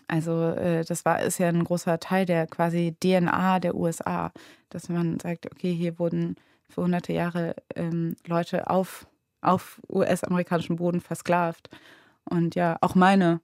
also 0.08 0.50
äh, 0.50 0.84
das 0.86 1.06
war 1.06 1.22
ist 1.22 1.40
ja 1.40 1.48
ein 1.48 1.64
großer 1.64 2.00
Teil 2.00 2.26
der 2.26 2.48
quasi 2.48 2.96
DNA 3.00 3.60
der 3.60 3.76
USA, 3.76 4.32
dass 4.70 4.90
man 4.90 5.20
sagt, 5.20 5.48
okay, 5.52 5.74
hier 5.74 6.00
wurden 6.00 6.36
für 6.70 6.84
hunderte 6.84 7.14
Jahre 7.14 7.56
ähm, 7.76 8.16
Leute 8.26 8.70
auf 8.70 9.08
auf 9.42 9.80
US-amerikanischem 9.90 10.76
Boden 10.76 11.02
versklavt. 11.02 11.70
Und 12.30 12.56
ja, 12.56 12.78
auch 12.82 12.96
meine 12.96 13.42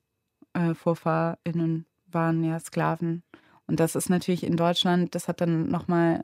äh, 0.54 0.74
VorfahrInnen 0.74 1.86
waren 2.12 2.44
ja 2.44 2.60
Sklaven. 2.60 3.24
Und 3.68 3.80
das 3.80 3.96
ist 3.96 4.10
natürlich 4.10 4.44
in 4.44 4.58
Deutschland, 4.58 5.16
das 5.16 5.28
hat 5.28 5.42
dann 5.42 5.68
nochmal, 5.70 6.24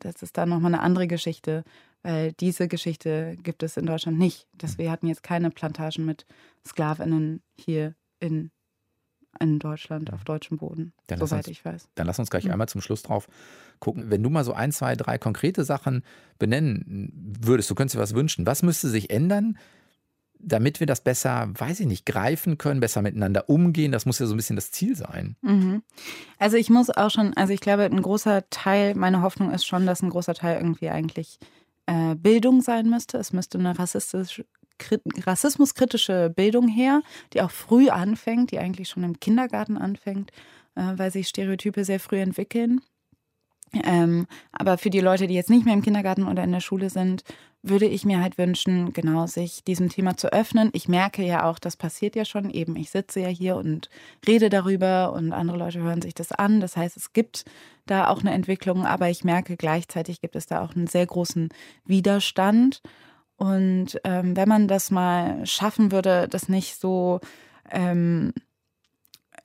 das 0.00 0.22
ist 0.22 0.36
dann 0.38 0.48
nochmal 0.48 0.74
eine 0.74 0.82
andere 0.82 1.06
Geschichte, 1.06 1.64
weil 2.02 2.32
diese 2.32 2.68
Geschichte 2.68 3.36
gibt 3.42 3.62
es 3.62 3.76
in 3.76 3.86
Deutschland 3.86 4.18
nicht. 4.18 4.48
Dass 4.56 4.78
wir 4.78 4.90
hatten 4.90 5.06
jetzt 5.06 5.22
keine 5.22 5.50
Plantagen 5.50 6.04
mit 6.04 6.26
SklavInnen 6.66 7.42
hier 7.54 7.94
in, 8.18 8.50
in 9.38 9.58
Deutschland, 9.58 10.12
auf 10.12 10.24
deutschem 10.24 10.56
Boden, 10.56 10.94
Dann 11.06 11.18
soweit 11.18 11.46
uns, 11.46 11.48
ich 11.48 11.64
weiß. 11.64 11.90
Dann 11.94 12.06
lass 12.06 12.18
uns 12.18 12.30
gleich 12.30 12.44
mhm. 12.44 12.52
einmal 12.52 12.68
zum 12.68 12.80
Schluss 12.80 13.02
drauf 13.02 13.28
gucken. 13.78 14.10
Wenn 14.10 14.22
du 14.22 14.30
mal 14.30 14.44
so 14.44 14.52
ein, 14.52 14.72
zwei, 14.72 14.96
drei 14.96 15.18
konkrete 15.18 15.64
Sachen 15.64 16.02
benennen 16.38 17.36
würdest, 17.40 17.70
du 17.70 17.74
könntest 17.74 17.96
dir 17.96 18.00
was 18.00 18.14
wünschen, 18.14 18.46
was 18.46 18.62
müsste 18.62 18.88
sich 18.88 19.10
ändern, 19.10 19.58
damit 20.42 20.80
wir 20.80 20.86
das 20.86 21.00
besser, 21.00 21.48
weiß 21.54 21.80
ich 21.80 21.86
nicht, 21.86 22.04
greifen 22.04 22.58
können, 22.58 22.80
besser 22.80 23.02
miteinander 23.02 23.48
umgehen. 23.48 23.92
Das 23.92 24.06
muss 24.06 24.18
ja 24.18 24.26
so 24.26 24.34
ein 24.34 24.36
bisschen 24.36 24.56
das 24.56 24.70
Ziel 24.70 24.96
sein. 24.96 25.36
Mhm. 25.42 25.82
Also 26.38 26.56
ich 26.56 26.68
muss 26.68 26.90
auch 26.90 27.10
schon, 27.10 27.34
also 27.34 27.52
ich 27.52 27.60
glaube, 27.60 27.84
ein 27.84 28.02
großer 28.02 28.48
Teil, 28.50 28.94
meine 28.94 29.22
Hoffnung 29.22 29.50
ist 29.52 29.64
schon, 29.64 29.86
dass 29.86 30.02
ein 30.02 30.10
großer 30.10 30.34
Teil 30.34 30.56
irgendwie 30.56 30.90
eigentlich 30.90 31.38
äh, 31.86 32.14
Bildung 32.14 32.60
sein 32.60 32.90
müsste. 32.90 33.18
Es 33.18 33.32
müsste 33.32 33.58
eine 33.58 33.78
rassistisch, 33.78 34.42
rassismuskritische 35.26 36.30
Bildung 36.34 36.68
her, 36.68 37.02
die 37.32 37.42
auch 37.42 37.50
früh 37.50 37.88
anfängt, 37.88 38.50
die 38.50 38.58
eigentlich 38.58 38.88
schon 38.88 39.04
im 39.04 39.20
Kindergarten 39.20 39.76
anfängt, 39.76 40.32
äh, 40.74 40.92
weil 40.96 41.10
sich 41.10 41.28
Stereotype 41.28 41.84
sehr 41.84 42.00
früh 42.00 42.20
entwickeln. 42.20 42.80
Ähm, 43.84 44.26
aber 44.50 44.76
für 44.76 44.90
die 44.90 45.00
Leute, 45.00 45.26
die 45.26 45.34
jetzt 45.34 45.50
nicht 45.50 45.64
mehr 45.64 45.74
im 45.74 45.82
Kindergarten 45.82 46.28
oder 46.28 46.44
in 46.44 46.52
der 46.52 46.60
Schule 46.60 46.90
sind, 46.90 47.24
würde 47.62 47.86
ich 47.86 48.04
mir 48.04 48.20
halt 48.20 48.38
wünschen, 48.38 48.92
genau 48.92 49.26
sich 49.26 49.62
diesem 49.62 49.88
Thema 49.88 50.16
zu 50.16 50.32
öffnen. 50.32 50.70
Ich 50.72 50.88
merke 50.88 51.24
ja 51.24 51.48
auch, 51.48 51.58
das 51.58 51.76
passiert 51.76 52.16
ja 52.16 52.24
schon 52.24 52.50
eben. 52.50 52.74
Ich 52.76 52.90
sitze 52.90 53.20
ja 53.20 53.28
hier 53.28 53.56
und 53.56 53.88
rede 54.26 54.50
darüber 54.50 55.12
und 55.12 55.32
andere 55.32 55.56
Leute 55.56 55.80
hören 55.80 56.02
sich 56.02 56.14
das 56.14 56.32
an. 56.32 56.60
Das 56.60 56.76
heißt, 56.76 56.96
es 56.96 57.12
gibt 57.12 57.44
da 57.86 58.08
auch 58.08 58.20
eine 58.20 58.32
Entwicklung, 58.32 58.84
aber 58.84 59.10
ich 59.10 59.22
merke 59.22 59.56
gleichzeitig 59.56 60.20
gibt 60.20 60.34
es 60.34 60.46
da 60.46 60.62
auch 60.62 60.74
einen 60.74 60.88
sehr 60.88 61.06
großen 61.06 61.50
Widerstand. 61.84 62.82
Und 63.36 63.98
ähm, 64.04 64.36
wenn 64.36 64.48
man 64.48 64.66
das 64.66 64.90
mal 64.90 65.46
schaffen 65.46 65.92
würde, 65.92 66.28
das 66.28 66.48
nicht 66.48 66.80
so 66.80 67.20
ähm, 67.70 68.32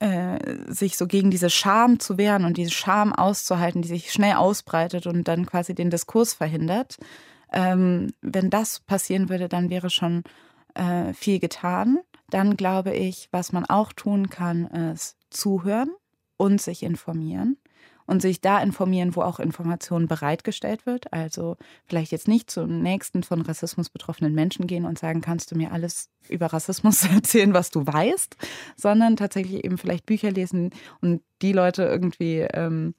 äh, 0.00 0.38
sich 0.66 0.96
so 0.96 1.06
gegen 1.06 1.30
diese 1.30 1.50
Scham 1.50 1.98
zu 1.98 2.18
wehren 2.18 2.44
und 2.44 2.56
diese 2.56 2.70
Scham 2.70 3.12
auszuhalten, 3.12 3.82
die 3.82 3.88
sich 3.88 4.12
schnell 4.12 4.34
ausbreitet 4.34 5.06
und 5.06 5.26
dann 5.26 5.46
quasi 5.46 5.74
den 5.74 5.90
Diskurs 5.90 6.34
verhindert, 6.34 6.98
ähm, 7.52 8.12
wenn 8.20 8.50
das 8.50 8.80
passieren 8.80 9.28
würde, 9.28 9.48
dann 9.48 9.70
wäre 9.70 9.90
schon 9.90 10.24
äh, 10.74 11.12
viel 11.12 11.38
getan. 11.38 11.98
Dann 12.30 12.56
glaube 12.56 12.94
ich, 12.94 13.28
was 13.30 13.52
man 13.52 13.64
auch 13.64 13.92
tun 13.92 14.30
kann, 14.30 14.66
ist 14.66 15.16
zuhören 15.30 15.90
und 16.36 16.60
sich 16.60 16.82
informieren 16.82 17.56
und 18.08 18.22
sich 18.22 18.40
da 18.40 18.58
informieren, 18.60 19.14
wo 19.14 19.20
auch 19.20 19.38
Information 19.38 20.08
bereitgestellt 20.08 20.86
wird. 20.86 21.12
Also 21.12 21.58
vielleicht 21.84 22.10
jetzt 22.10 22.26
nicht 22.26 22.50
zum 22.50 22.80
nächsten 22.80 23.22
von 23.22 23.42
Rassismus 23.42 23.90
betroffenen 23.90 24.34
Menschen 24.34 24.66
gehen 24.66 24.86
und 24.86 24.98
sagen, 24.98 25.20
kannst 25.20 25.52
du 25.52 25.56
mir 25.56 25.72
alles 25.72 26.08
über 26.26 26.46
Rassismus 26.46 27.04
erzählen, 27.14 27.52
was 27.52 27.70
du 27.70 27.86
weißt, 27.86 28.36
sondern 28.76 29.16
tatsächlich 29.16 29.62
eben 29.62 29.76
vielleicht 29.76 30.06
Bücher 30.06 30.30
lesen 30.30 30.70
und 31.02 31.22
die 31.42 31.52
Leute 31.52 31.82
irgendwie 31.82 32.38
ähm, 32.38 32.94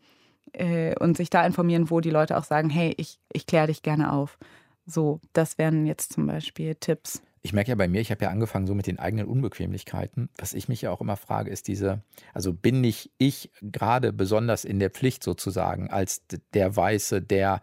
äh, 0.54 0.96
und 1.00 1.18
sich 1.18 1.30
da 1.30 1.46
informieren, 1.46 1.90
wo 1.90 2.00
die 2.00 2.10
Leute 2.10 2.38
auch 2.38 2.44
sagen, 2.44 2.70
hey, 2.70 2.94
ich, 2.98 3.20
ich 3.32 3.46
kläre 3.46 3.68
dich 3.68 3.82
gerne 3.82 4.14
auf. 4.14 4.38
So, 4.86 5.20
das 5.34 5.58
wären 5.58 5.86
jetzt 5.86 6.14
zum 6.14 6.26
Beispiel 6.26 6.76
Tipps. 6.76 7.22
Ich 7.42 7.54
merke 7.54 7.70
ja 7.70 7.76
bei 7.76 7.88
mir, 7.88 8.02
ich 8.02 8.12
habe 8.12 8.26
ja 8.26 8.32
angefangen 8.32 8.68
so 8.68 8.76
mit 8.76 8.88
den 8.88 9.00
eigenen 9.00 9.28
Unbequemlichkeiten. 9.28 10.30
Was 10.38 10.54
ich 10.54 10.68
mich 10.68 10.82
ja 10.82 10.92
auch 10.92 11.00
immer 11.00 11.16
frage, 11.16 11.50
ist 11.50 11.68
diese, 11.68 12.02
also 12.34 12.54
bin 12.54 12.82
nicht 12.82 13.12
ich 13.18 13.52
gerade 13.62 14.12
besonders 14.12 14.66
in 14.66 14.80
der 14.80 14.90
Pflicht 14.90 15.24
sozusagen 15.24 15.90
als 15.90 16.22
der 16.54 16.76
Weiße, 16.76 17.22
der 17.22 17.62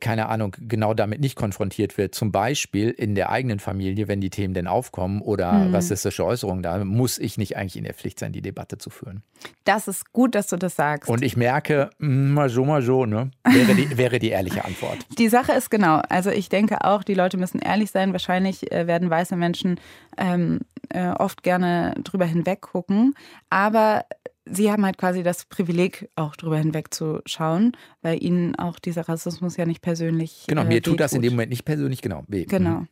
keine 0.00 0.28
Ahnung, 0.28 0.56
genau 0.58 0.94
damit 0.94 1.20
nicht 1.20 1.36
konfrontiert 1.36 1.96
wird. 1.98 2.14
Zum 2.14 2.32
Beispiel 2.32 2.90
in 2.90 3.14
der 3.14 3.30
eigenen 3.30 3.58
Familie, 3.58 4.08
wenn 4.08 4.20
die 4.20 4.30
Themen 4.30 4.54
denn 4.54 4.66
aufkommen 4.66 5.20
oder 5.20 5.52
mhm. 5.52 5.74
rassistische 5.74 6.24
Äußerungen 6.24 6.62
da, 6.62 6.84
muss 6.84 7.18
ich 7.18 7.38
nicht 7.38 7.56
eigentlich 7.56 7.76
in 7.76 7.84
der 7.84 7.94
Pflicht 7.94 8.18
sein, 8.18 8.32
die 8.32 8.42
Debatte 8.42 8.78
zu 8.78 8.90
führen. 8.90 9.22
Das 9.64 9.88
ist 9.88 10.12
gut, 10.12 10.34
dass 10.34 10.48
du 10.48 10.56
das 10.56 10.76
sagst. 10.76 11.08
Und 11.08 11.22
ich 11.22 11.36
merke, 11.36 11.90
mm, 11.98 12.32
mal 12.32 12.48
so, 12.48 12.64
mal 12.64 12.82
so, 12.82 13.06
ne? 13.06 13.30
Wäre 13.44 13.74
die, 13.74 13.96
wäre 13.96 14.18
die 14.18 14.30
ehrliche 14.30 14.64
Antwort. 14.64 14.98
Die 15.18 15.28
Sache 15.28 15.52
ist 15.52 15.70
genau, 15.70 16.00
also 16.08 16.30
ich 16.30 16.48
denke 16.48 16.84
auch, 16.84 17.04
die 17.04 17.14
Leute 17.14 17.36
müssen 17.36 17.58
ehrlich 17.60 17.90
sein. 17.90 18.12
Wahrscheinlich 18.12 18.72
äh, 18.72 18.86
werden 18.86 19.08
weiße 19.10 19.36
Menschen 19.36 19.78
ähm, 20.16 20.60
äh, 20.88 21.08
oft 21.08 21.42
gerne 21.42 21.94
drüber 22.02 22.24
hinweg 22.24 22.60
gucken. 22.60 23.14
Aber 23.50 24.04
Sie 24.44 24.72
haben 24.72 24.84
halt 24.84 24.98
quasi 24.98 25.22
das 25.22 25.44
Privileg, 25.44 26.08
auch 26.16 26.34
drüber 26.34 26.58
hinwegzuschauen, 26.58 27.76
weil 28.02 28.22
ihnen 28.22 28.56
auch 28.56 28.78
dieser 28.78 29.08
Rassismus 29.08 29.56
ja 29.56 29.66
nicht 29.66 29.82
persönlich. 29.82 30.44
Genau, 30.48 30.64
mir 30.64 30.78
äh, 30.78 30.80
tut 30.80 30.98
das 30.98 31.12
in 31.12 31.22
dem 31.22 31.34
Moment 31.34 31.50
nicht 31.50 31.64
persönlich 31.64 32.02
genau 32.02 32.24
weh. 32.28 32.44
Genau. 32.46 32.80
Mhm. 32.80 32.88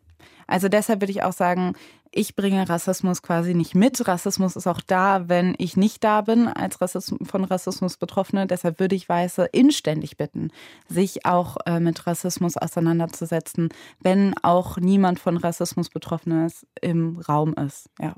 Also 0.46 0.68
deshalb 0.68 1.00
würde 1.00 1.12
ich 1.12 1.22
auch 1.22 1.32
sagen, 1.32 1.74
ich 2.12 2.34
bringe 2.34 2.68
Rassismus 2.68 3.22
quasi 3.22 3.54
nicht 3.54 3.76
mit. 3.76 4.06
Rassismus 4.06 4.56
ist 4.56 4.66
auch 4.66 4.80
da, 4.80 5.28
wenn 5.28 5.54
ich 5.58 5.76
nicht 5.76 6.02
da 6.02 6.22
bin 6.22 6.48
als 6.48 6.80
Rassismus, 6.80 7.20
von 7.28 7.44
Rassismus 7.44 7.96
Betroffene. 7.96 8.48
Deshalb 8.48 8.80
würde 8.80 8.96
ich 8.96 9.08
Weiße 9.08 9.44
inständig 9.52 10.16
bitten, 10.16 10.50
sich 10.88 11.24
auch 11.24 11.56
äh, 11.66 11.78
mit 11.78 12.06
Rassismus 12.06 12.56
auseinanderzusetzen, 12.56 13.68
wenn 14.00 14.34
auch 14.42 14.76
niemand 14.76 15.20
von 15.20 15.36
Rassismus 15.36 15.88
Betroffenes 15.88 16.66
im 16.80 17.18
Raum 17.18 17.54
ist. 17.54 17.88
Ja 18.00 18.14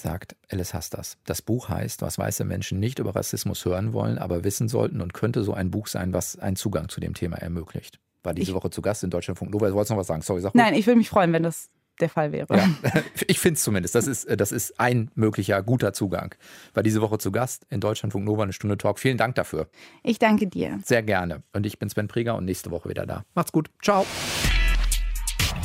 sagt 0.00 0.36
Alice 0.50 0.74
Hastas. 0.74 1.18
Das 1.24 1.42
Buch 1.42 1.68
heißt, 1.68 2.02
was 2.02 2.18
weiße 2.18 2.44
Menschen 2.44 2.80
nicht 2.80 2.98
über 2.98 3.14
Rassismus 3.14 3.64
hören 3.64 3.92
wollen, 3.92 4.18
aber 4.18 4.44
wissen 4.44 4.68
sollten 4.68 5.00
und 5.00 5.14
könnte 5.14 5.44
so 5.44 5.54
ein 5.54 5.70
Buch 5.70 5.86
sein, 5.86 6.12
was 6.12 6.38
einen 6.38 6.56
Zugang 6.56 6.88
zu 6.88 7.00
dem 7.00 7.14
Thema 7.14 7.36
ermöglicht. 7.36 8.00
War 8.22 8.34
diese 8.34 8.50
ich, 8.50 8.54
Woche 8.54 8.70
zu 8.70 8.82
Gast 8.82 9.04
in 9.04 9.10
Deutschlandfunk 9.10 9.50
Nova. 9.50 9.68
Du 9.68 9.74
wolltest 9.74 9.90
noch 9.90 9.98
was 9.98 10.06
sagen? 10.06 10.22
Sorry, 10.22 10.40
sag 10.40 10.54
Nein, 10.54 10.74
ich 10.74 10.86
würde 10.86 10.98
mich 10.98 11.08
freuen, 11.08 11.32
wenn 11.32 11.42
das 11.42 11.70
der 12.00 12.08
Fall 12.08 12.32
wäre. 12.32 12.56
Ja, 12.56 12.68
ich 13.26 13.38
finde 13.38 13.56
es 13.56 13.62
zumindest. 13.62 13.94
Das 13.94 14.06
ist, 14.06 14.26
das 14.40 14.52
ist 14.52 14.80
ein 14.80 15.10
möglicher 15.14 15.62
guter 15.62 15.92
Zugang. 15.92 16.34
War 16.74 16.82
diese 16.82 17.00
Woche 17.00 17.18
zu 17.18 17.30
Gast 17.30 17.66
in 17.70 17.80
Deutschlandfunk 17.80 18.24
Nova 18.24 18.42
eine 18.42 18.52
Stunde 18.52 18.78
Talk. 18.78 18.98
Vielen 18.98 19.18
Dank 19.18 19.34
dafür. 19.34 19.68
Ich 20.02 20.18
danke 20.18 20.46
dir. 20.46 20.80
Sehr 20.84 21.02
gerne. 21.02 21.42
Und 21.52 21.66
ich 21.66 21.78
bin 21.78 21.88
Sven 21.88 22.08
Preger 22.08 22.36
und 22.36 22.44
nächste 22.44 22.70
Woche 22.70 22.88
wieder 22.88 23.06
da. 23.06 23.24
Macht's 23.34 23.52
gut. 23.52 23.70
Ciao. 23.82 24.06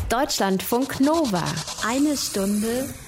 Deutschlandfunk 0.09 0.99
Nova. 0.99 1.43
Eine 1.85 2.15
Stunde 2.17 2.85